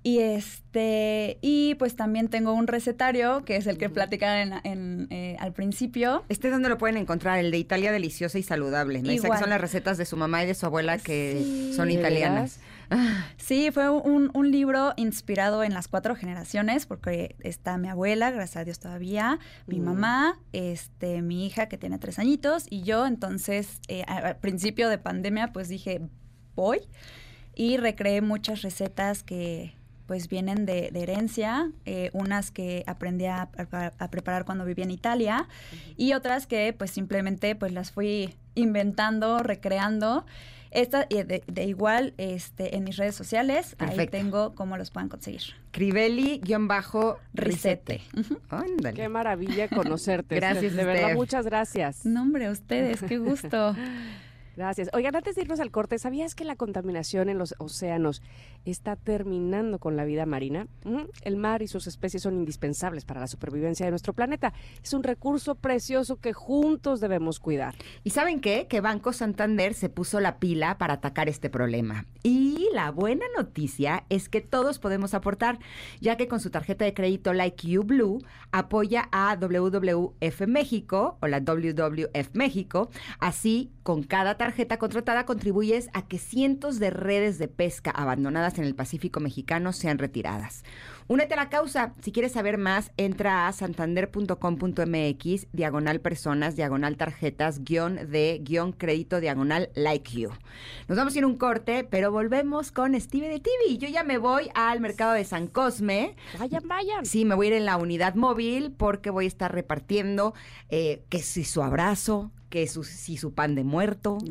[0.05, 5.07] Y este, y pues también tengo un recetario, que es el que platicaba en, en,
[5.11, 6.25] eh, al principio.
[6.29, 7.39] ¿Este es donde lo pueden encontrar?
[7.41, 9.03] El de Italia deliciosa y saludable.
[9.03, 9.41] Me dice que Igual.
[9.41, 11.73] son las recetas de su mamá y de su abuela que Sí.
[11.75, 12.61] son ¿De italianas.
[12.91, 18.31] Ah, Sí, fue un, un libro inspirado en las cuatro generaciones, porque está mi abuela,
[18.31, 19.85] gracias a Dios todavía, mi Mm.
[19.85, 23.07] mamá, este, mi hija que tiene tres añitos, y yo.
[23.07, 26.01] Entonces, eh, al principio de pandemia, pues dije,
[26.55, 26.81] voy.
[27.55, 29.75] Y recreé muchas recetas que
[30.09, 34.85] pues vienen de, de herencia, eh, unas que aprendí a, a- a preparar cuando vivía
[34.85, 35.47] en Italia
[35.97, 40.27] y otras que pues simplemente pues las fui inventando, recreando.
[40.71, 45.09] Esta, y de, de igual este, en mis redes sociales, ahí tengo cómo los puedan
[45.09, 45.41] conseguir.
[45.73, 48.01] Crivelli-risete.
[48.19, 48.39] Ujú.
[48.51, 48.95] Ándale.
[48.95, 50.37] Qué maravilla conocerte.
[50.37, 52.05] Gracias, De verdad, muchas gracias.
[52.05, 53.75] No, hombre, a ustedes, qué gusto.
[54.57, 54.91] Gracias.
[54.93, 58.23] Oigan, antes de irnos al corte, ¿sabías que la contaminación en los océanos
[58.65, 60.67] está terminando con la vida marina?
[61.23, 64.53] El mar y sus especies son indispensables para la supervivencia de nuestro planeta.
[64.83, 67.75] Es un recurso precioso que juntos debemos cuidar.
[68.05, 68.67] ¿Y saben qué?
[68.69, 72.07] Que Banco Santander se puso la pila para atacar este problema.
[72.23, 75.59] Y la buena noticia es que todos podemos aportar,
[76.01, 78.23] ya que con su tarjeta de crédito Like You Blue
[78.53, 82.91] apoya a WWF México o la WWF México.
[83.19, 88.65] Así, con cada tarjeta contratada contribuyes a que cientos de redes de pesca abandonadas en
[88.65, 90.63] el Pacífico mexicano sean retiradas.
[91.11, 91.95] Únete a la causa.
[92.03, 99.19] Si quieres saber más, entra a santander.com.mx, diagonal personas, diagonal tarjetas, guion de, guion crédito,
[99.19, 100.29] diagonal like you.
[100.87, 103.79] Nos vamos a ir un corte, pero volvemos con Steve de TV.
[103.79, 106.15] Yo ya me voy al mercado de San Cosme.
[106.39, 107.07] Vayan, vayan.
[107.07, 110.35] Sí, me voy a ir en la unidad móvil porque voy a estar repartiendo
[110.69, 114.19] eh, que si su abrazo, que su, si su pan de muerto.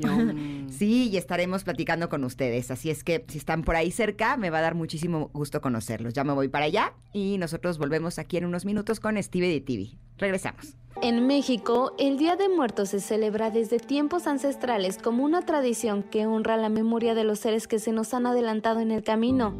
[0.70, 2.70] Sí, y estaremos platicando con ustedes.
[2.70, 6.14] Así es que si están por ahí cerca, me va a dar muchísimo gusto conocerlos.
[6.14, 9.62] Ya me voy para allá y nosotros volvemos aquí en unos minutos con Steve de
[9.62, 9.90] TV.
[10.18, 10.76] Regresamos.
[11.02, 16.26] En México, el Día de Muertos se celebra desde tiempos ancestrales como una tradición que
[16.26, 19.54] honra la memoria de los seres que se nos han adelantado en el camino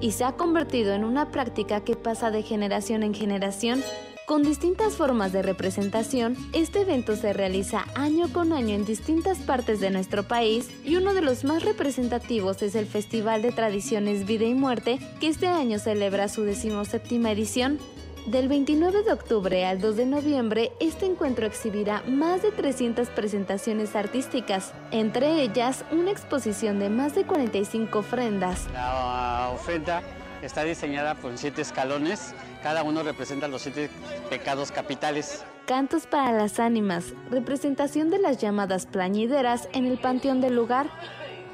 [0.00, 3.82] y se ha convertido en una práctica que pasa de generación en generación.
[4.30, 9.80] Con distintas formas de representación, este evento se realiza año con año en distintas partes
[9.80, 14.44] de nuestro país y uno de los más representativos es el Festival de Tradiciones Vida
[14.44, 17.80] y Muerte, que este año celebra su decimoséptima edición.
[18.26, 23.96] Del 29 de octubre al 2 de noviembre, este encuentro exhibirá más de 300 presentaciones
[23.96, 28.68] artísticas, entre ellas una exposición de más de 45 ofrendas.
[28.74, 30.04] La ofrenda
[30.40, 32.32] está diseñada por siete escalones,
[32.62, 33.90] cada uno representa los siete
[34.28, 35.44] pecados capitales.
[35.66, 40.90] Cantos para las ánimas, representación de las llamadas plañideras en el panteón del lugar,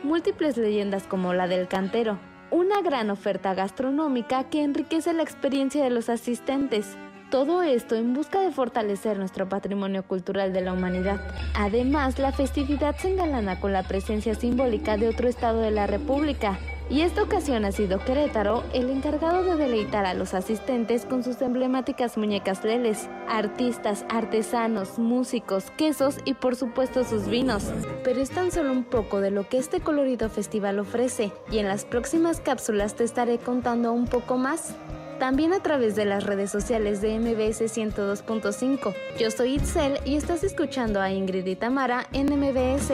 [0.03, 2.19] múltiples leyendas como la del cantero,
[2.51, 6.97] una gran oferta gastronómica que enriquece la experiencia de los asistentes.
[7.31, 11.20] Todo esto en busca de fortalecer nuestro patrimonio cultural de la humanidad.
[11.55, 16.57] Además, la festividad se engalana con la presencia simbólica de otro estado de la República,
[16.89, 21.43] y esta ocasión ha sido Querétaro el encargado de deleitar a los asistentes con sus
[21.43, 27.65] emblemáticas muñecas leles, artistas, artesanos, músicos, quesos y por supuesto sus vinos.
[28.05, 31.66] Pero es tan solo un poco de lo que este colorido festival ofrece y en
[31.66, 34.77] las próximas cápsulas te estaré contando un poco más.
[35.18, 38.94] También a través de las redes sociales de MBS 102.5.
[39.18, 42.90] Yo soy Itzel y estás escuchando a Ingrid y Tamara en MBS.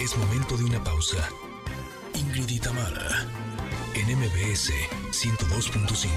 [0.00, 1.28] Es momento de una pausa.
[2.14, 3.26] Ingrid y Tamara,
[3.94, 4.70] en MBS
[5.10, 6.08] 102.5.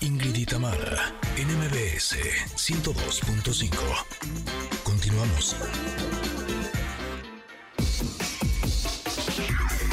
[0.00, 2.16] Ingrid y Tamara, en MBS
[2.56, 4.67] 102.5.
[5.18, 5.56] Continuamos.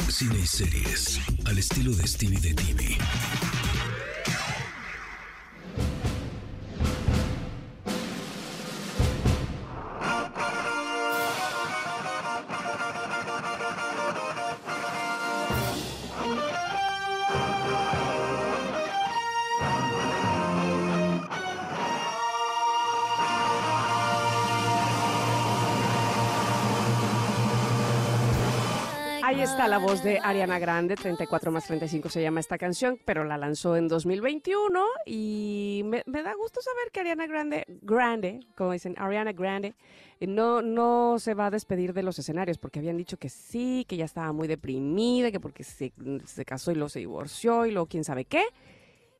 [0.08, 2.98] Cine y series, al estilo de Stevie de TV.
[29.46, 33.38] Está la voz de Ariana Grande, 34 más 35 se llama esta canción, pero la
[33.38, 39.32] lanzó en 2021 y me, da gusto saber que Ariana Grande, Grande, como dicen, Ariana
[39.32, 39.76] Grande,
[40.18, 43.84] eh, no, no se va a despedir de los escenarios porque habían dicho que sí,
[43.88, 45.92] que ya estaba muy deprimida, que porque se,
[46.24, 48.42] se casó y luego se divorció y luego quién sabe qué.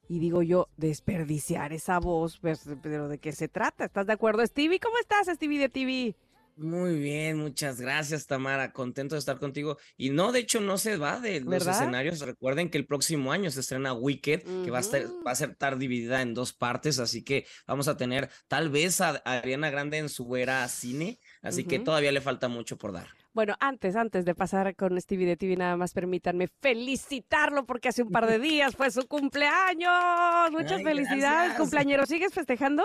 [0.09, 3.85] Y digo yo, desperdiciar esa voz, pues, pero ¿de qué se trata?
[3.85, 4.81] ¿Estás de acuerdo, Stevie?
[4.81, 6.17] ¿Cómo estás, Stevie de TV?
[6.57, 8.73] Muy bien, muchas gracias, Tamara.
[8.73, 9.77] Contento de estar contigo.
[9.99, 11.75] Y no, de hecho, no se va de los ¿Verdad?
[11.75, 12.21] escenarios.
[12.21, 15.51] Recuerden que el próximo año se estrena Wicked, que va a, estar, va a ser
[15.51, 16.99] estar dividida en dos partes.
[16.99, 21.19] Así que vamos a tener tal vez a a Ariana Grande en su era cine.
[21.43, 23.09] Así que todavía le falta mucho por dar.
[23.35, 28.03] Bueno, antes, antes de pasar con Stevie de TV, nada más permítanme felicitarlo porque hace
[28.03, 30.51] un par de días fue su cumpleaños.
[30.53, 31.59] Muchas Ay, felicidades, gracias.
[31.59, 32.07] cumpleañero.
[32.07, 32.83] ¿Sigues festejando?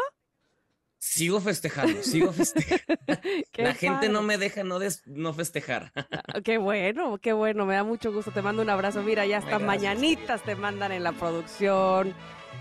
[1.03, 2.93] Sigo festejando, sigo festejando.
[3.57, 5.91] La gente no me deja no, des- no festejar.
[5.95, 8.29] Ah, Qué bueno, qué bueno, me da mucho gusto.
[8.31, 9.01] Te mando un abrazo.
[9.01, 12.13] Mira, ya hasta mañanitas te mandan en la producción.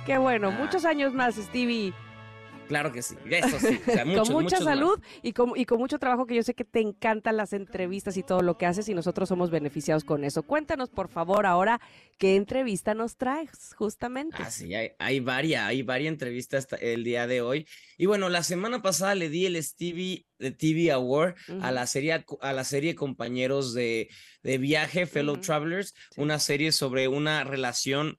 [0.06, 0.58] Qué bueno, Ah.
[0.58, 1.92] muchos años más, Stevie.
[2.66, 3.78] Claro que sí, eso sí.
[3.86, 4.64] o sea, muchos, con mucha más.
[4.64, 8.16] salud y con, y con mucho trabajo que yo sé que te encantan las entrevistas
[8.16, 10.44] y todo lo que haces y nosotros somos beneficiados con eso.
[10.44, 11.78] Cuéntanos, por favor, ahora
[12.20, 14.36] qué entrevista nos traes, justamente.
[14.38, 17.66] Ah, sí, hay, hay varias, hay varias entrevistas el día de hoy.
[17.96, 22.22] Y bueno, la semana pasada le di el Stevie de TV Award a la serie,
[22.42, 24.10] a la serie Compañeros de,
[24.42, 25.38] de Viaje, Fellow.
[25.40, 26.20] Travelers, Sí.
[26.20, 28.18] una serie sobre una relación.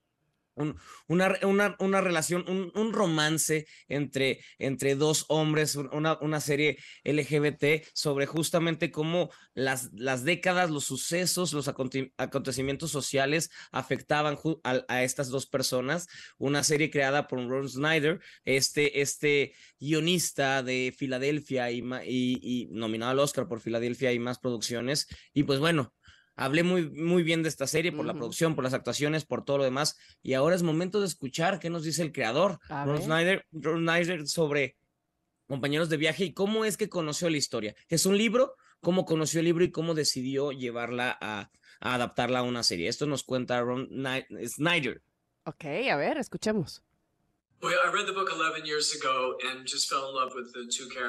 [0.54, 0.76] Un-
[1.08, 7.84] una, una, una relación, un, romance entre, entre dos hombres, un- una, una serie LGBT
[7.94, 15.28] sobre justamente cómo las, las décadas, los sucesos, los aconte- acontecimientos sociales afectaban a, estas
[15.30, 16.06] dos personas.
[16.38, 23.48] Una serie creada por Ron Snyder, este, este guionista de Filadelfia y nominado al Oscar
[23.48, 25.06] por Filadelfia y más producciones.
[25.32, 25.92] Y pues bueno.
[26.34, 29.58] Hablé muy, muy bien de esta serie por la producción, por las actuaciones, por todo
[29.58, 29.98] lo demás.
[30.22, 33.02] Y ahora es momento de escuchar qué nos dice el creador, Ron.
[33.02, 34.76] Snyder, Ron Snyder, sobre
[35.46, 37.74] compañeros de viaje y cómo es que conoció la historia.
[37.88, 41.50] Es un libro, cómo conoció el libro y cómo decidió llevarla a,
[41.80, 42.88] a adaptarla a una serie.
[42.88, 43.88] Esto nos cuenta Ron
[44.46, 45.02] Snyder.
[45.44, 46.82] Ok, a ver, escuchemos.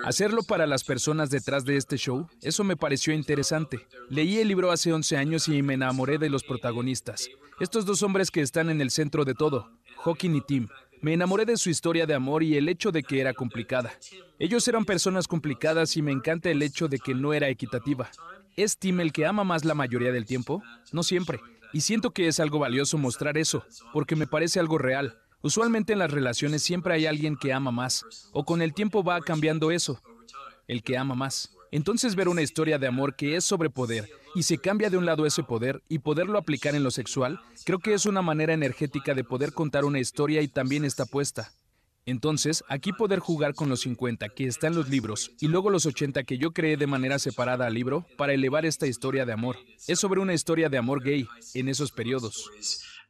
[0.04, 3.88] Hacerlo para las personas detrás de este show, eso me pareció interesante.
[4.10, 7.28] Leí el libro hace 11 años y me enamoré de los protagonistas.
[7.60, 9.72] Estos dos hombres que están en el centro de todo,
[10.04, 10.68] Hawking y Tim.
[11.02, 13.92] Me enamoré de su historia de amor y el hecho de que era complicada.
[14.38, 18.12] Ellos eran personas complicadas y me encanta el hecho de que no era equitativa.
[18.56, 20.62] ¿Es Tim el que ama más la mayoría del tiempo?
[20.92, 21.40] No siempre.
[21.74, 25.23] Y siento que es algo valioso mostrar eso, porque me parece algo real.
[25.44, 29.20] Usualmente en las relaciones siempre hay alguien que ama más, o con el tiempo va
[29.20, 30.02] cambiando eso,
[30.70, 31.52] el que ama más.
[31.70, 35.06] Entonces ver una historia de amor que es sobre poder y se cambia de un
[35.06, 39.14] lado ese poder y poderlo aplicar en lo sexual, creo que es una manera energética
[39.14, 41.52] de poder contar una historia y también está puesta.
[42.06, 45.86] Entonces, aquí poder jugar con los 50 que está en los libros y luego los
[45.86, 49.58] 80 que yo creé de manera separada al libro para elevar esta historia de amor.
[49.88, 52.50] Es sobre una historia de amor gay en esos periodos.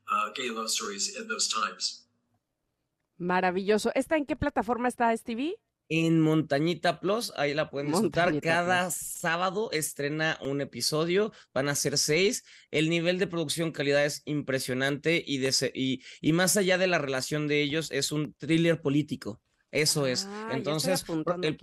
[0.09, 2.03] Uh, gay love stories in those times.
[3.17, 3.91] Maravilloso.
[3.95, 5.55] ¿Esta en qué plataforma está, Stevie?
[5.89, 8.39] En Montañita Plus, ahí la pueden disfrutar.
[8.41, 8.93] Cada Plus.
[8.95, 12.43] sábado estrena un episodio, van a ser seis.
[12.71, 16.87] El nivel de producción calidad es impresionante y, de se- y, y más allá de
[16.87, 19.41] la relación de ellos, es un thriller político.
[19.71, 20.25] Eso es.
[20.29, 21.03] Ah, Entonces,
[21.41, 21.57] el.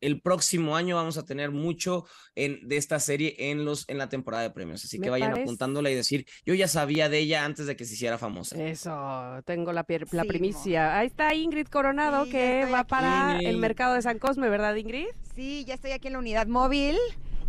[0.00, 2.04] El próximo año vamos a tener mucho
[2.34, 4.84] en, de esta serie en, los, en la temporada de premios.
[4.84, 7.76] Así Me que vayan parece- apuntándola y decir, yo ya sabía de ella antes de
[7.76, 8.56] que se hiciera famosa.
[8.62, 8.92] Eso,
[9.44, 10.98] tengo la, pier- la Sí, primicia.
[10.98, 12.90] Ahí está Ingrid Coronado Sí, que va aquí.
[12.90, 15.06] para el mercado de San Cosme, ¿verdad, Ingrid?
[15.34, 16.96] Sí, ya estoy aquí en la unidad móvil.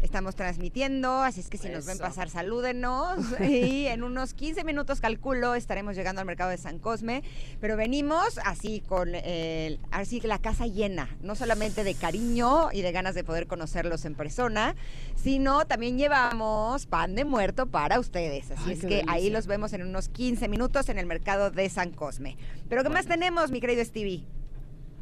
[0.01, 3.19] Estamos transmitiendo, así es que si nos ven pasar, salúdenos.
[3.41, 7.21] Y en unos 15 minutos, calculo, estaremos llegando al mercado de San Cosme.
[7.59, 12.91] Pero venimos así con el, así la casa llena, no solamente de cariño y de
[12.91, 14.75] ganas de poder conocerlos en persona,
[15.15, 18.51] sino también llevamos pan de muerto para ustedes.
[18.51, 21.69] Así Ay, es que ahí los vemos en unos 15 minutos en el mercado de
[21.69, 22.37] San Cosme.
[22.69, 24.25] Pero ¿qué más tenemos, mi querido Stevie?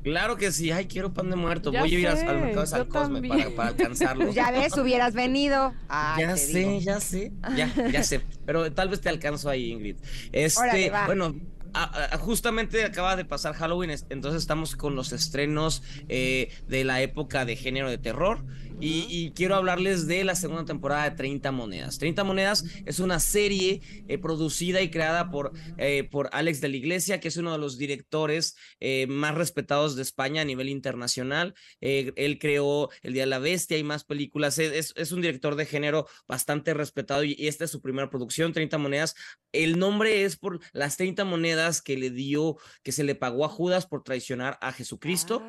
[0.07, 1.71] Claro que sí, ay, quiero pan de muerto.
[1.71, 4.31] Ya Voy a ir sé, al mercado de San Cosme para, para alcanzarlo.
[4.33, 5.73] Ya ves, hubieras venido.
[5.89, 6.79] Ay, ya te sé, digo.
[6.79, 9.97] ya sé, ya, ya sé, pero tal vez te alcanzo ahí, Ingrid.
[10.31, 11.35] Este, Órale, bueno,
[11.73, 16.83] a- a- justamente acaba de pasar Halloween, es- entonces estamos con los estrenos eh, de
[16.85, 18.45] la época de género de terror
[18.79, 21.97] y, y quiero hablarles de la segunda temporada de 30 Monedas.
[21.97, 26.77] 30 Monedas es una serie eh, producida y creada por, eh, por Alex de la
[26.77, 31.53] Iglesia, que es uno de los directores eh, más respetados de España a nivel internacional.
[31.81, 34.59] Él creó El Día de la Bestia y más películas.
[34.59, 38.09] Es, es- es un director de género bastante respetado y, y esta es su primera
[38.09, 39.15] producción, 30 monedas.
[39.51, 43.49] El nombre es por las 30 monedas que le dio, que se le pagó a
[43.49, 45.41] Judas por traicionar a Jesucristo.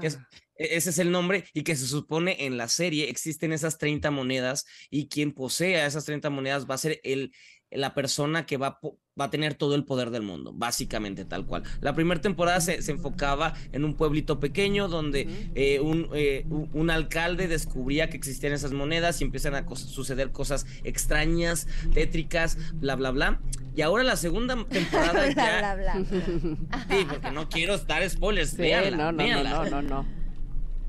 [0.00, 0.28] que es- Ah.
[0.56, 4.66] Ese es el nombre y que se supone en la serie existen esas 30 monedas
[4.90, 7.32] y quien posea esas 30 monedas va a ser el,
[7.70, 8.78] la persona que va,
[9.20, 11.64] va a tener todo el poder del mundo, básicamente tal cual.
[11.80, 15.22] La primera temporada se, enfocaba en un pueblito pequeño donde
[15.54, 20.66] eh, eh, un, un, alcalde descubría que existían esas monedas y empiezan a suceder cosas
[20.84, 23.40] extrañas, tétricas, bla, bla, bla.
[23.74, 25.58] Y ahora la segunda temporada ya...
[25.58, 26.04] bla, bla,
[26.88, 28.50] Sí, porque no quiero dar spoilers.
[28.50, 30.23] Sí, no, no, no, no, no.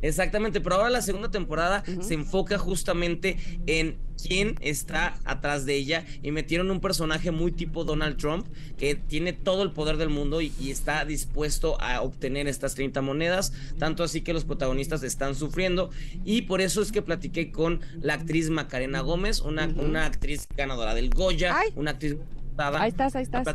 [0.06, 6.06] Exactamente, pero ahora la segunda temporada se enfoca justamente en quién está atrás de ella
[6.22, 8.46] y metieron un personaje muy tipo Donald Trump
[8.78, 13.54] que tiene todo el poder del mundo y, está dispuesto a obtener estas 30 monedas,
[13.80, 15.90] tanto así que los protagonistas están sufriendo.
[16.24, 20.94] Y por eso es que platiqué con la actriz Macarena Gómez, una, una actriz ganadora
[20.94, 22.18] del Goya, una actriz...
[22.58, 23.48] Ahí estás, ahí estás.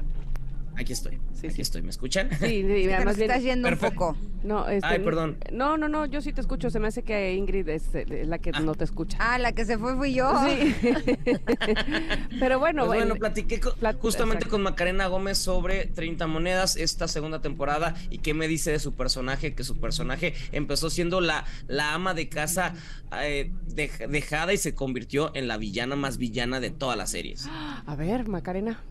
[0.80, 1.20] Aquí estoy.
[1.34, 1.82] Sí, aquí estoy.
[1.82, 2.30] ¿Me escuchan?
[2.40, 4.16] Sí, sí además estás yendo un poco.
[4.42, 5.36] No, este, Ay, perdón.
[5.52, 6.70] No, no, no, yo sí te escucho.
[6.70, 8.60] Se me hace que Ingrid es eh, la que ah.
[8.60, 9.18] no te escucha.
[9.20, 10.32] Ah, la que se fue fui yo.
[10.46, 10.74] Sí.
[12.40, 13.60] Pero bueno, pues bueno, platiqué
[14.00, 18.78] justamente con Macarena Gómez sobre 30 monedas esta segunda temporada y qué me dice de
[18.78, 22.72] su personaje, que su personaje empezó siendo la, la ama de casa
[23.20, 27.46] eh, dejada y se convirtió en la villana más villana de todas las series.
[27.84, 28.82] A ver, Macarena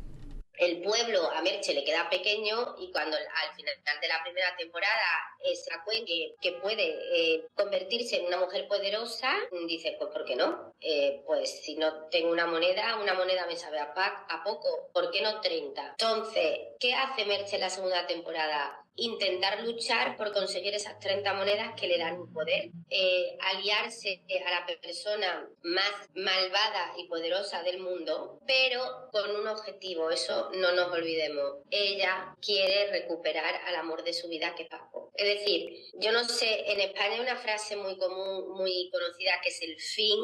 [0.60, 5.30] el pueblo a Merche le queda pequeño y cuando al final de la primera temporada
[5.56, 6.06] se acuerda
[6.42, 6.84] que, puede
[7.14, 9.34] eh, convertirse en una mujer poderosa,
[9.68, 10.74] dice, pues ¿por qué no?
[10.82, 15.12] Eh, pues si no tengo una moneda, una moneda me sabe a, a poco, ¿por
[15.12, 15.96] qué no 30?
[15.98, 18.86] Entonces, ¿qué hace Merche en la segunda temporada?
[19.00, 24.52] Intentar luchar por conseguir esas 30 monedas que le dan un poder, eh, aliarse a
[24.52, 30.92] la persona más malvada y poderosa del mundo, pero con un objetivo, eso no nos
[30.92, 31.60] olvidemos.
[31.70, 35.12] Ella quiere recuperar al amor de su vida que Paco.
[35.16, 39.50] Es decir, yo no sé, en España hay una frase muy común, muy conocida, que
[39.50, 40.18] es el fin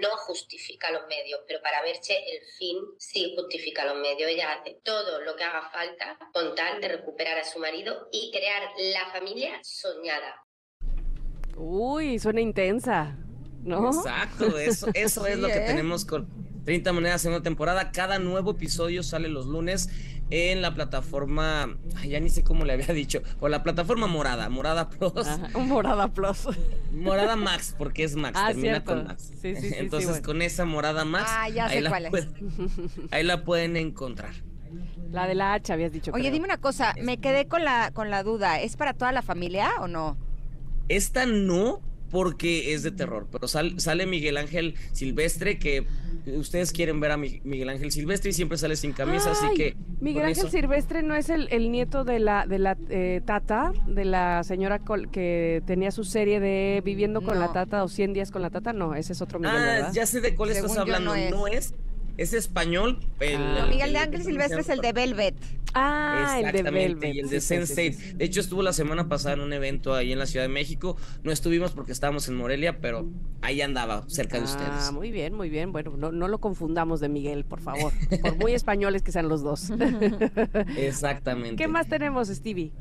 [0.00, 4.30] no justifica los medios, pero para Merche el fin sí justifica los medios.
[4.30, 8.30] Ella hace todo lo que haga falta con tal de recuperar a su marido y
[8.32, 8.62] crear
[8.92, 10.34] la familia soñada.
[11.56, 13.16] Uy, suena intensa,
[13.62, 13.88] ¿no?
[13.88, 15.66] Exacto, eso, eso es lo que ¿eh?
[15.66, 16.28] tenemos con
[16.64, 17.92] 30 monedas en una temporada.
[17.92, 19.90] Cada nuevo episodio sale los lunes
[20.30, 21.76] en la plataforma,
[22.06, 25.12] ya ni sé cómo le había dicho, o la plataforma Morada, Morada Plus.
[25.54, 26.48] morada Plus.
[26.92, 29.32] Morada Max, porque es Max, ah, termina con Max.
[29.40, 32.28] Sí, sí, Entonces con esa Morada Max, ah, ya sé cuál es.
[33.10, 34.34] ahí la pueden encontrar.
[35.10, 36.12] La de la H habías dicho.
[36.14, 39.22] Oye, dime una cosa, me quedé con la, con la duda, ¿es para toda la
[39.22, 40.16] familia o no?
[40.88, 41.80] Esta no,
[42.10, 45.84] porque es de terror, pero sale Miguel Ángel Silvestre, que
[46.26, 49.76] ustedes quieren ver a Miguel Ángel Silvestre y siempre sale sin camisa, así que...
[50.00, 54.42] Miguel Ángel Silvestre no es el, nieto de la, de la eh, tata, de la
[54.42, 54.80] señora
[55.12, 58.72] que tenía su serie de Viviendo con la tata o 100 días con la tata,
[58.72, 61.74] no, ese es otro Miguel, Ah, ya sé de cuál estás hablando, no es es
[62.20, 62.98] español.
[63.18, 63.66] El, ah.
[63.68, 65.34] Miguel de Ángel Silvestre es el de Velvet.
[65.74, 67.14] Ah, el de Velvet.
[67.14, 68.14] Y el de Sense8.
[68.14, 70.96] de hecho, estuvo la semana pasada en un evento ahí en la Ciudad de México.
[71.22, 73.08] No estuvimos porque estábamos en Morelia, pero
[73.40, 74.68] ahí andaba, cerca de ustedes.
[74.70, 75.72] Ah, muy bien, muy bien.
[75.72, 77.92] Bueno, no, no lo confundamos de Miguel, por favor.
[78.20, 79.70] Por muy españoles que sean los dos.
[80.76, 81.56] Exactamente.
[81.56, 82.72] ¿Qué más tenemos, Stevie?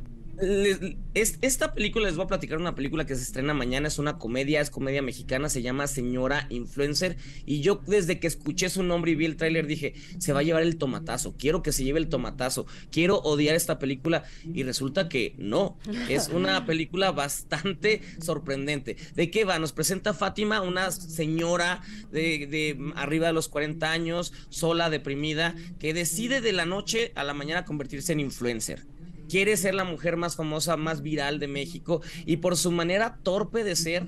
[1.14, 4.62] Esta película les voy a platicar una película que se estrena mañana, es una comedia,
[4.62, 9.16] es comedia mexicana, se llama Señora Influencer y yo desde que escuché su nombre y
[9.16, 12.08] vi el tráiler dije, se va a llevar el tomatazo, quiero que se lleve el
[12.08, 18.98] tomatazo, quiero odiar esta película y resulta que no, es una película bastante sorprendente.
[19.16, 19.60] ¿De qué va?
[19.60, 25.94] Nos presenta Fátima, una señora de, de arriba de los 40 años, sola, deprimida, que
[25.94, 28.86] decide de la noche a la mañana convertirse en influencer
[29.30, 33.64] quiere ser la mujer más famosa, más viral de México y por su manera torpe
[33.64, 34.08] de ser,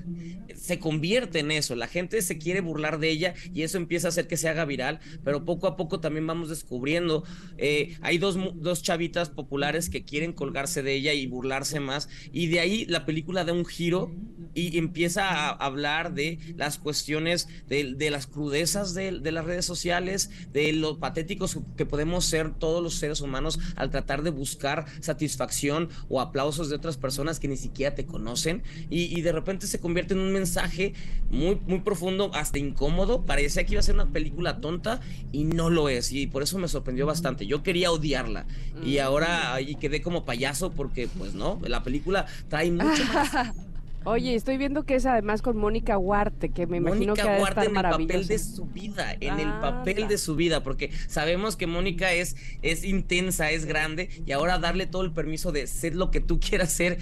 [0.55, 1.75] se convierte en eso.
[1.75, 4.65] La gente se quiere burlar de ella y eso empieza a hacer que se haga
[4.65, 7.23] viral, pero poco a poco también vamos descubriendo,
[7.57, 12.47] eh, hay dos, dos chavitas populares que quieren colgarse de ella y burlarse más y
[12.47, 14.11] de ahí la película da un giro
[14.53, 20.29] y empieza a hablar de las cuestiones de, las crudezas de, de, las redes sociales,
[20.51, 25.89] de lo patéticos que podemos ser todos los seres humanos al tratar de buscar satisfacción
[26.09, 30.13] o aplausos de otras personas que ni siquiera te conocen y, de repente se convierte
[30.13, 30.93] en un mensaje
[31.29, 33.23] muy, muy profundo, hasta incómodo.
[33.25, 34.99] Parecía que iba a ser una película tonta
[35.31, 37.45] y no lo es y por eso me sorprendió bastante.
[37.45, 38.45] Yo quería odiarla
[38.83, 39.01] y mm.
[39.01, 43.55] ahora ahí quedé como payaso porque pues no, la película trae mucho más.
[44.03, 47.43] Oye, estoy viendo que es además con Mónica Huarte, que me imagino que ha de
[47.43, 51.55] estar en el papel de su vida, en el papel de su vida, porque sabemos
[51.55, 55.95] que Mónica es, es intensa, es grande, y ahora darle todo el permiso de ser
[55.95, 56.97] lo que tú quieras ser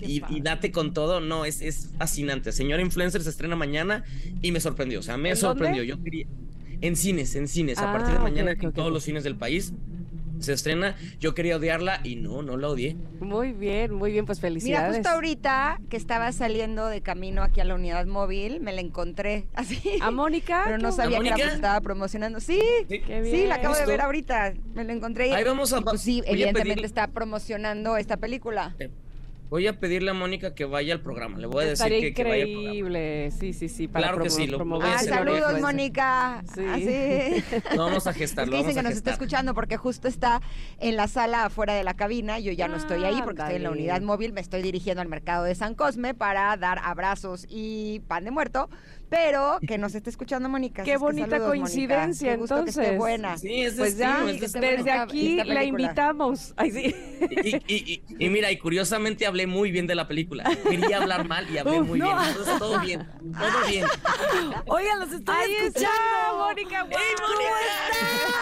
[0.00, 2.52] y, date con todo, no, es, es fascinante.
[2.52, 4.04] Señora Influencer se estrena mañana
[4.42, 5.82] y me sorprendió, o sea, me sorprendió.
[5.82, 6.26] Yo quería
[6.80, 7.78] En cines, en cines.
[7.78, 9.72] A partir de Ah, mañana en todos los cines del país
[10.42, 10.96] se estrena.
[11.20, 12.96] Yo quería odiarla y no, no la odié.
[13.20, 14.96] Muy bien, muy bien, pues Mira, felicidades.
[14.96, 19.46] justo ahorita que estaba saliendo de camino aquí a la unidad móvil, me la encontré
[19.54, 19.80] así.
[20.00, 20.62] ¿A Mónica?
[20.64, 22.40] Pero no ¿Qué- sabía ¿A que la estaba promocionando.
[22.40, 23.48] Sí, Qué sí, bien.
[23.48, 24.54] la acabo de ver ahorita.
[24.74, 25.32] Me la encontré.
[25.34, 28.74] Ahí vamos a- y, pues sí, voy a evidentemente pedir- está promocionando esta película.
[29.52, 31.36] Voy a pedirle a Mónica que vaya al programa.
[31.38, 32.62] Le voy a decir Estaría que, que vaya al programa.
[32.70, 33.86] increíble, sí, sí, sí.
[33.86, 35.60] Para Claro que sí, lo- Ah, saludos.
[35.60, 36.42] Mónica.
[36.54, 36.64] Sí.
[36.66, 37.44] Así.
[37.76, 40.08] Lo vamos a gestar, Es que vamos dicen a que nos está escuchando porque justo
[40.08, 40.40] está
[40.78, 42.38] en la sala afuera de la cabina.
[42.38, 44.32] Yo ya no estoy ahí porque estoy en la unidad móvil.
[44.32, 48.70] Me estoy dirigiendo al mercado de San Cosme para dar abrazos y pan de muerto.
[49.12, 50.82] Pero que nos esté escuchando, Mónica.
[50.84, 51.64] Qué bonita saludos, Mónica.
[51.66, 52.98] coincidencia, Qué gusto que esté entonces.
[52.98, 53.36] buena.
[53.38, 54.40] Sí, es Pues ya, destino.
[54.62, 56.54] desde esta- aquí la invitamos.
[56.56, 56.94] Ay, sí.
[57.30, 60.44] Y, y- y- y mira, y curiosamente hablé muy bien de la película.
[60.68, 62.06] Quería hablar mal y hablé Uf, muy no.
[62.06, 62.18] bien.
[62.28, 63.06] Entonces todo bien,
[63.38, 63.86] todo bien.
[64.66, 66.38] Oigan, los estoy Ahí está, escuchando.
[66.46, 66.82] Mónica.
[66.82, 67.00] guau.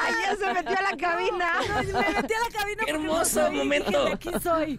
[0.02, 1.50] Ay, ya se metió a la cabina.
[1.68, 4.06] No, me metí a la cabina Qué hermoso dije, momento.
[4.06, 4.76] aquí soy.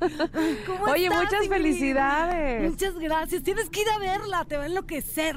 [0.65, 2.69] ¿Cómo Oye, estás, muchas felicidades.
[2.71, 3.43] Muchas gracias.
[3.43, 5.35] Tienes que ir a verla, te va a enloquecer.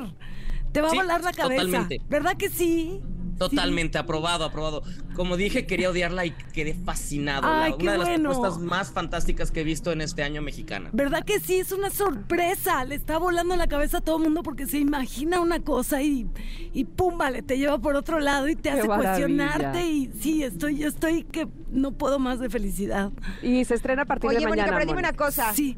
[0.75, 1.63] Te va Sí, a volar la cabeza.
[1.65, 2.01] totalmente.
[2.11, 3.01] ¿Verdad que sí?
[3.39, 4.85] Totalmente, aprobado, aprobado.
[5.17, 7.43] Como dije, quería odiarla y quedé fascinado.
[7.49, 8.31] La- Ay, qué una de las bueno.
[8.31, 10.91] propuestas más fantásticas que he visto en este año mexicana.
[10.93, 11.57] ¿Verdad que sí?
[11.59, 12.85] Es una sorpresa.
[12.85, 16.29] Le está volando la cabeza a todo el mundo porque se imagina una cosa y,
[16.73, 19.11] y pum, vale, te lleva por otro lado y te Qué hace maravilla.
[19.27, 19.87] cuestionarte.
[19.87, 23.11] Y sí, estoy, yo estoy que no puedo más de felicidad.
[23.43, 24.79] Y se estrena a partir Oye, de Mónica, mañana.
[24.79, 25.25] pero dime una Mónica.
[25.25, 25.53] cosa.
[25.55, 25.77] Sí.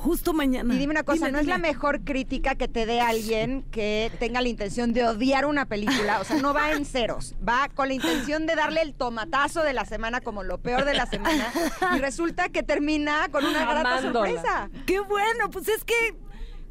[0.00, 0.74] Justo mañana.
[0.74, 4.10] Y dime una cosa, Dime, ¿no es la mejor crítica que te dé alguien que
[4.18, 6.20] tenga la intención de odiar una película?
[6.20, 9.74] O sea, no va en ceros, va con la intención de darle el tomatazo de
[9.74, 11.52] la semana como lo peor de la semana
[11.94, 14.30] y resulta que termina con una grata Amándola.
[14.30, 14.70] sorpresa.
[14.86, 15.94] Qué bueno, pues es que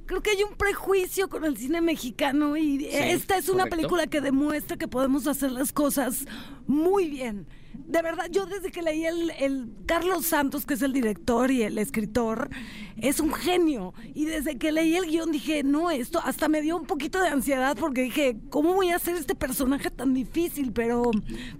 [0.08, 3.76] creo que hay un prejuicio con el cine mexicano y esta es una correcto.
[3.78, 6.26] película que demuestra que podemos hacer las cosas
[6.66, 7.46] muy bien.
[7.88, 11.64] De verdad, yo desde que leí el, el Carlos Santos, que es el director y
[11.64, 12.50] el escritor,
[12.98, 13.94] es un genio.
[14.14, 17.30] Y desde que leí el guion dije, no, esto hasta me dio un poquito de
[17.30, 20.72] ansiedad porque dije, ¿cómo voy a hacer este personaje tan difícil?
[20.72, 21.10] Pero,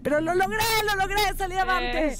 [0.04, 2.16] pero lo logré, lo logré, salí avante.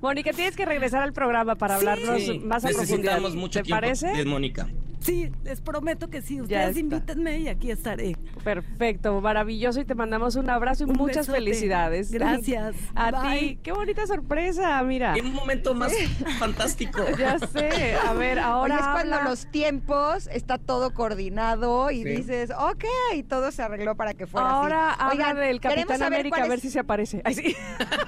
[0.00, 3.20] Mónica, tienes que regresar al programa para hablarnos Sí, más a profundidad.
[3.34, 4.08] mucho ¿Te tiempo parece?
[4.08, 4.68] de Mónica.
[5.00, 6.36] Sí, les prometo que sí.
[6.36, 8.16] Ya Ustedes invítenme y aquí estaré.
[8.44, 11.38] Perfecto, maravilloso y te mandamos un abrazo y Un muchas besote.
[11.38, 12.12] felicidades.
[12.12, 12.71] Gracias.
[12.94, 13.38] A Bye.
[13.38, 15.14] ti, qué bonita sorpresa, mira.
[15.16, 15.92] En un momento más
[16.38, 16.98] fantástico.
[17.18, 22.02] Ya sé, a ver, ahora Oye, es cuando habla- los tiempos está todo coordinado y
[22.02, 22.08] Sí.
[22.08, 22.84] dices, ok,
[23.14, 24.98] y todo se arregló para que fuera Ahora así.
[25.00, 27.22] habla Oigan, del Capitán América a ver si se aparece.
[27.24, 27.56] Ay, sí.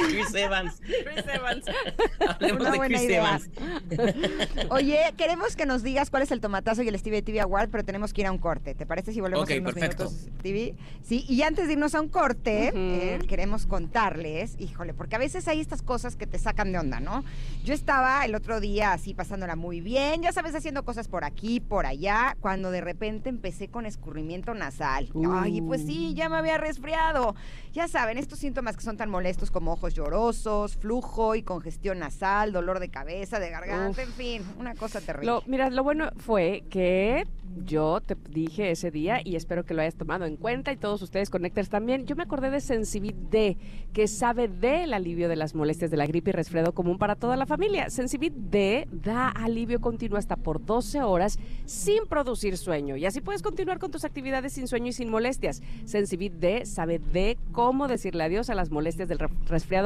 [0.08, 0.80] Chris Evans.
[0.80, 1.64] Chris Evans.
[2.28, 3.20] Hablemos Una de buena Chris idea.
[3.20, 3.50] Evans.
[4.70, 7.84] Oye, queremos que nos digas cuál es el tomatazo y el Stevie TV Award, pero
[7.84, 8.74] tenemos que ir a un corte.
[8.74, 10.04] ¿Te parece si volvemos Ok, en unos perfecto.
[10.10, 10.74] minutos, TV?
[11.02, 15.46] Sí, y antes de irnos a un corte, eh, queremos contarles, híjole, porque a veces
[15.48, 17.24] hay estas cosas que te sacan de onda, ¿no?
[17.64, 21.60] Yo estaba el otro día así pasándola muy bien, ya sabes, haciendo cosas por aquí,
[21.60, 25.10] por allá, cuando de repente empecé con escurrimiento nasal.
[25.32, 27.34] Ay, pues sí, ya me había resfriado.
[27.72, 32.52] Ya saben, estos síntomas que son tan molestos como ojos llorosos, flujo y congestión nasal,
[32.52, 33.98] dolor de cabeza, de garganta, Uf.
[33.98, 35.26] en fin, una cosa terrible.
[35.26, 37.26] Lo, mira, lo bueno fue que
[37.66, 41.02] yo te dije ese día y espero que lo hayas tomado en cuenta y todos
[41.02, 42.06] ustedes connectors también.
[42.06, 43.56] Yo me acordé de Sensibit D,
[43.92, 47.36] que sabe del alivio de las molestias de la gripe y resfriado común para toda
[47.36, 47.90] la familia.
[47.90, 53.42] Sensibit D da alivio continuo hasta por 12 horas sin producir sueño y así puedes
[53.42, 55.62] continuar con tus actividades sin sueño y sin molestias.
[55.84, 59.28] Sensibit D sabe de cómo decirle adiós a las molestias del re-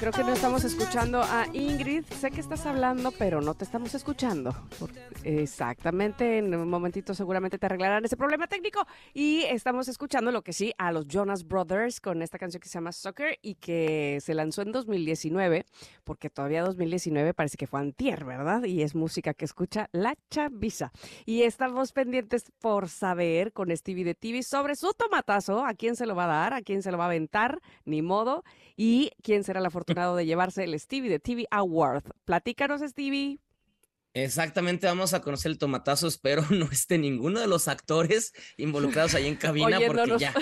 [0.00, 2.04] Creo que no estamos escuchando a Ingrid.
[2.04, 4.54] Sé que estás hablando, pero no te estamos escuchando.
[5.22, 8.86] Exactamente, en un momentito seguramente te arreglarán ese problema técnico.
[9.14, 12.74] Y estamos escuchando lo que sí a los Jonas Brothers con esta canción que se
[12.74, 15.64] llama Soccer y que se lanzó en 2019,
[16.02, 18.64] porque todavía 2019 parece que fue antier, ¿verdad?
[18.64, 20.92] Y es música que escucha la chaviza.
[21.24, 26.04] Y estamos pendientes por saber con Stevie de TV sobre su tomatazo, a quién se
[26.04, 28.44] lo va a dar, a quién se lo va a aventar, ni modo,
[28.76, 32.04] y quién será el afortunado de llevarse el Stevie de TV Award.
[32.24, 33.38] Platícanos, Stevie.
[34.14, 36.06] Exactamente, vamos a conocer el tomatazo.
[36.06, 40.34] Espero no esté ninguno de los actores involucrados ahí en cabina porque ya.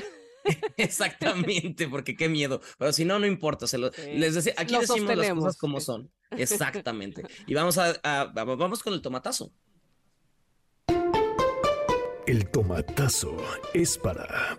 [0.76, 2.60] Exactamente, porque qué miedo.
[2.78, 3.66] Pero si no, no importa.
[3.66, 6.10] Se lo, les decía, aquí decimos las cosas como son.
[6.30, 7.22] Exactamente.
[7.46, 9.52] Y vamos a, vamos con el tomatazo.
[12.26, 13.36] El tomatazo
[13.74, 14.58] es para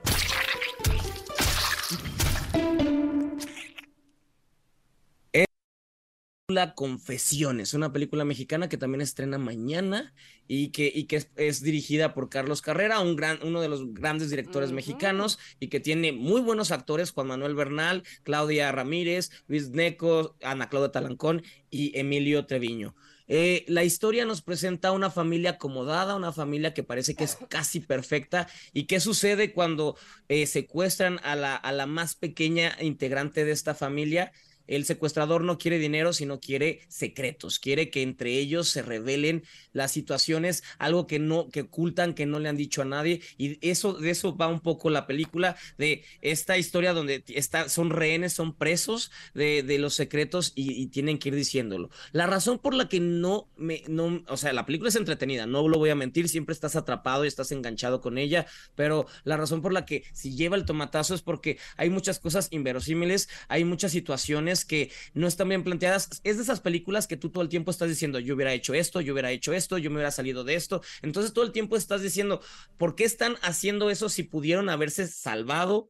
[6.76, 10.14] Confesiones, una película mexicana que también estrena mañana
[10.46, 14.30] y que, y que es, dirigida por Carlos Carrera, un gran, uno de los grandes
[14.30, 20.36] directores mexicanos y que tiene muy buenos actores, Juan Manuel Bernal, Claudia Ramírez, Luis Neco,
[20.44, 22.94] Ana Claudia Talancón y Emilio Treviño.
[23.30, 27.80] Eh, la historia nos presenta una familia acomodada, una familia que parece que es casi
[27.80, 28.50] perfecta.
[28.74, 29.96] ¿Y qué sucede cuando
[30.28, 34.34] eh, secuestran a la, a la más pequeña integrante de esta familia?
[34.68, 39.92] El secuestrador no quiere dinero, sino quiere secretos, quiere que entre ellos se revelen las
[39.92, 43.22] situaciones, algo que no, que ocultan, que no le han dicho a nadie.
[43.38, 47.90] Y eso, de eso va un poco la película, de esta historia donde está, son
[47.90, 51.90] rehenes, son presos de, de los secretos y, tienen que ir diciéndolo.
[52.12, 55.68] La razón por la que no me, no, o sea, la película es entretenida, no
[55.68, 58.46] lo voy a mentir, siempre estás atrapado y estás enganchado con ella,
[58.76, 62.48] pero la razón por la que si lleva el tomatazo es porque hay muchas cosas
[62.52, 66.22] inverosímiles, hay muchas situaciones que no están bien planteadas.
[66.24, 69.02] Es de esas películas que tú todo el tiempo estás diciendo, yo hubiera hecho esto,
[69.02, 70.82] yo hubiera hecho esto, yo me hubiera salido de esto.
[71.02, 72.42] Entonces todo el tiempo estás diciendo,
[72.78, 75.90] ¿por qué están haciendo eso si pudieron haberse salvado?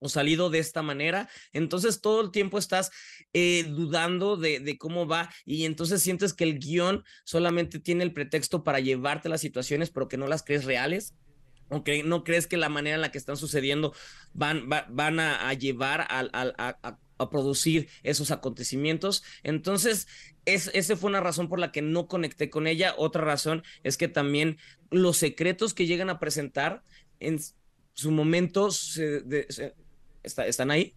[0.00, 2.90] o salido de esta manera, entonces todo el tiempo estás
[3.32, 8.64] eh, dudando de, cómo va y entonces sientes que el guion solamente tiene el pretexto
[8.64, 11.14] para llevarte las situaciones, pero que no las crees reales.
[11.72, 13.94] ¿O no crees que la manera en la que están sucediendo
[14.32, 16.98] van, van a, llevar a
[17.28, 19.22] producir esos acontecimientos.
[19.42, 20.08] Entonces,
[20.46, 22.94] es, esa fue una razón por la que no conecté con ella.
[22.96, 24.56] Otra razón es que también
[24.90, 26.82] los secretos que llegan a presentar
[27.18, 27.38] en
[27.92, 28.70] su momento
[30.22, 30.94] están ahí.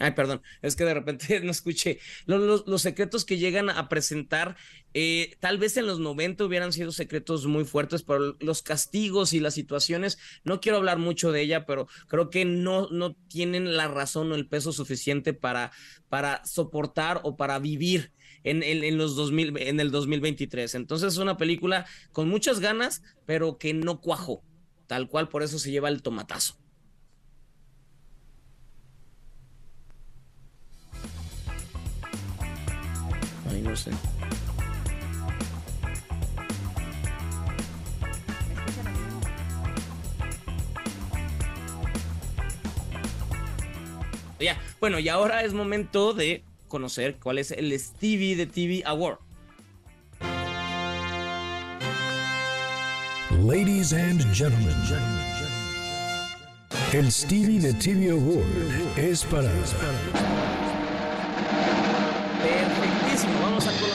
[0.00, 1.98] Ay, perdón, es que de repente no escuché.
[2.26, 4.56] Los, secretos que llegan a presentar,
[4.94, 9.40] eh, tal vez en los 90 hubieran sido secretos muy fuertes, pero los castigos y
[9.40, 13.88] las situaciones, no quiero hablar mucho de ella, pero creo que no, no tienen la
[13.88, 15.72] razón o el peso suficiente para,
[16.08, 18.12] para soportar o para vivir
[18.44, 20.76] en, en, los 2000, en el 2023.
[20.76, 24.44] Entonces es una película con muchas ganas, pero que no cuajo,
[24.86, 26.56] tal cual por eso se lleva el tomatazo.
[44.40, 49.18] Ya, bueno, y ahora es momento de conocer cuál es el Stevie de TV Award.
[53.44, 54.74] Ladies and gentlemen,
[56.92, 59.50] el Stevie de TV Award es para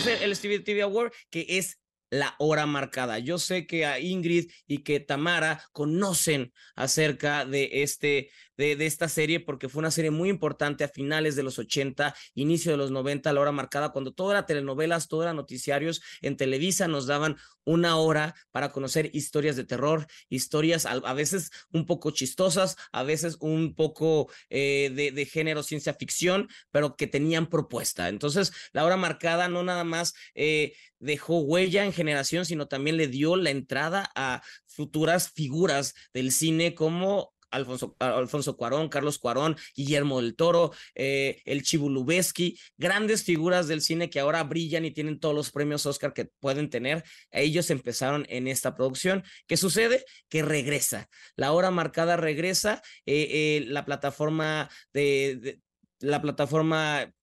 [0.04, 3.20] conocer el Stevie TV Award, que es la hora marcada.
[3.20, 9.40] Yo sé que a Ingrid y que Tamara conocen acerca de este de, esta serie
[9.40, 13.32] porque fue una serie muy importante a finales de los 80, inicio de los 90,
[13.34, 16.02] la hora marcada, cuando todo era telenovelas, todo era noticiarios.
[16.22, 21.86] En Televisa nos daban una hora para conocer historias de terror, historias a, veces un
[21.86, 27.48] poco chistosas, a veces un poco eh, de, de, género ciencia ficción, pero que tenían
[27.48, 28.10] propuesta.
[28.10, 33.08] Entonces, la hora marcada no nada más eh, dejó huella en generación, sino también le
[33.08, 40.22] dio la entrada a futuras figuras del cine como Alfonso, Alfonso Cuarón, Carlos Cuarón, Guillermo
[40.22, 45.36] del Toro, eh, el Chibulubeski, grandes figuras del cine que ahora brillan y tienen todos
[45.36, 47.04] los premios Oscar que pueden tener.
[47.32, 49.24] Ellos empezaron en esta producción.
[49.48, 50.06] ¿Qué sucede?
[50.30, 51.10] Que regresa.
[51.36, 52.82] La hora marcada regresa.
[53.06, 55.60] Eh, eh, la plataforma de
[56.00, 57.14] la plataforma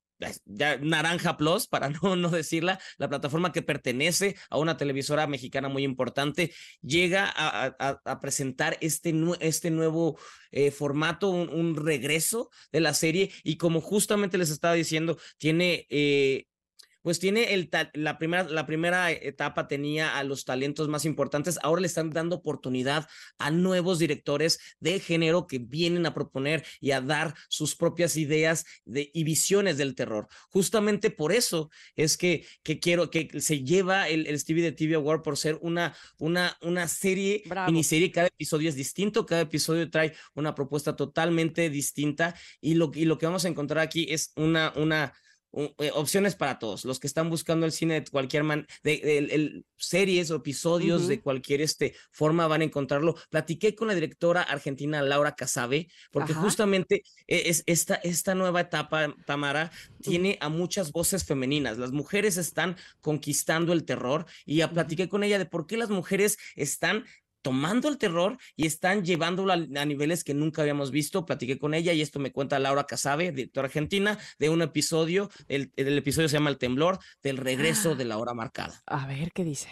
[0.81, 5.85] Naranja Plus, para no, no decirla, la plataforma que pertenece a una televisora mexicana muy
[5.85, 6.53] importante,
[6.83, 10.19] llega a, presentar este, este nuevo
[10.53, 16.47] eh, formato, un, regreso de la serie y como justamente les estaba diciendo, tiene eh,
[17.03, 21.81] pues tiene el la primera, la primera etapa tenía a los talentos más importantes, ahora
[21.81, 23.09] le están dando oportunidad
[23.39, 28.65] a nuevos directores de género que vienen a proponer y a dar sus propias ideas
[28.85, 30.29] de, y visiones del terror.
[30.49, 34.95] Justamente por eso es que, que quiero que se lleva el, el Stevie de TV
[34.95, 40.15] Award por ser una, una, una serie, miniserie, cada episodio es distinto, cada episodio trae
[40.35, 44.73] una propuesta totalmente distinta y lo, y lo que vamos a encontrar aquí es una,
[44.77, 45.13] una
[45.53, 50.37] opciones para todos, los que están buscando el cine de cualquier man, de, series o
[50.37, 53.17] episodios de cualquier este, forma van a encontrarlo.
[53.31, 56.43] Platiqué con la directora argentina Laura Casabe, porque Ajá.
[56.43, 59.71] justamente eh, es esta, esta nueva etapa, Tamara,
[60.01, 61.79] tiene a muchas voces femeninas.
[61.79, 65.91] Las mujeres están conquistando el terror y a, platiqué con ella de por qué las
[65.91, 67.05] mujeres están
[67.43, 71.27] tomando el terror y están llevándolo a, a niveles que nunca habíamos visto.
[71.27, 75.73] Platiqué con ella y esto me cuenta Laura Casabe, directora argentina, de un episodio, el,
[75.77, 78.83] el episodio se llama El temblor, del regreso de la hora marcada.
[78.87, 79.69] A ver qué dice.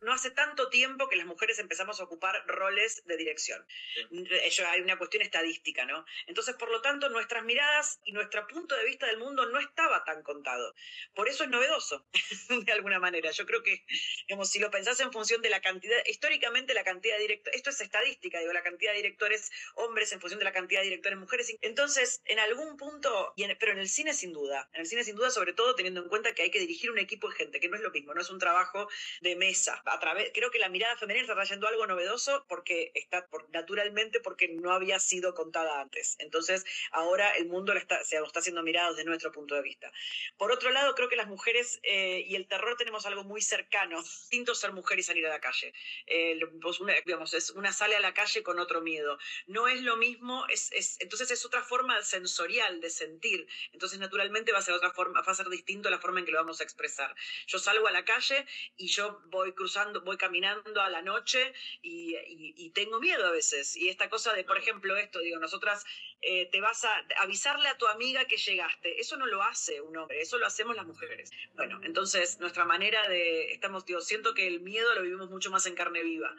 [0.00, 3.66] No hace tanto tiempo que las mujeres empezamos a ocupar roles de dirección.
[4.10, 6.04] Ello, hay una cuestión estadística, ¿no?
[6.26, 10.04] Entonces, por lo tanto, nuestras miradas y nuestro punto de vista del mundo no estaba
[10.04, 10.74] tan contado.
[11.14, 12.06] Por eso es novedoso,
[12.66, 13.30] de alguna manera.
[13.30, 13.84] Yo creo que,
[14.26, 17.70] digamos, si lo pensás en función de la cantidad, históricamente la cantidad de directores, esto
[17.70, 21.18] es estadística, digo, la cantidad de directores hombres en función de la cantidad de directores
[21.18, 21.54] mujeres.
[21.60, 25.04] Entonces, en algún punto, y en- pero en el cine sin duda, en el cine
[25.04, 27.60] sin duda, sobre todo teniendo en cuenta que hay que dirigir un equipo de gente,
[27.60, 28.88] que no es lo mismo, no es un trabajo
[29.20, 29.82] de mesa.
[29.90, 34.20] A través, creo que la mirada femenina está trayendo algo novedoso porque está por, naturalmente
[34.20, 36.16] porque no había sido contada antes.
[36.20, 39.90] Entonces, ahora el mundo la está, se está haciendo mirado desde nuestro punto de vista.
[40.36, 44.00] Por otro lado, creo que las mujeres eh, y el terror tenemos algo muy cercano.
[44.30, 45.72] Distinto ser mujer y salir a la calle.
[46.06, 49.18] Eh, pues una, digamos, es una sale a la calle con otro miedo.
[49.46, 53.46] No es lo mismo, es, es- entonces es otra forma sensorial de sentir.
[53.72, 56.32] Entonces, naturalmente va a ser otra forma, va a ser distinto la forma en que
[56.32, 57.14] lo vamos a expresar.
[57.46, 58.46] Yo salgo a la calle
[58.76, 61.52] y yo voy cruzando, voy caminando a la noche
[61.82, 63.76] y, y- y tengo miedo a veces.
[63.76, 65.84] Y esta cosa de, por ejemplo, esto, digo, nosotras
[66.22, 69.00] eh, te vas a avisarle a tu amiga que llegaste.
[69.00, 71.30] Eso no lo hace un hombre, eso lo hacemos las mujeres.
[71.54, 75.66] Bueno, entonces nuestra manera de, estamos, digo, siento que el miedo lo vivimos mucho más
[75.66, 76.34] en carne viva.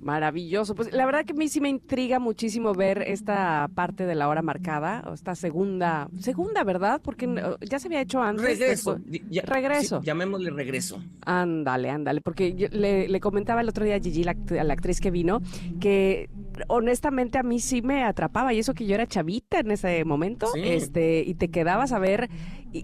[0.00, 0.74] Maravilloso.
[0.74, 4.28] Pues la verdad que a mí sí me intriga muchísimo ver esta parte de la
[4.28, 7.00] hora marcada, o esta segunda, segunda, ¿verdad?
[7.04, 7.28] Porque
[7.60, 8.42] ya se había hecho antes.
[8.58, 8.94] Regreso.
[8.96, 10.00] después- ya- regreso.
[10.00, 11.02] sí, llamémosle regreso.
[11.26, 14.32] Ándale, ándale, porque yo le, le comentaba el otro día a Gigi, la
[14.72, 15.40] actriz que vino,
[15.80, 16.30] que
[16.68, 20.46] honestamente a mí sí me atrapaba y eso que yo era chavita en ese momento,
[20.54, 20.60] Sí.
[20.64, 22.28] este, y te quedabas a ver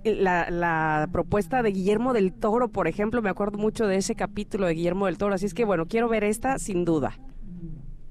[0.04, 4.66] la, la propuesta de Guillermo del Toro, por ejemplo, me acuerdo mucho de ese capítulo
[4.66, 7.18] de Guillermo del Toro, así es que bueno, quiero ver esta sin duda.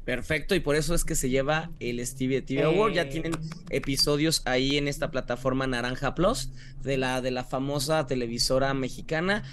[0.06, 2.94] Perfecto, y por eso es que se lleva el Stevie TV Award.
[2.94, 3.06] Ya Eh.
[3.08, 3.34] tienen
[3.70, 6.50] episodios ahí en esta plataforma Naranja Plus
[6.82, 9.44] de la, de la famosa televisora mexicana.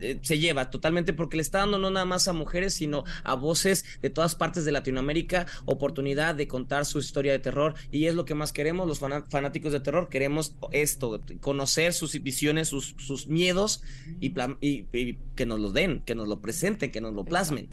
[0.00, 3.34] Eh, se lleva totalmente porque le está dando no nada más a mujeres, sino a
[3.34, 7.74] voces de todas partes de Latinoamérica oportunidad de contar su historia de terror.
[7.90, 10.08] Y es lo que más queremos, los fanáticos de terror.
[10.08, 12.94] Queremos esto, conocer sus visiones, sus,
[13.28, 13.82] miedos
[14.20, 14.34] y
[15.34, 17.68] que nos lo den, que nos lo presenten, que nos lo plasmen.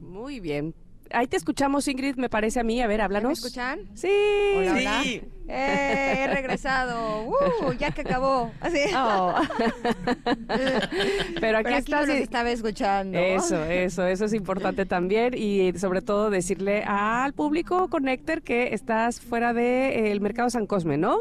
[0.00, 0.74] Muy bien.
[1.12, 2.80] Ahí te escuchamos, Ingrid, me parece a mí.
[2.82, 3.28] A ver, háblanos.
[3.28, 3.80] ¿Me escuchan?
[3.94, 4.08] Sí.
[4.56, 5.00] Hola, hola.
[5.02, 5.22] Sí.
[5.48, 7.28] Eh, he regresado.
[7.60, 8.50] Uh, ya que acabó.
[8.60, 8.78] Así.
[8.96, 9.34] Oh.
[10.48, 12.00] Pero aquí Pero aquí estás.
[12.02, 13.18] no nos y- estaba escuchando.
[13.18, 19.20] Eso, eso, eso es importante también y sobre todo decirle al público Connector que estás
[19.20, 21.20] fuera del mercado San Cosme, ¿no?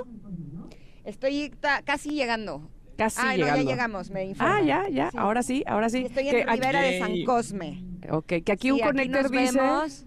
[1.05, 1.53] Estoy
[1.85, 2.69] casi llegando.
[2.98, 3.57] Casi ah, llegando.
[3.57, 4.57] no, ya llegamos, me informan.
[4.57, 5.18] Ah, ya, ya, Sí.
[5.19, 6.06] ahora sí, ahora sí.
[6.06, 7.24] Estoy Que en aquí- Ribera de San.
[7.26, 7.84] Cosme.
[8.10, 10.06] Ok, que aquí Sí, un aquí nos dice vemos.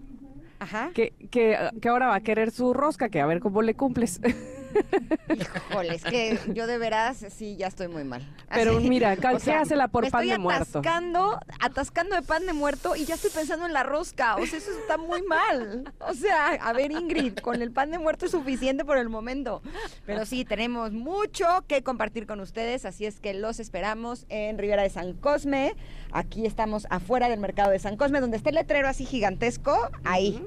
[0.59, 0.91] Ajá.
[0.93, 4.19] que, que, que ahora va a querer su rosca, que a ver cómo le cumples.
[5.29, 8.21] Híjole, es que yo de veras sí ya estoy muy mal.
[8.49, 10.79] Pero Así, mira, canjeásela por pan de muerto.
[10.79, 14.35] atascando, atascando de pan de muerto y ya estoy pensando en la rosca.
[14.35, 15.91] O sea, eso está muy mal.
[15.99, 19.61] O sea, a ver, Ingrid, con el pan de muerto es suficiente por el momento.
[20.05, 24.83] Pero sí, tenemos mucho que compartir con ustedes, así es que los esperamos en Ribera
[24.83, 25.75] de San Cosme.
[26.11, 29.89] Aquí estamos afuera del mercado de San Cosme, donde está el letrero así gigantesco.
[30.03, 30.41] Ahí.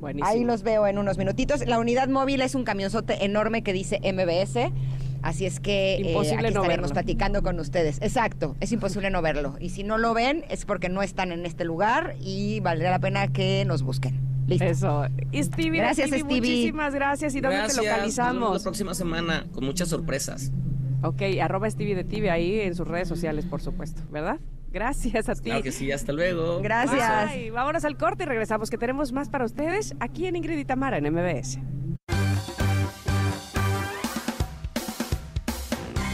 [0.00, 0.28] Buenísimo.
[0.28, 1.66] Ahí los veo en unos minutitos.
[1.66, 4.72] La unidad móvil es un camionzote enorme que dice MBS.
[5.22, 6.94] Así es que eh, Imposible aquí no estaremos verlo.
[6.94, 7.98] platicando con ustedes.
[8.00, 9.56] Exacto, es imposible no verlo.
[9.60, 12.98] Y si no lo ven es porque no están en este lugar y valdría la
[13.00, 14.18] pena que nos busquen.
[14.46, 14.64] Listo.
[14.64, 15.06] Eso.
[15.30, 16.40] Y Stevie, Gracias, Stevie, Stevie.
[16.40, 17.34] muchísimas gracias.
[17.34, 18.56] ¿Y dónde Gracias, te localizamos?
[18.56, 20.50] La próxima semana con muchas sorpresas.
[21.02, 24.38] Ok, arroba Stevie de TV ahí en sus redes sociales, por supuesto, ¿verdad?
[24.72, 25.42] Gracias a ti.
[25.42, 26.60] Claro que sí, hasta luego.
[26.62, 27.32] Gracias.
[27.32, 27.50] Bye.
[27.50, 30.98] Vámonos al corte y regresamos, que tenemos más para ustedes aquí en Ingrid y Tamara
[30.98, 31.58] en MBS.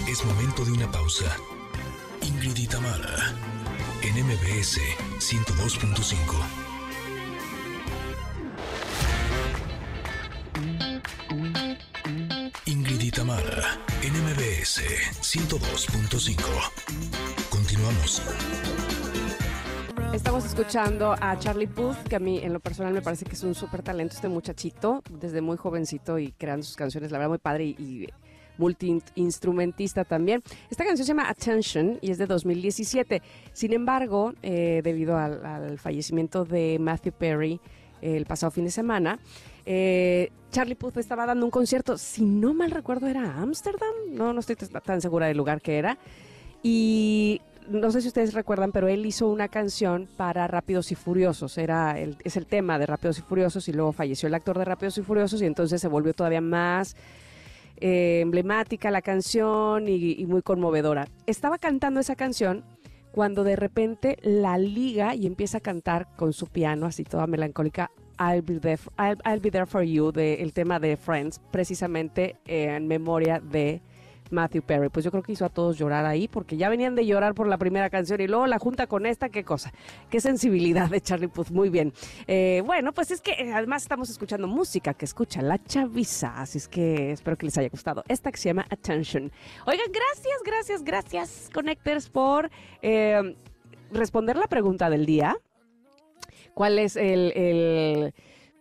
[0.08, 1.26] Es momento de una pausa.
[2.22, 3.34] Ingrid y Tamara,
[4.02, 4.80] en MBS
[5.18, 6.16] 102.5.
[12.66, 14.80] Ingrid y Tamara, en MBS
[15.20, 17.35] 102.5.
[17.56, 18.22] Continuamos.
[20.12, 23.42] Estamos escuchando a Charlie Puth, que a mí en lo personal me parece que es
[23.44, 27.38] un súper talento este muchachito, desde muy jovencito y creando sus canciones, la verdad muy
[27.38, 28.08] padre y, y
[28.58, 30.42] multiinstrumentista también.
[30.70, 33.22] Esta canción se llama Attention y es de 2017.
[33.54, 37.60] Sin embargo, eh, debido al, al fallecimiento de Matthew Perry
[38.02, 39.18] el pasado fin de semana,
[39.64, 44.40] eh, Charlie Puth estaba dando un concierto, si no mal recuerdo era Ámsterdam, no, no
[44.40, 45.98] estoy tan segura del lugar que era,
[46.68, 51.58] y no sé si ustedes recuerdan, pero él hizo una canción para Rápidos y Furiosos,
[51.58, 54.98] era es el tema de Rápidos y Furiosos y luego falleció el actor de Rápidos
[54.98, 56.96] y Furiosos y entonces se volvió todavía más
[57.76, 61.06] eh, emblemática la canción y, muy conmovedora.
[61.26, 62.64] Estaba cantando esa canción
[63.12, 67.92] cuando de repente la liga y empieza a cantar con su piano, así toda melancólica,
[68.18, 73.82] I'll Be There, for, You, de, el tema de Friends, precisamente en memoria de
[74.30, 74.88] Matthew Perry.
[74.88, 77.48] Pues yo creo que hizo a todos llorar ahí, porque ya venían de llorar por
[77.48, 79.72] la primera canción y luego la junta con esta, qué cosa,
[80.10, 81.92] qué sensibilidad de Charlie Puth, muy bien.
[82.26, 86.58] Eh, bueno, pues es que eh, además estamos escuchando música que escucha la chaviza, así
[86.58, 88.04] es que espero que les haya gustado.
[88.08, 89.30] Esta que se llama Attention.
[89.66, 92.50] Oigan, gracias, gracias, gracias, Connectors, por
[92.82, 93.36] eh,
[93.90, 95.36] responder la pregunta del día.
[96.54, 98.14] ¿Cuál es el,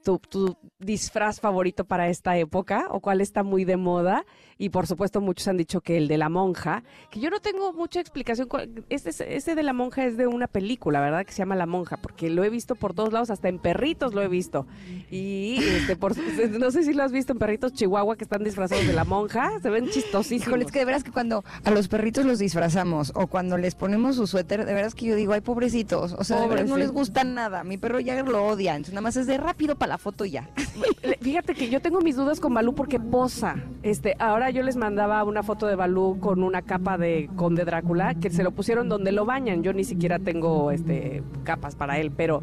[0.04, 4.26] tu disfraz favorito para esta época o cuál está muy de moda?
[4.58, 7.74] Y por supuesto muchos han dicho que el de la monja, que yo no tengo
[7.74, 8.48] mucha explicación.
[8.90, 11.26] Este, es- este de la monja es de una película, ¿verdad?
[11.26, 14.14] Que se llama La Monja, porque lo he visto por todos lados, hasta en perritos
[14.14, 14.66] lo he visto.
[15.12, 16.14] Y este, por,
[16.60, 19.60] no sé si lo has visto en perritos chihuahua que están disfrazados de la monja,
[19.62, 20.48] se ven chistosísimos.
[20.48, 23.76] Híjole, es que de veras que cuando a los perritos los disfrazamos o cuando les
[23.76, 26.14] ponemos su suéter, de veras que yo digo, ay, pobrecitos.
[26.18, 26.82] O sea, de no sí.
[26.82, 27.64] les gusta nada.
[27.64, 28.72] Mi perro ya lo odia.
[28.76, 30.50] Entonces nada más es de rápido para la foto y ya.
[31.22, 33.56] Fíjate que yo tengo mis dudas con Balú porque posa.
[33.84, 38.16] Este, ahora yo les mandaba una foto de Balú con una capa de Conde Drácula
[38.16, 39.64] que se lo pusieron donde lo bañan.
[39.64, 42.42] Yo ni siquiera tengo este capas para él, pero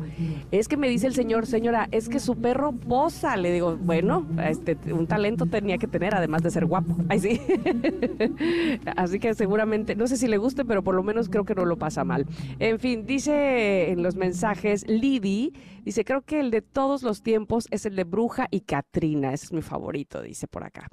[0.50, 3.36] es que me dice el señor, señora, es que su perro posa.
[3.36, 6.96] Le digo, bueno, este, un talento tenía que tener además de ser guapo.
[7.08, 7.40] Ay, sí.
[8.96, 11.64] Así que seguramente, no sé si le guste, pero por lo menos creo que no
[11.64, 12.26] lo pasa mal.
[12.58, 15.52] En fin, dice en los mensajes Lidi,
[15.84, 19.32] dice, creo que el de todos los tiempos es el de Bruja y Katrina.
[19.32, 20.88] Ese es mi favorito, dice por acá.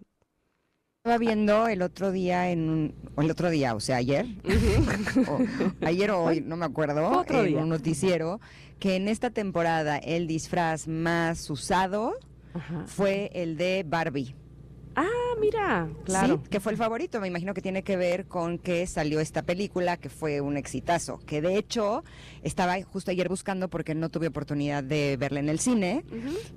[1.01, 4.25] Estaba viendo el otro día en un, o el otro día, o sea, ayer,
[5.29, 5.39] o
[5.85, 7.59] ayer o hoy, no me acuerdo, Otro en día.
[7.59, 8.41] un noticiero,
[8.79, 12.15] que en esta temporada el disfraz más usado
[12.85, 14.35] fue el de Barbie.
[15.01, 16.41] Ah, mira, claro.
[16.43, 17.21] Sí, que fue el favorito.
[17.21, 21.19] Me imagino que tiene que ver con que salió esta película, que fue un exitazo.
[21.25, 22.03] Que de hecho
[22.43, 26.03] estaba justo ayer buscando porque no tuve oportunidad de verla en el cine.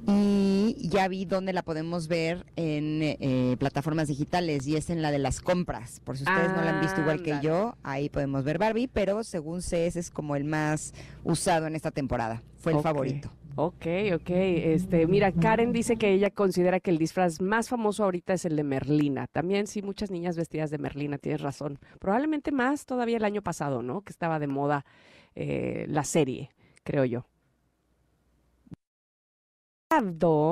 [0.09, 5.12] Y ya vi dónde la podemos ver en eh, plataformas digitales y es en la
[5.12, 6.01] de las compras.
[6.01, 9.23] Por si ustedes no la han visto igual que yo, ahí podemos ver Barbie, pero
[9.23, 12.43] según sé, ese es como el más usado en esta temporada.
[12.59, 13.31] Fue el favorito.
[13.55, 14.31] Ok, ok.
[14.31, 18.57] Este, mira, Karen dice que ella considera que el disfraz más famoso ahorita es el
[18.57, 19.27] de Merlina.
[19.27, 21.79] También sí, muchas niñas vestidas de Merlina, tienes razón.
[21.99, 24.01] Probablemente más todavía el año pasado, ¿no?
[24.03, 24.87] Que estaba de moda
[25.35, 26.51] eh, la serie,
[26.83, 27.27] creo yo.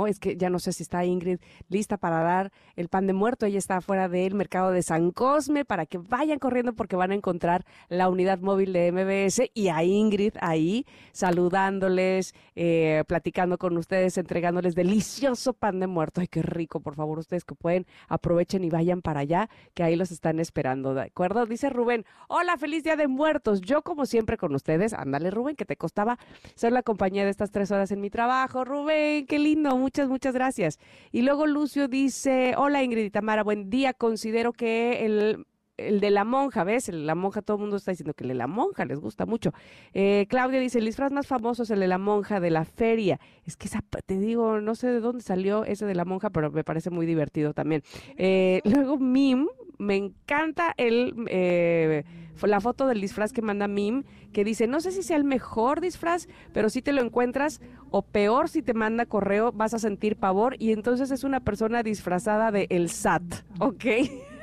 [0.07, 1.39] Es que ya no sé si está Ingrid
[1.71, 3.47] lista para dar el pan de muerto.
[3.47, 7.15] Ella está afuera del mercado de San Cosme para que vayan corriendo porque van a
[7.15, 14.19] encontrar la unidad móvil de MBS y a Ingrid ahí saludándoles, eh, platicando con ustedes,
[14.19, 16.21] entregándoles delicioso pan de muerto.
[16.21, 19.97] Ay, qué rico, por favor, ustedes que pueden, aprovechen y vayan para allá, que ahí
[19.97, 21.47] los están esperando, ¿de acuerdo?
[21.47, 23.63] Dice Rubén, hola, feliz día de muertos.
[23.63, 26.19] Yo como siempre con ustedes, ándale Rubén, que te costaba
[26.55, 28.65] ser la compañía de estas tres horas en mi trabajo.
[28.65, 30.81] Rubén, qué lindo, muchas, muchas gracias.
[31.13, 33.95] Y luego Lucio dice, hola Ingrid y Tamara, buen día.
[33.95, 35.47] Considero que el
[35.77, 36.91] el de la monja, ¿ves?
[36.91, 39.25] El- la monja, todo el mundo está diciendo que el de la monja les gusta
[39.25, 39.53] mucho.
[39.95, 43.19] Eh, Claudia dice, el disfraz más famoso es el de la monja de la feria.
[43.47, 46.51] Es que esa, te digo, no sé de dónde salió ese de la monja, pero
[46.51, 47.83] me parece muy divertido también.
[48.19, 49.47] Eh, luego Mim,
[49.79, 52.05] me encanta el, eh,
[52.49, 55.81] la foto del disfraz que manda Mim, que dice, no sé si sea el mejor
[55.81, 57.61] disfraz, pero si te lo encuentras,
[57.91, 61.83] o peor si te manda correo, vas a sentir pavor, y entonces es una persona
[61.83, 63.23] disfrazada de el SAT,
[63.59, 63.85] ¿ok?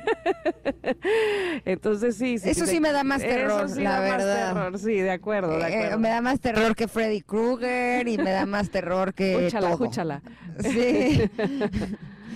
[1.64, 4.54] Entonces sí, Eso sí me da más terror, eso sí la da más verdad.
[4.54, 5.98] terror, sí, de acuerdo, de Eh, acuerdo.
[5.98, 10.22] me da más terror que Freddy Krueger y me da más terror que Júchala, júchala.
[10.60, 11.28] Sí.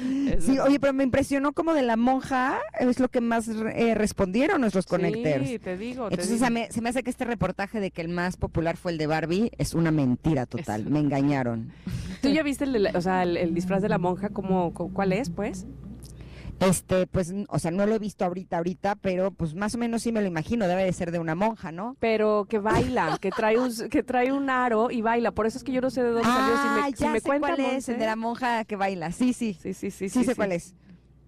[0.40, 4.60] Sí, oye, pero me impresionó como de la monja es lo que más eh, respondieron
[4.60, 5.48] nuestros connectors.
[5.48, 6.66] Sí, te digo, te Entonces digo.
[6.70, 9.50] se me hace que este reportaje de que el más popular fue el de Barbie
[9.58, 10.86] es una mentira total.
[10.86, 11.72] Me engañaron.
[12.22, 14.30] ¿Tú ya viste el, de la- o sea, el, el disfraz de la monja?
[14.30, 15.66] ¿Cómo, cu- ¿Cuál es, pues?
[16.62, 20.02] Este, pues, o sea, no lo he visto ahorita, ahorita, pero pues más o menos
[20.02, 20.66] sí me lo imagino.
[20.68, 21.96] Debe de ser de una monja, ¿no?
[22.00, 25.32] Pero que baila, que trae un, que trae un aro y baila.
[25.32, 26.54] Por eso es que yo no sé de dónde salió.
[26.56, 28.76] Si Ah, me, si ya me sé cuenta, cuál es, el de la monja que
[28.76, 29.12] baila.
[29.12, 29.58] Sí, sí.
[29.60, 30.08] Sí, sí, sí.
[30.08, 30.74] Sí, sé cuál es.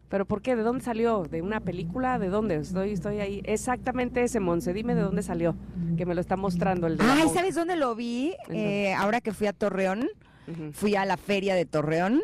[0.09, 0.55] ¿Pero por qué?
[0.55, 1.25] ¿De dónde salió?
[1.25, 2.19] ¿De una película?
[2.21, 2.57] ¿De dónde?
[2.57, 3.41] Estoy, estoy ahí.
[3.45, 4.73] Exactamente ese, Monse.
[4.73, 5.57] Dime de dónde salió,
[5.97, 7.29] que me lo está mostrando el de Ay.
[7.35, 8.35] ¿sabes dónde lo vi?
[8.49, 10.09] ¿En Eh, ahora que fui a Torreón,
[10.73, 12.21] fui a la feria de Torreón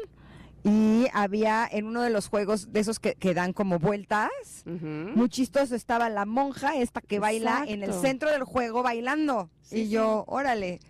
[0.64, 4.30] y había en uno de los juegos de esos que, que dan como vueltas,
[4.66, 9.50] muy chistoso, estaba la monja esta que baila en el centro del juego bailando.
[9.70, 10.80] y yo, órale,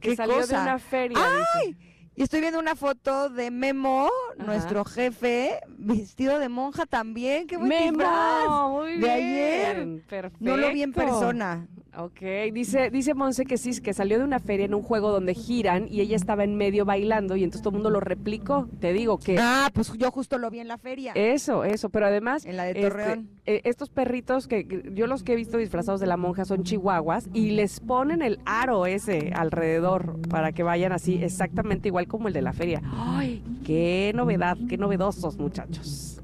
[0.00, 0.62] Que qué salió de cosa.
[0.62, 1.18] una feria,
[1.54, 1.76] ¡Ay!
[2.16, 7.46] Y estoy viendo una foto de Memo, nuestro jefe, vestido de monja también.
[7.46, 10.32] ¡Qué buen Memo, muy de bien, ayer.
[10.38, 11.18] No lo vi en perfecto.
[11.18, 11.66] persona.
[11.98, 12.20] Ok,
[12.52, 15.88] dice, dice Monse que sí, que salió de una feria en un juego donde giran
[15.90, 18.68] y ella estaba en medio bailando y entonces todo el mundo lo replicó.
[18.78, 19.36] Te digo que...
[19.40, 21.12] Ah, pues yo justo lo vi en la feria.
[21.16, 22.44] Eso, eso, pero además...
[22.46, 23.30] En la de este, Torreón.
[23.46, 26.64] eh, estos perritos que que yo los que he visto disfrazados de la monja son
[26.64, 32.28] chihuahuas y les ponen el aro ese alrededor para que vayan así exactamente igual como
[32.28, 32.82] el de la feria.
[32.84, 36.20] ¡Ay, qué novedad, qué novedosos muchachos!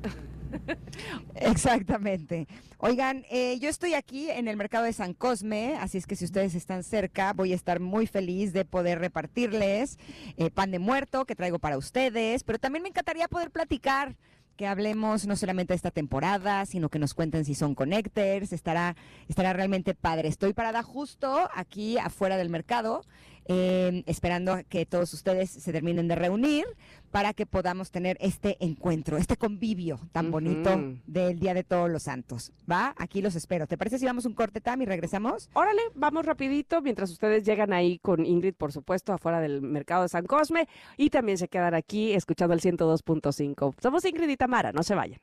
[1.35, 2.47] Exactamente.
[2.78, 6.27] Oigan, eh, yo estoy aquí en el mercado de San Cosme, así es que si
[6.27, 9.98] ustedes están cerca, voy a estar muy feliz de poder repartirles
[10.36, 14.15] eh, pan de muerto que traigo para ustedes, pero también me encantaría poder platicar
[14.57, 18.94] que hablemos no solamente de esta temporada, sino que nos cuenten si son connectors, estará,
[19.27, 20.28] estará realmente padre.
[20.28, 23.05] Estoy parada justo aquí afuera del mercado,
[23.48, 26.64] eh, esperando que todos ustedes se terminen de reunir
[27.10, 32.02] para que podamos tener este encuentro, este convivio tan bonito del Día de Todos los
[32.02, 32.52] Santos.
[32.70, 32.94] ¿Va?
[32.98, 33.66] Aquí los espero.
[33.66, 35.48] ¿Te parece si vamos un corte, Tam, y regresamos?
[35.55, 40.09] Órale, vamos rapidito mientras ustedes llegan ahí con Ingrid, por supuesto, afuera del mercado de
[40.09, 43.74] San Cosme y también se quedan aquí escuchando el 102.5.
[43.81, 45.20] Somos Ingrid y Tamara, no se vayan.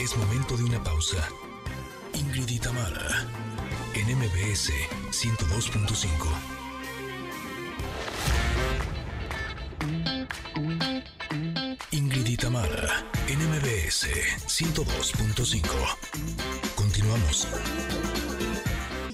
[0.00, 1.18] Es momento de una pausa.
[2.14, 3.26] Ingrid y Tamara,
[3.94, 4.72] en MBS
[5.10, 6.06] 102.5.
[11.90, 14.06] Ingrid y Tamara, en MBS
[14.46, 15.62] 102.5.
[16.76, 17.48] Continuamos.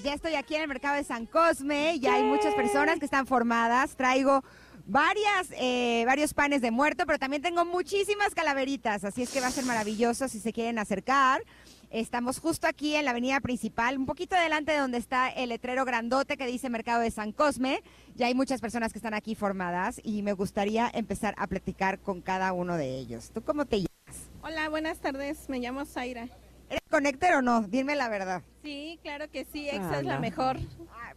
[0.03, 3.25] Ya estoy aquí en el mercado de San Cosme, ya hay muchas personas que están
[3.25, 3.95] formadas.
[3.95, 4.43] Traigo
[4.85, 9.47] varias, eh, varios panes de muerto, pero también tengo muchísimas calaveritas, así es que va
[9.47, 11.43] a ser maravilloso si se quieren acercar.
[11.89, 15.85] Estamos justo aquí en la avenida principal, un poquito adelante de donde está el letrero
[15.85, 17.81] grandote que dice Mercado de San Cosme.
[18.15, 22.21] Ya hay muchas personas que están aquí formadas y me gustaría empezar a platicar con
[22.21, 23.31] cada uno de ellos.
[23.33, 24.29] ¿Tú cómo te llamas?
[24.41, 25.47] Hola, buenas tardes.
[25.47, 26.27] Me llamo Zaira.
[26.69, 27.61] ¿Eres conector o no?
[27.61, 28.41] Dime la verdad.
[28.63, 29.69] Sí, claro que sí.
[29.69, 30.21] Exa Ah, es la no.
[30.21, 30.57] mejor.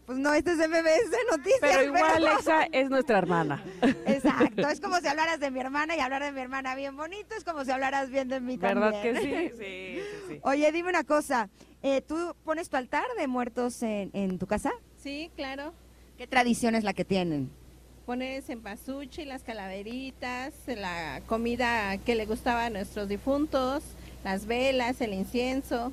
[0.06, 1.58] Pues no, este es MBS Noticias.
[1.60, 3.62] Pero igual pero- Alexa es nuestra hermana.
[4.06, 7.34] Exacto, es como si hablaras de mi hermana y hablar de mi hermana bien bonito,
[7.36, 9.14] es como si hablaras bien de mí ¿Verdad también.
[9.14, 9.30] que sí?
[9.58, 10.40] Sí, sí, sí.
[10.42, 11.48] Oye, dime una cosa,
[11.82, 14.70] eh, ¿tú pones tu altar de muertos en, en tu casa?
[15.02, 15.72] Sí, claro.
[16.16, 17.50] ¿Qué tradición es la que tienen?
[18.06, 23.82] Pones en pasuchi las calaveritas, la comida que le gustaba a nuestros difuntos,
[24.24, 25.92] las velas, el incienso.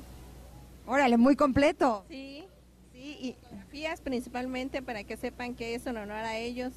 [0.86, 2.04] Órale, muy completo.
[2.08, 2.44] Sí.
[2.92, 6.72] Sí, y fotografías principalmente para que sepan que es en honor a ellos.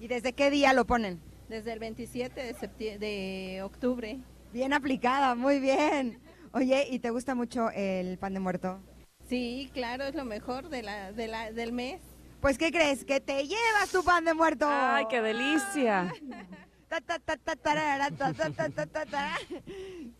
[0.00, 1.20] ¿Y desde qué día lo ponen?
[1.48, 4.18] Desde el 27 de, septie- de octubre.
[4.52, 6.18] Bien aplicada, muy bien.
[6.52, 8.80] Oye, ¿y te gusta mucho el pan de muerto?
[9.28, 12.00] Sí, claro, es lo mejor de la, de la, del mes.
[12.40, 13.04] Pues, ¿qué crees?
[13.04, 14.66] Que te llevas tu pan de muerto.
[14.68, 16.12] ¡Ay, qué delicia!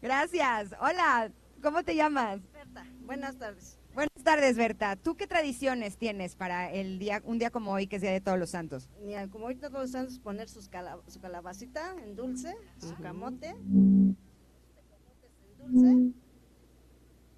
[0.00, 0.74] Gracias.
[0.80, 1.30] Hola,
[1.62, 2.40] ¿cómo te llamas?
[2.52, 3.78] Berta, buenas tardes.
[3.94, 4.96] Buenas tardes, Berta.
[4.96, 8.20] ¿Tú qué tradiciones tienes para el día, un día como hoy, que es Día de
[8.22, 8.88] Todos los Santos?
[9.02, 13.54] Mira, como ahorita todos los santos poner sus cala- su calabacita en dulce, su camote.
[15.58, 16.14] Dulce.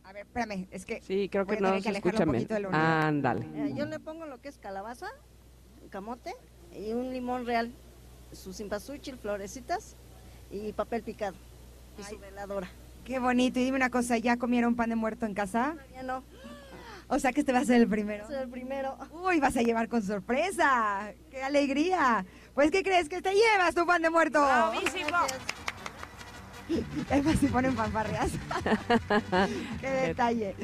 [0.04, 2.24] A ver, espérame, es que Sí, creo voy que a no tener se que escucha
[2.24, 3.02] unidad.
[3.06, 3.74] Ándale.
[3.74, 5.08] Yo le pongo lo que es calabaza,
[5.90, 6.34] camote
[6.72, 7.72] y un limón real,
[8.34, 9.96] su cempasúchil, florecitas
[10.50, 11.36] y papel picado
[11.98, 12.68] y su veladora.
[13.04, 13.58] Qué bonito.
[13.60, 15.76] Y dime una cosa, ¿ya comieron pan de muerto en casa?
[15.92, 16.22] Ya no,
[17.08, 18.24] O sea que este va a ser el primero.
[18.24, 18.96] es el primero.
[19.12, 21.12] Uy, vas a llevar con sorpresa.
[21.30, 22.24] ¡Qué alegría!
[22.54, 23.08] Pues, ¿qué crees?
[23.08, 24.42] Que te llevas tu pan de muerto.
[27.10, 28.30] Es más, si ponen fanfarrias.
[29.80, 30.54] ¡Qué detalle!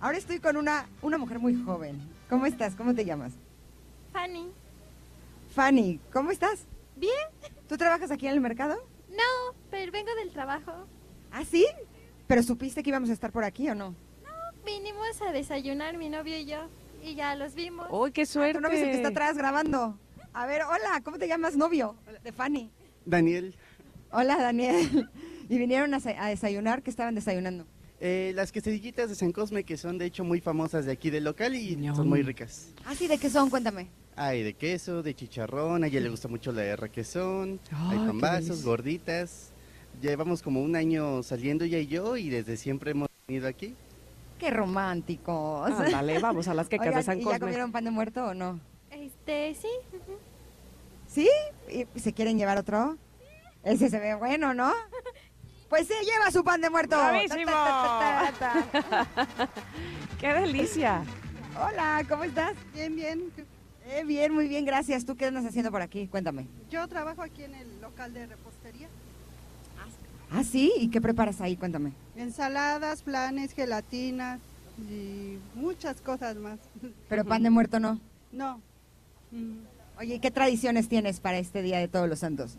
[0.00, 2.00] Ahora estoy con una, una mujer muy joven.
[2.28, 2.74] ¿Cómo estás?
[2.74, 3.32] ¿Cómo te llamas?
[4.12, 4.50] Fanny.
[5.54, 6.66] Fanny, ¿cómo estás?
[6.96, 7.12] Bien.
[7.68, 8.76] ¿Tú trabajas aquí en el mercado?
[9.10, 10.72] No, pero vengo del trabajo.
[11.30, 11.66] ¿Ah, sí?
[12.26, 13.94] ¿Pero supiste que íbamos a estar por aquí o no?
[14.64, 16.68] Vinimos a desayunar mi novio y yo.
[17.04, 17.86] Y ya los vimos.
[17.90, 18.54] ¡Uy, qué suerte!
[18.54, 19.98] Tu novio es el que está atrás grabando.
[20.32, 21.94] A ver, hola, ¿cómo te llamas, novio?
[22.24, 22.70] De Fanny.
[23.04, 23.54] Daniel,
[24.10, 25.08] Hola, Daniel.
[25.48, 27.66] Y vinieron a desayunar, ¿qué estaban desayunando?
[28.00, 31.22] eh, las quesadillitas de San Cosme que son de hecho muy famosas de aquí del
[31.22, 32.72] local y son muy ricas.
[32.84, 33.48] Ah, sí, ¿de qué son?
[33.48, 33.88] Cuéntame.
[34.18, 38.64] Hay de queso, de chicharrón, a ella le gusta mucho la de requesón, hay pambazos,
[38.64, 39.52] gorditas.
[40.00, 43.74] Llevamos como un año saliendo ella y yo y desde siempre hemos venido aquí.
[44.38, 45.70] Qué románticos.
[45.70, 48.34] Ándale, vamos a las quecas de Oigan, San ¿y ya comieron pan de muerto o
[48.34, 48.58] no?
[48.90, 49.68] Este, sí.
[51.06, 51.28] ¿Sí?
[51.68, 52.96] ¿Y se quieren llevar otro?
[53.64, 54.72] Ese se ve bueno, ¿no?
[55.68, 56.96] Pues se lleva su pan de muerto.
[56.96, 57.50] ¡Bravísimo!
[57.50, 59.48] Ta, ta, ta, ta, ta.
[60.20, 61.02] ¡Qué delicia!
[61.60, 62.54] Hola, ¿cómo estás?
[62.72, 63.32] Bien, bien.
[63.88, 65.04] Eh, bien, muy bien, gracias.
[65.04, 66.08] ¿Tú qué andas haciendo por aquí?
[66.08, 66.46] Cuéntame.
[66.70, 68.88] Yo trabajo aquí en el local de repostería.
[70.30, 71.56] Ah, sí, ¿y qué preparas ahí?
[71.56, 71.92] Cuéntame.
[72.16, 74.40] Ensaladas, planes, gelatinas
[74.90, 76.58] y muchas cosas más.
[77.08, 78.00] Pero pan de muerto no.
[78.32, 78.60] No,
[79.98, 82.56] Oye, ¿y ¿qué tradiciones tienes para este Día de Todos los Santos?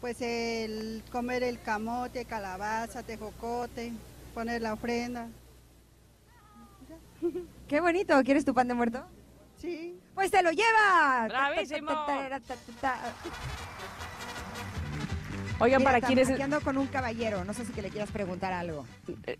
[0.00, 3.92] pues el comer el camote, calabaza, tejocote,
[4.32, 5.28] poner la ofrenda.
[7.68, 9.04] Qué bonito, ¿quieres tu pan de muerto?
[9.58, 9.98] Sí.
[10.14, 11.28] Pues te lo llevas.
[11.28, 11.90] ¡Bravísimo!
[15.60, 16.30] Oigan, Mira, para quienes...
[16.30, 18.86] aquí ando con un caballero, no sé si que le quieras preguntar algo.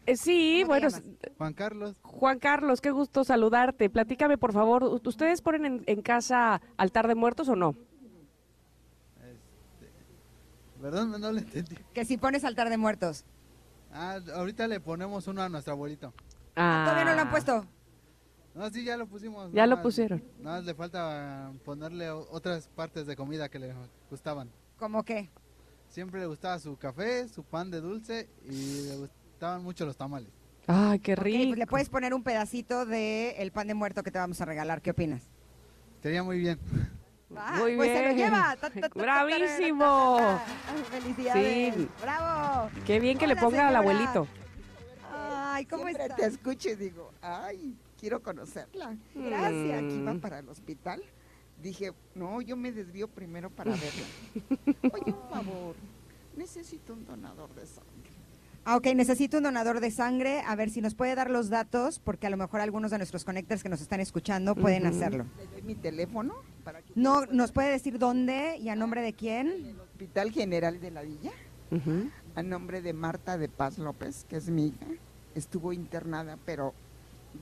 [0.04, 0.98] Eh, sí, ¿Cómo te bueno.
[1.38, 1.96] Juan Carlos.
[2.02, 3.88] Juan Carlos, qué gusto saludarte.
[3.88, 7.76] Platícame, por favor, ¿u- ¿ustedes ponen en, en casa altar de muertos o no?
[10.82, 11.76] Perdón, no lo entendí.
[11.94, 13.24] Que si pones altar de muertos.
[13.92, 16.12] Ah, ahorita le ponemos uno a nuestro abuelito.
[16.56, 17.64] Ah, ¿Todavía no lo han puesto?
[18.58, 19.46] No, sí, ya lo pusimos.
[19.52, 20.22] Ya nada lo más- pusieron.
[20.40, 23.72] Nada más le falta ponerle otras partes de comida que le
[24.10, 24.50] gustaban.
[24.78, 25.30] ¿Cómo qué?
[25.88, 30.28] Siempre le gustaba su café, su pan de dulce y le gustaban mucho los tamales.
[30.66, 31.44] Ay, qué Ok, rico.
[31.50, 34.44] pues le puedes poner un pedacito del el pan de muerto que te vamos a
[34.44, 34.82] regalar.
[34.82, 35.22] ¿Qué opinas?
[36.02, 36.58] Sería muy bien.
[37.36, 38.16] Ah, Muy pues se lo bien.
[38.30, 38.56] lleva.
[38.56, 40.18] Ta, ta, ta, ta, ¡Bravísimo!
[40.90, 41.74] Felicidades.
[41.74, 41.88] Sí.
[42.02, 42.70] Bravo.
[42.86, 44.26] Qué bien que le ponga al abuelito.
[45.12, 46.16] Ay, ¿cómo Siempre estás?
[46.18, 48.96] te escucho y digo, ay, quiero conocerla.
[49.14, 49.82] Gracias.
[49.84, 50.20] Aquí va Mm.
[50.20, 51.02] para el hospital.
[51.62, 54.06] Dije, no, yo me desvío primero para verla.
[54.92, 55.74] Oye, un favor,
[56.36, 57.88] necesito un donador de sangre.
[58.64, 60.42] Ah, ok, necesito un donador de sangre.
[60.46, 63.24] A ver si nos puede dar los datos, porque a lo mejor algunos de nuestros
[63.24, 65.24] connectors que nos están escuchando pueden hacerlo.
[65.38, 66.34] Le doy mi teléfono
[66.64, 69.74] para que No, ¿nos puede decir dónde y a nombre de quién?
[69.80, 71.32] Hospital General de la Villa,
[72.34, 74.86] a nombre de Marta de Paz López, que es mi hija.
[75.34, 76.74] Estuvo internada, pero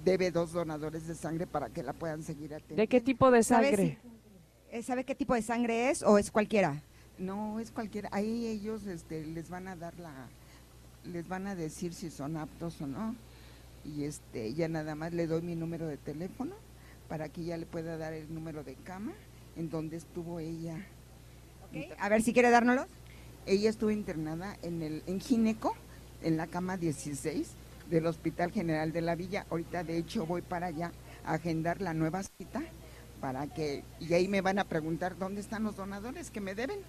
[0.05, 2.81] debe dos donadores de sangre para que la puedan seguir atendiendo.
[2.83, 3.99] ¿De qué tipo de ¿Sabe sangre?
[4.71, 6.83] si- eh, ¿Sabe qué tipo de sangre es o es cualquiera?
[7.19, 8.09] No, es cualquiera.
[8.13, 10.13] Ahí ellos este, les van a dar la,
[11.05, 13.15] les van a decir si son aptos o no.
[13.85, 16.55] Y este, ya nada más le doy mi número de teléfono
[17.09, 19.13] para que ella le pueda dar el número de cama
[19.57, 20.85] en donde estuvo ella.
[21.99, 22.87] A ver si quiere dárnoslos.
[23.47, 25.75] Ella estuvo internada en el en Gineco,
[26.23, 27.49] en la cama 16
[27.89, 29.47] del Hospital General de la Villa.
[29.51, 30.93] Ahorita de hecho voy para allá
[31.25, 32.63] a agendar la nueva cita
[33.21, 36.81] para que y ahí me van a preguntar dónde están los donadores que me deben.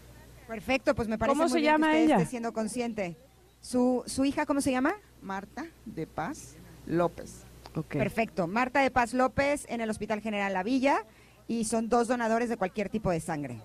[0.48, 2.18] Perfecto, pues me parece ¿Cómo muy se bien llama que usted ella?
[2.18, 3.18] esté siendo consciente.
[3.62, 4.96] ¿Su, ¿Su hija cómo se llama?
[5.22, 6.56] Marta de Paz
[6.86, 7.44] López.
[7.90, 8.48] Perfecto.
[8.48, 11.06] Marta de Paz López en el Hospital General La Villa
[11.48, 13.62] y son dos donadores de cualquier tipo de sangre.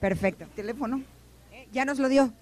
[0.00, 0.46] Perfecto.
[0.56, 1.02] Teléfono.
[1.72, 2.32] Ya nos lo dio.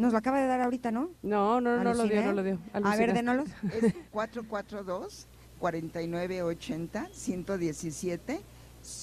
[0.00, 1.10] Nos lo acaba de dar ahorita, ¿no?
[1.22, 2.58] No, no, no lo dio, no lo dio.
[2.72, 3.48] A ver, dénoslos.
[3.82, 5.26] Es 442
[5.58, 8.40] 4980 117.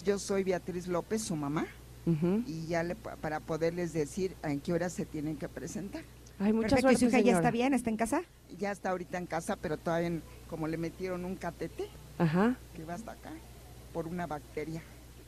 [0.04, 1.68] Yo soy Beatriz López, su mamá,
[2.08, 2.42] Ujú.
[2.48, 6.02] y ya le, para poderles decir en qué hora se tienen que presentar.
[6.40, 6.92] Ay, mucha Perfecto.
[6.92, 7.74] ¿Y suerte, su hija ya está bien?
[7.76, 8.22] ¿Está en casa?
[8.58, 12.56] Ya está ahorita en casa, pero todavía en- como le metieron un catete Ajá.
[12.76, 13.30] que va hasta acá
[13.94, 14.82] por una bacteria.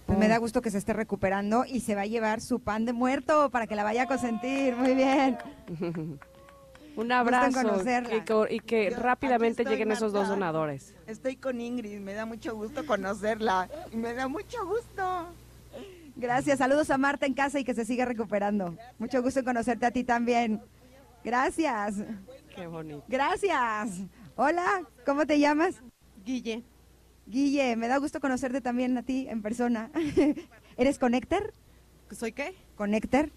[0.10, 2.84] Pues me da gusto que se esté recuperando y se va a llevar su pan
[2.84, 4.76] de muerto para que la vaya a consentir.
[4.76, 5.38] Muy bien.
[6.96, 7.62] Un abrazo
[8.12, 10.96] y que, y que Yo rápidamente estoy, lleguen esos dos donadores.
[11.06, 15.28] Estoy con Ingrid, me da mucho gusto conocerla y me da mucho gusto.
[16.16, 16.58] Gracias.
[16.58, 18.76] Saludos a Marta en casa y que se siga recuperando.
[18.98, 20.60] Mucho gusto en conocerte a ti también.
[21.24, 21.98] Gracias.
[22.56, 23.04] Qué bonito.
[23.08, 23.92] Gracias.
[24.36, 25.76] Hola, ¿cómo te llamas?
[26.26, 26.64] Guille.
[27.30, 29.92] Guille, me da gusto conocerte también a ti en persona.
[30.78, 31.54] ¿Eres Connector?
[32.10, 32.56] ¿Soy qué?
[32.76, 33.30] ¿Connector?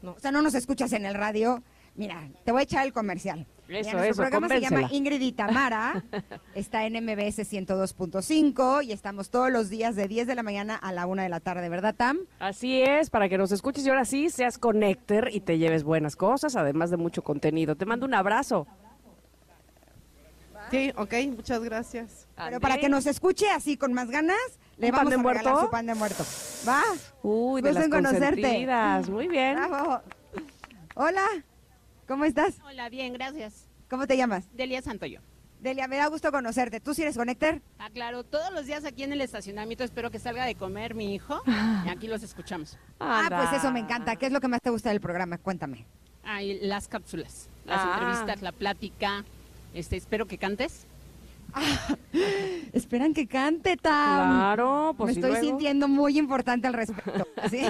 [0.00, 0.12] No.
[0.12, 1.60] O sea, no nos escuchas en el radio.
[1.96, 3.44] Mira, te voy a echar el comercial.
[3.66, 4.88] Mira, Eso, nuestro eso, programa se llama.
[4.92, 6.04] Ingrid y Tamara.
[6.54, 10.92] está en MBS 102.5 y estamos todos los días de 10 de la mañana a
[10.92, 12.18] la 1 de la tarde, ¿verdad, Tam?
[12.38, 16.14] Así es, para que nos escuches y ahora sí seas connector y te lleves buenas
[16.14, 17.74] cosas, además de mucho contenido.
[17.74, 18.68] Te mando un abrazo.
[20.70, 22.25] Sí, ok, muchas gracias.
[22.36, 24.36] Pero para que nos escuche así con más ganas,
[24.76, 25.60] le ¿Un pan vamos de a regalar muerto?
[25.66, 26.24] su pan de muerto.
[26.68, 26.82] ¿Va?
[27.22, 28.42] Uy, de Gusto las en conocerte.
[28.42, 29.08] consentidas.
[29.08, 29.56] Muy bien.
[29.56, 30.02] Bravo.
[30.94, 31.26] Hola,
[32.06, 32.56] ¿cómo estás?
[32.66, 33.66] Hola, bien, gracias.
[33.88, 34.48] ¿Cómo te llamas?
[34.52, 35.20] Delia Santoyo.
[35.60, 36.80] Delia, me da gusto conocerte.
[36.80, 37.62] ¿Tú sí eres Connector?
[37.78, 41.14] Ah, claro, todos los días aquí en el estacionamiento espero que salga de comer mi
[41.14, 41.42] hijo
[41.84, 42.78] y aquí los escuchamos.
[43.00, 44.16] Ah, pues eso me encanta.
[44.16, 45.38] ¿Qué es lo que más te gusta del programa?
[45.38, 45.86] Cuéntame.
[46.22, 47.94] Ah, y las cápsulas, las Ah.
[47.94, 49.24] entrevistas, la plática.
[49.72, 50.86] Este, espero que cantes.
[52.72, 54.38] Esperan que cante, Tam.
[54.38, 55.46] Claro, pues, Me ¿y estoy luego?
[55.46, 57.26] sintiendo muy importante al respecto.
[57.50, 57.62] ¿sí?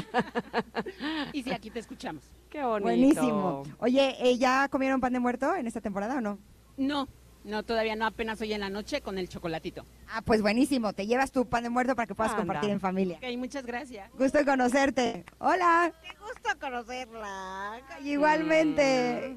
[1.32, 2.24] Y sí, aquí te escuchamos.
[2.50, 2.82] Qué bonito.
[2.84, 3.62] Buenísimo.
[3.78, 6.38] Oye, ¿eh, ¿ya comieron pan de muerto en esta temporada o no?
[6.76, 7.08] No,
[7.44, 9.84] no, todavía no, apenas hoy en la noche con el chocolatito.
[10.08, 10.92] Ah, pues buenísimo.
[10.92, 12.42] Te llevas tu pan de muerto para que puedas Anda.
[12.42, 13.18] compartir en familia.
[13.18, 14.10] Ok, muchas gracias.
[14.18, 15.24] Gusto en conocerte.
[15.38, 15.92] Hola.
[16.02, 17.80] Qué gusto conocerla.
[18.02, 19.36] Igualmente.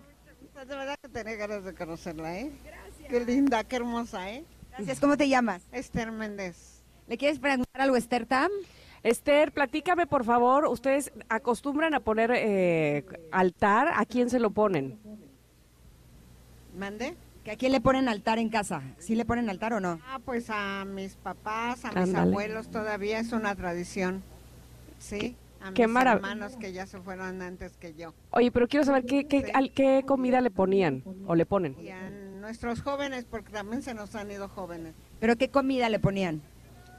[0.53, 2.51] Pues de verdad que tenía ganas de conocerla, ¿eh?
[2.63, 2.78] Gracias.
[3.09, 4.43] Qué linda, qué hermosa, ¿eh?
[4.71, 4.99] Gracias.
[4.99, 5.63] ¿Cómo te llamas?
[5.71, 6.83] Esther Méndez.
[7.07, 8.49] ¿Le quieres preguntar algo Esther Tam?
[9.01, 13.91] Esther, platícame por favor, ¿ustedes acostumbran a poner eh, altar?
[13.95, 14.99] ¿A quién se lo ponen?
[16.77, 17.15] ¿Mande?
[17.43, 18.81] ¿Que ¿A quién le ponen altar en casa?
[18.99, 19.99] ¿Sí le ponen altar o no?
[20.05, 22.29] Ah, pues a mis papás, a mis Ándale.
[22.29, 24.21] abuelos todavía es una tradición.
[24.99, 28.13] Sí, a Qué mis marav- hermanos que ya se fueron antes que yo.
[28.31, 31.75] Oye, pero quiero saber qué, qué, al- qué comida le ponían o le ponen.
[31.81, 34.95] Y a nuestros jóvenes, porque también se nos han ido jóvenes.
[35.19, 36.41] ¿Pero qué comida le ponían?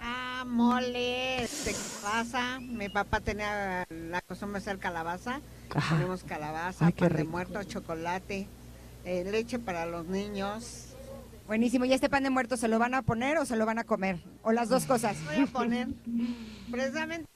[0.00, 2.60] Ah, mole, este, calabaza.
[2.60, 5.40] Mi papá tenía la costumbre de hacer calabaza.
[5.74, 5.96] Ajá.
[5.96, 8.46] Tenemos calabaza, Ay, pan de muerto, chocolate,
[9.04, 10.86] eh, leche para los niños.
[11.46, 11.84] Buenísimo.
[11.84, 13.84] ¿Y este pan de muerto se lo van a poner o se lo van a
[13.84, 14.20] comer?
[14.42, 15.16] ¿O las dos cosas?
[15.26, 15.88] Voy a poner.
[16.70, 17.28] Precisamente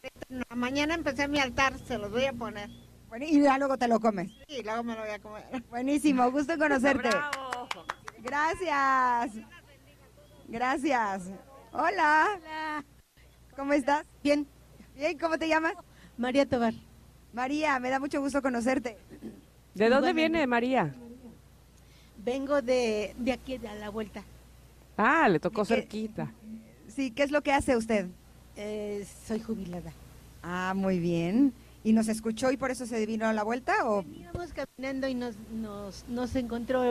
[0.54, 2.70] mañana empecé mi altar, se los voy a poner.
[3.14, 4.28] Bueno, y ya luego te lo comes.
[4.48, 5.44] Y luego me lo voy a comer.
[5.70, 7.10] Buenísimo, gusto en conocerte.
[7.10, 7.68] Bravo.
[8.24, 9.30] Gracias.
[10.48, 11.22] Gracias.
[11.72, 12.82] Hola.
[13.54, 14.04] ¿Cómo estás?
[14.20, 14.44] Bien.
[14.96, 15.74] Bien, ¿cómo te llamas?
[16.18, 16.74] María Tobar.
[17.32, 18.96] María, me da mucho gusto conocerte.
[19.74, 20.12] ¿De dónde Igualmente.
[20.14, 20.92] viene María?
[22.18, 24.24] Vengo de, de aquí, de a la vuelta.
[24.96, 26.32] Ah, le tocó ¿Y qué- cerquita.
[26.88, 28.08] Sí, ¿qué es lo que hace usted?
[28.56, 29.92] Eh, soy jubilada.
[30.42, 31.52] Ah, muy bien.
[31.84, 33.74] ¿Y nos escuchó y por eso se vino a la vuelta?
[33.88, 36.82] ¿O Íbamos caminando y nos, nos, nos encontró.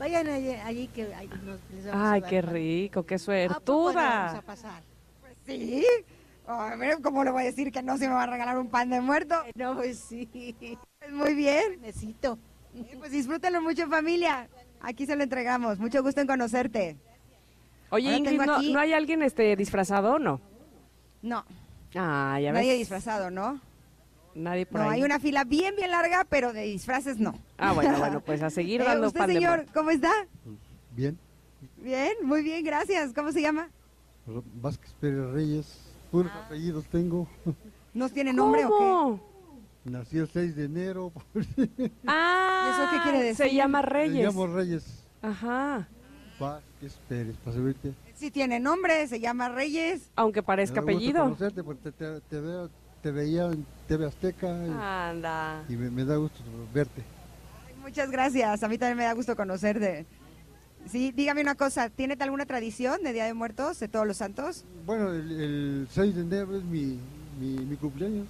[0.00, 1.04] Vayan allí, allí que
[1.44, 4.42] nos, les vamos a Ay, dar qué rico, qué ¿A poco le vamos a suertuda.
[4.46, 4.82] pasar?
[5.46, 5.84] sí?
[6.46, 8.88] A ¿cómo le voy a decir que no se me va a regalar un pan
[8.90, 9.34] de muerto?
[9.54, 10.26] No, pues sí.
[10.98, 11.80] Pues muy bien.
[11.82, 12.38] Necesito.
[12.74, 14.48] Eh, Pues disfrútenlo mucho familia.
[14.80, 15.78] Aquí se lo entregamos.
[15.78, 16.96] Mucho gusto en conocerte.
[17.90, 20.40] Oye, Ahora Ingrid, tengo ¿no, aquí- ¿no hay alguien este disfrazado o no?
[21.20, 21.44] No,
[21.94, 22.78] Ah, ya nadie ves.
[22.78, 23.60] disfrazado, ¿no?
[24.34, 24.98] Nadie por No, ahí.
[25.00, 27.34] hay una fila bien, bien larga, pero de disfraces no.
[27.58, 29.72] Ah, bueno, bueno, pues a seguir Eh, dando ¿Usted, pan de señor, muerto.
[29.74, 30.12] cómo está?
[30.94, 31.18] Bien,
[31.76, 33.12] Bien, muy bien, gracias.
[33.12, 33.68] ¿Cómo se llama?
[34.60, 35.78] Vázquez Pérez Reyes,
[36.10, 36.44] puros Ah.
[36.46, 37.28] apellidos tengo.
[37.94, 39.32] ¿No tiene nombre o ¿Cómo?
[39.84, 41.12] Nací el 6 de enero.
[42.06, 43.46] Ah, ¿Y eso qué quiere decir?
[43.48, 44.24] Se llama Reyes.
[44.24, 44.84] llamo Reyes.
[45.20, 45.88] Ajá.
[46.38, 47.92] Vázquez Pérez, para servirte.
[48.06, 48.12] qué?
[48.14, 50.10] Sí tiene nombre, se llama Reyes.
[50.16, 51.22] Aunque parezca apellido.
[51.24, 52.70] conocerte porque te, te- te veo-
[53.02, 55.64] te veía en TV Azteca y, Anda.
[55.68, 56.38] y me, me da gusto
[56.72, 57.02] verte.
[57.66, 60.06] Ay, Muchas gracias, a mí también me da gusto conocerte.
[60.86, 64.64] Sí, dígame una cosa, ¿tiene alguna tradición de Día de Muertos, de todos los santos?
[64.84, 66.98] Bueno, el, el 6 de enero es mi,
[67.40, 68.26] mi, mi cumpleaños.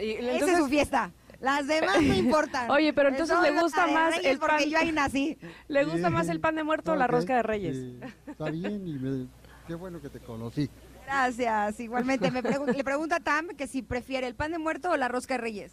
[0.00, 1.10] Y Esa es su fiesta.
[1.40, 2.68] Las demás no importan.
[2.70, 4.70] Oye, pero entonces le gusta más Reyes el porque pan.
[4.70, 5.38] yo ahí nací.
[5.68, 7.76] ¿Le gusta más el pan de muerto o la rosca de Reyes?
[7.76, 9.26] eh, está bien y me-
[9.68, 10.68] qué bueno que te conocí.
[11.08, 12.30] Gracias, igualmente.
[12.30, 15.08] Me pregun- le pregunta a Tam que si prefiere el pan de muerto o la
[15.08, 15.72] rosca de Reyes.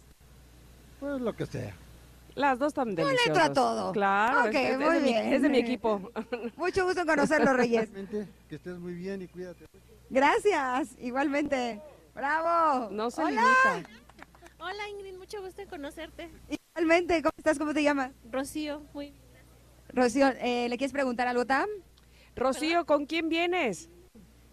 [0.98, 1.74] Pues lo que sea.
[2.34, 3.26] Las dos tan Yo deliciosas.
[3.26, 3.92] le entro a todo.
[3.92, 5.32] Claro, Ok, es, es- es muy de mi, bien.
[5.34, 6.10] es de mi equipo.
[6.56, 7.88] Mucho gusto en conocerlo, Reyes.
[7.90, 9.66] Igualmente, Que estés muy bien y cuídate.
[10.08, 11.80] Gracias, igualmente.
[12.14, 12.90] Bravo.
[12.90, 13.30] No se Hola.
[13.42, 13.90] limita.
[14.58, 16.30] Hola Ingrid, mucho gusto en conocerte.
[16.74, 17.58] Igualmente, ¿cómo estás?
[17.58, 18.10] ¿Cómo te llamas?
[18.30, 19.12] Rocío, muy
[19.92, 21.68] Rocío, eh, ¿le quieres preguntar algo, Tam?
[22.34, 23.88] Rocío, ¿con quién vienes?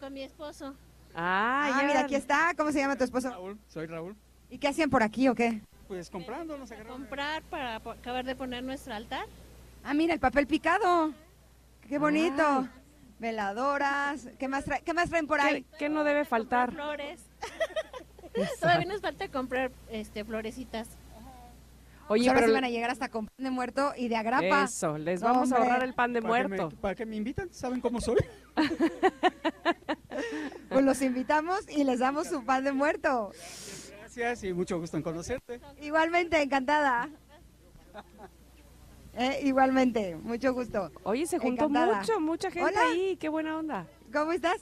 [0.03, 0.75] Con mi esposo.
[1.15, 1.87] Ah, Ah, ya.
[1.87, 2.53] mira, aquí está.
[2.57, 3.29] ¿Cómo se llama tu esposo?
[3.29, 4.17] Raúl, soy Raúl.
[4.49, 5.61] ¿Y qué hacían por aquí o qué?
[5.87, 6.97] Pues comprando, nos agarramos.
[6.99, 9.25] Comprar para acabar de poner nuestro altar.
[9.81, 11.13] Ah, mira, el papel picado.
[11.87, 12.43] Qué bonito.
[12.45, 12.69] Ay.
[13.19, 14.27] Veladoras.
[14.37, 15.63] ¿Qué más, trae- ¿Qué más traen por ahí?
[15.71, 16.73] ¿Qué, qué no debe faltar?
[16.73, 17.21] Flores.
[18.59, 20.89] Todavía nos falta comprar este florecitas.
[22.09, 24.15] Oye, Pues ahora pero sí van a llegar hasta con pan de muerto y de
[24.17, 24.63] agrapa.
[24.65, 26.75] eso, les vamos a ahorrar el pan de ¿Para que me- muerto.
[26.81, 27.51] ¿Para que me invitan?
[27.53, 28.17] ¿Saben cómo soy?
[30.69, 33.31] Pues los invitamos y les damos su pan de muerto.
[33.99, 35.59] Gracias y mucho gusto en conocerte.
[35.81, 37.09] Igualmente, encantada.
[39.15, 40.91] Eh, igualmente, mucho gusto.
[41.03, 41.99] Oye, se juntó Encantada.
[41.99, 42.81] mucho, mucha gente Hola.
[42.91, 43.85] ahí, qué buena onda.
[44.11, 44.57] ¿Cómo estás?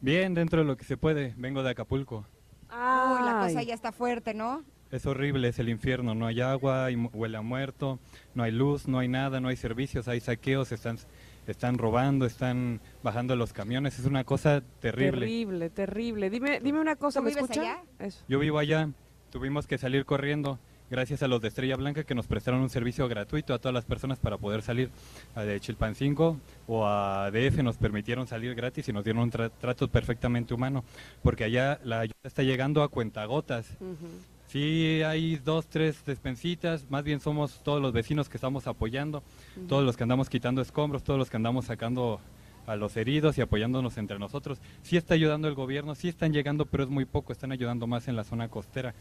[0.00, 1.34] Bien, dentro de lo que se puede.
[1.36, 2.24] Vengo de Acapulco.
[2.70, 4.64] Uy, la cosa ya está fuerte, ¿no?
[4.94, 6.14] Es horrible, es el infierno.
[6.14, 7.98] No hay agua, hay huele a muerto,
[8.34, 10.98] no hay luz, no hay nada, no hay servicios, hay saqueos, están,
[11.48, 13.98] están robando, están bajando los camiones.
[13.98, 15.20] Es una cosa terrible.
[15.26, 16.30] Terrible, terrible.
[16.30, 17.64] Dime, dime una cosa, ¿Tú ¿me vives escuchan?
[17.64, 17.82] allá?
[17.98, 18.24] Eso.
[18.28, 18.88] Yo vivo allá,
[19.30, 20.60] tuvimos que salir corriendo
[20.90, 23.84] gracias a los de Estrella Blanca que nos prestaron un servicio gratuito a todas las
[23.84, 24.90] personas para poder salir
[25.34, 26.38] a de Chilpancingo
[26.68, 30.84] o a DF nos permitieron salir gratis y nos dieron un tra- trato perfectamente humano
[31.22, 33.66] porque allá la ayuda está llegando a cuentagotas.
[34.54, 39.24] Sí, hay dos, tres despensitas, más bien somos todos los vecinos que estamos apoyando,
[39.68, 42.20] todos los que andamos quitando escombros, todos los que andamos sacando
[42.64, 44.60] a los heridos y apoyándonos entre nosotros.
[44.82, 48.06] Sí está ayudando el gobierno, sí están llegando, pero es muy poco, están ayudando más
[48.06, 48.94] en la zona costera.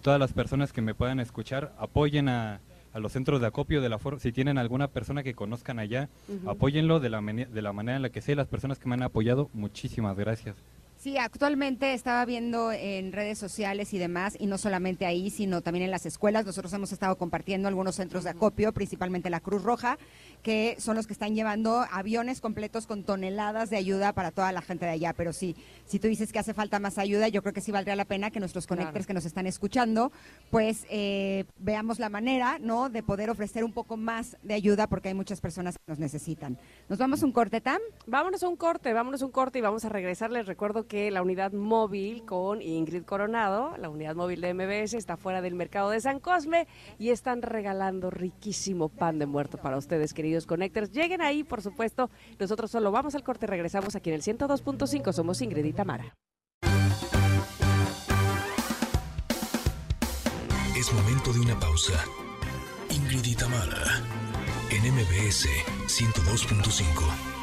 [0.00, 2.62] Todas las personas que me puedan escuchar, apoyen a,
[2.94, 6.08] a los centros de acopio de la for si tienen alguna persona que conozcan allá,
[6.28, 6.48] Ujú.
[6.48, 8.36] apóyenlo de la, de la manera en la que sea.
[8.36, 10.56] Las personas que me han apoyado, muchísimas gracias.
[11.04, 15.84] Sí, actualmente estaba viendo en redes sociales y demás, y no solamente ahí, sino también
[15.84, 16.46] en las escuelas.
[16.46, 19.98] Nosotros hemos estado compartiendo algunos centros de acopio, principalmente la Cruz Roja,
[20.42, 24.62] que son los que están llevando aviones completos con toneladas de ayuda para toda la
[24.62, 25.12] gente de allá.
[25.12, 25.54] Pero sí,
[25.84, 28.30] si tú dices que hace falta más ayuda, yo creo que sí valdría la pena
[28.30, 28.80] que nuestros Claro.
[28.80, 30.10] conectores que nos están escuchando,
[30.50, 35.08] pues eh, veamos la manera, ¿no?, de poder ofrecer un poco más de ayuda, porque
[35.08, 36.56] hay muchas personas que nos necesitan.
[36.88, 37.82] ¿Nos vamos a un corte, Tam?
[38.06, 40.30] Vámonos a un corte, vámonos a un corte y vamos a regresar.
[40.30, 45.16] Les recuerdo que la unidad móvil con Ingrid Coronado, la unidad móvil de MBS, está
[45.16, 46.68] fuera del mercado de San Cosme
[46.98, 50.92] y están regalando riquísimo pan de muerto para ustedes, queridos connectors.
[50.92, 52.10] Lleguen ahí, por supuesto.
[52.38, 55.12] Nosotros solo vamos al corte, regresamos aquí en el 102.5.
[55.12, 56.14] Somos Ingrid y Tamara.
[60.76, 62.04] Es momento de una pausa.
[62.90, 64.00] Ingrid y Tamara,
[64.70, 65.48] en MBS
[65.88, 67.33] 102.5.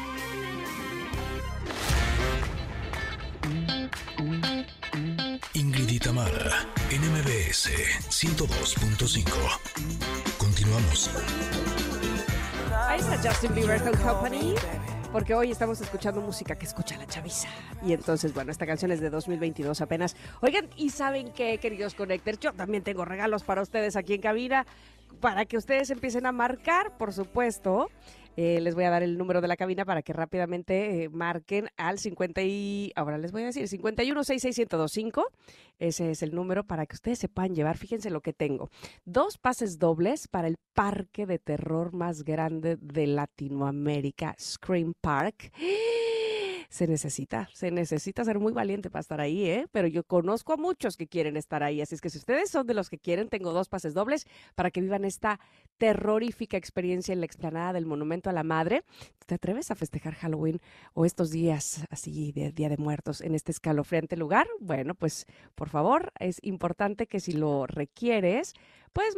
[5.54, 7.70] Ingrid y Tamara, en MBS
[8.08, 9.30] 102.5.
[10.38, 11.10] Continuamos.
[12.88, 14.54] Ahí está Justin Bieber con Company.
[15.12, 17.48] Porque hoy estamos escuchando música que escucha la chaviza.
[17.84, 20.16] Y entonces, bueno, esta canción es de 2022 apenas.
[20.40, 22.40] Oigan, ¿y saben qué, queridos connectors?
[22.40, 24.66] Yo también tengo regalos para ustedes aquí en cabina.
[25.20, 27.90] Para que ustedes empiecen a marcar, por supuesto.
[28.36, 31.68] Eh, les voy a dar el número de la cabina para que rápidamente eh, marquen
[31.76, 32.92] al 50 y...
[32.96, 35.24] Ahora les voy a decir, 5166125.
[35.78, 37.76] Ese es el número para que ustedes se puedan llevar.
[37.76, 38.70] Fíjense lo que tengo.
[39.04, 45.52] Dos pases dobles para el parque de terror más grande de Latinoamérica, Scream Park.
[46.72, 49.66] Se necesita, se necesita ser muy valiente para estar ahí, ¿eh?
[49.72, 52.66] Pero yo conozco a muchos que quieren estar ahí, así es que si ustedes son
[52.66, 55.38] de los que quieren, tengo dos pases dobles para que vivan esta
[55.76, 58.84] terrorífica experiencia en la explanada del Monumento a la Madre.
[59.26, 60.60] ¿Te atreves a festejar Halloween
[60.94, 64.46] o estos días así de Día de Muertos en este escalofriante lugar?
[64.58, 68.54] Bueno, pues por favor, es importante que si lo requieres,
[68.92, 69.14] puedes,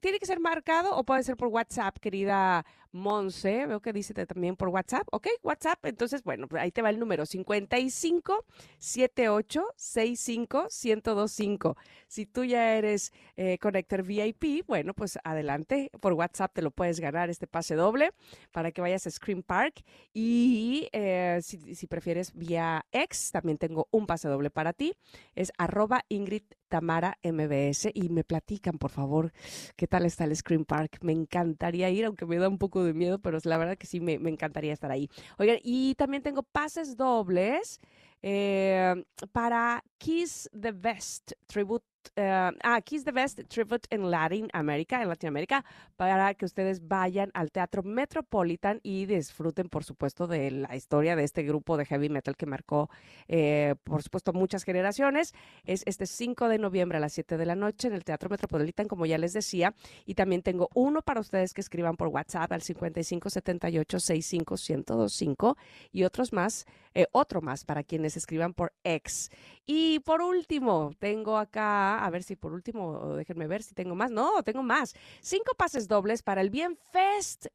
[0.00, 3.66] tiene que ser marcado o puede ser por WhatsApp, querida Monse.
[3.66, 5.06] Veo que dice también por WhatsApp.
[5.10, 5.84] Ok, WhatsApp.
[5.86, 8.44] Entonces, bueno, ahí te va el número 55
[8.78, 11.76] 78 65 1025.
[12.06, 15.90] Si tú ya eres eh, Connector VIP, bueno, pues adelante.
[16.00, 18.12] Por WhatsApp te lo puedes ganar este pase doble
[18.52, 19.82] para que vayas a Scream Park.
[20.12, 24.94] Y eh, si, si prefieres vía X, también tengo un pase doble para ti.
[25.34, 29.30] Es arroba Ingrid Tamara MBS y me platican, por favor,
[29.76, 31.00] qué tal está el Scream Park.
[31.02, 34.00] Me encantaría ir, aunque me da un poco de miedo, pero la verdad que sí
[34.00, 35.10] me, me encantaría estar ahí.
[35.36, 37.78] Oigan, y también tengo pases dobles
[38.22, 41.84] eh, para Kiss the Best Tribute.
[42.16, 45.64] Eh, ah, Kiss the Best Tribute en Latin America, en Latinoamérica,
[45.96, 51.24] para que ustedes vayan al Teatro Metropolitan y disfruten, por supuesto, de la historia de
[51.24, 52.90] este grupo de heavy metal que marcó,
[53.28, 55.34] eh, por supuesto, muchas generaciones.
[55.64, 58.88] Es este 5 de noviembre a las 7 de la noche en el Teatro Metropolitan,
[58.88, 59.74] como ya les decía.
[60.06, 65.56] Y también tengo uno para ustedes que escriban por WhatsApp al 5578-65-1025
[65.90, 69.30] y otros más, eh, otro más para quienes escriban por X.
[69.66, 74.10] Y por último, tengo acá, a ver si por último, déjenme ver si tengo más.
[74.10, 74.94] No, tengo más.
[75.20, 77.46] Cinco pases dobles para el Bien Fest.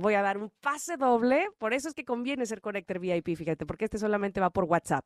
[0.00, 1.48] Voy a dar un pase doble.
[1.58, 5.04] Por eso es que conviene ser Connector VIP, fíjate, porque este solamente va por WhatsApp.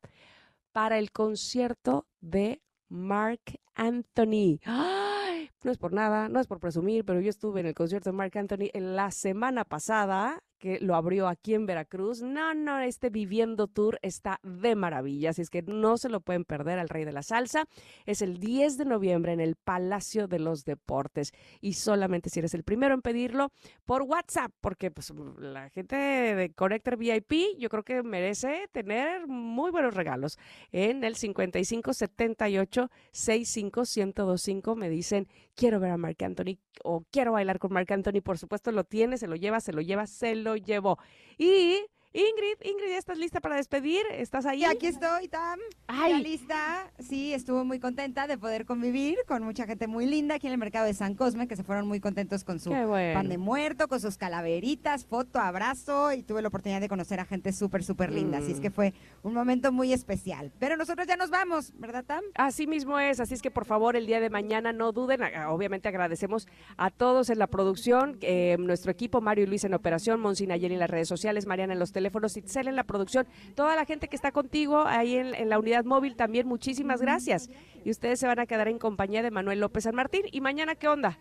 [0.73, 3.41] Para el concierto de Mark
[3.75, 4.61] Anthony.
[4.65, 5.14] Ay,
[5.63, 8.17] no es por nada, no es por presumir, pero yo estuve en el concierto de
[8.17, 12.23] Mark Anthony en la semana pasada que lo abrió aquí en Veracruz.
[12.23, 16.47] No, no, este Viviendo Tour está de maravilla, así es que no se lo pueden
[16.47, 17.67] perder al Rey de la Salsa.
[18.07, 22.55] Es el 10 de noviembre en el Palacio de los Deportes y solamente si eres
[22.55, 23.53] el primero en pedirlo
[23.85, 29.71] por WhatsApp, porque pues la gente de Connector VIP yo creo que merece tener muy
[29.71, 30.39] buenos regalos.
[30.73, 37.33] En el 55 78 65 1025 me dicen, quiero ver a Marc Anthony o quiero
[37.33, 40.35] bailar con Marc Anthony, por supuesto lo tiene, se lo lleva, se lo lleva, se
[40.35, 40.99] lo llevó.
[41.39, 41.87] Y
[42.17, 44.03] Ingrid, Ingrid, ¿ya estás lista para despedir?
[44.13, 44.61] ¿Estás ahí?
[44.61, 45.59] Y aquí estoy, Tam.
[45.89, 46.93] Ya lista.
[47.01, 50.59] Sí, estuvo muy contenta de poder convivir con mucha gente muy linda aquí en el
[50.61, 53.15] mercado de San Cosme, que se fueron muy contentos con su bueno.
[53.19, 57.25] pan de muerto, con sus calaveritas, foto, abrazo, y tuve la oportunidad de conocer a
[57.25, 58.39] gente súper, súper linda.
[58.39, 58.63] Así es Mm.
[58.63, 60.53] que fue un momento muy especial.
[60.61, 62.23] Pero nosotros ya nos vamos, ¿verdad, Tam?
[62.37, 65.89] Así mismo es, así es que por favor el día de mañana no duden, obviamente
[65.89, 66.47] agradecemos
[66.77, 70.71] a todos en la producción, eh, nuestro equipo, Mario y Luis en operación, Monsina Ayer
[70.71, 74.09] en las redes sociales, Mariana en los teléfonos, Itzel en la producción, toda la gente
[74.09, 77.49] que está contigo ahí en, en la unidad móvil también, muchísimas gracias.
[77.85, 80.23] Y ustedes se van a quedar en compañía de Manuel López San Martín.
[80.31, 81.19] ¿Y mañana qué onda?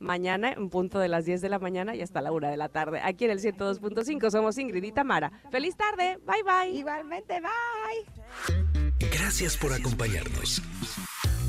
[0.00, 2.70] Mañana en punto de las 10 de la mañana y hasta la 1 de la
[2.70, 5.30] tarde, aquí en el 102.5 somos Ingrid y Tamara.
[5.50, 6.70] Feliz tarde, bye bye.
[6.76, 9.08] Igualmente, bye.
[9.12, 10.62] Gracias por acompañarnos.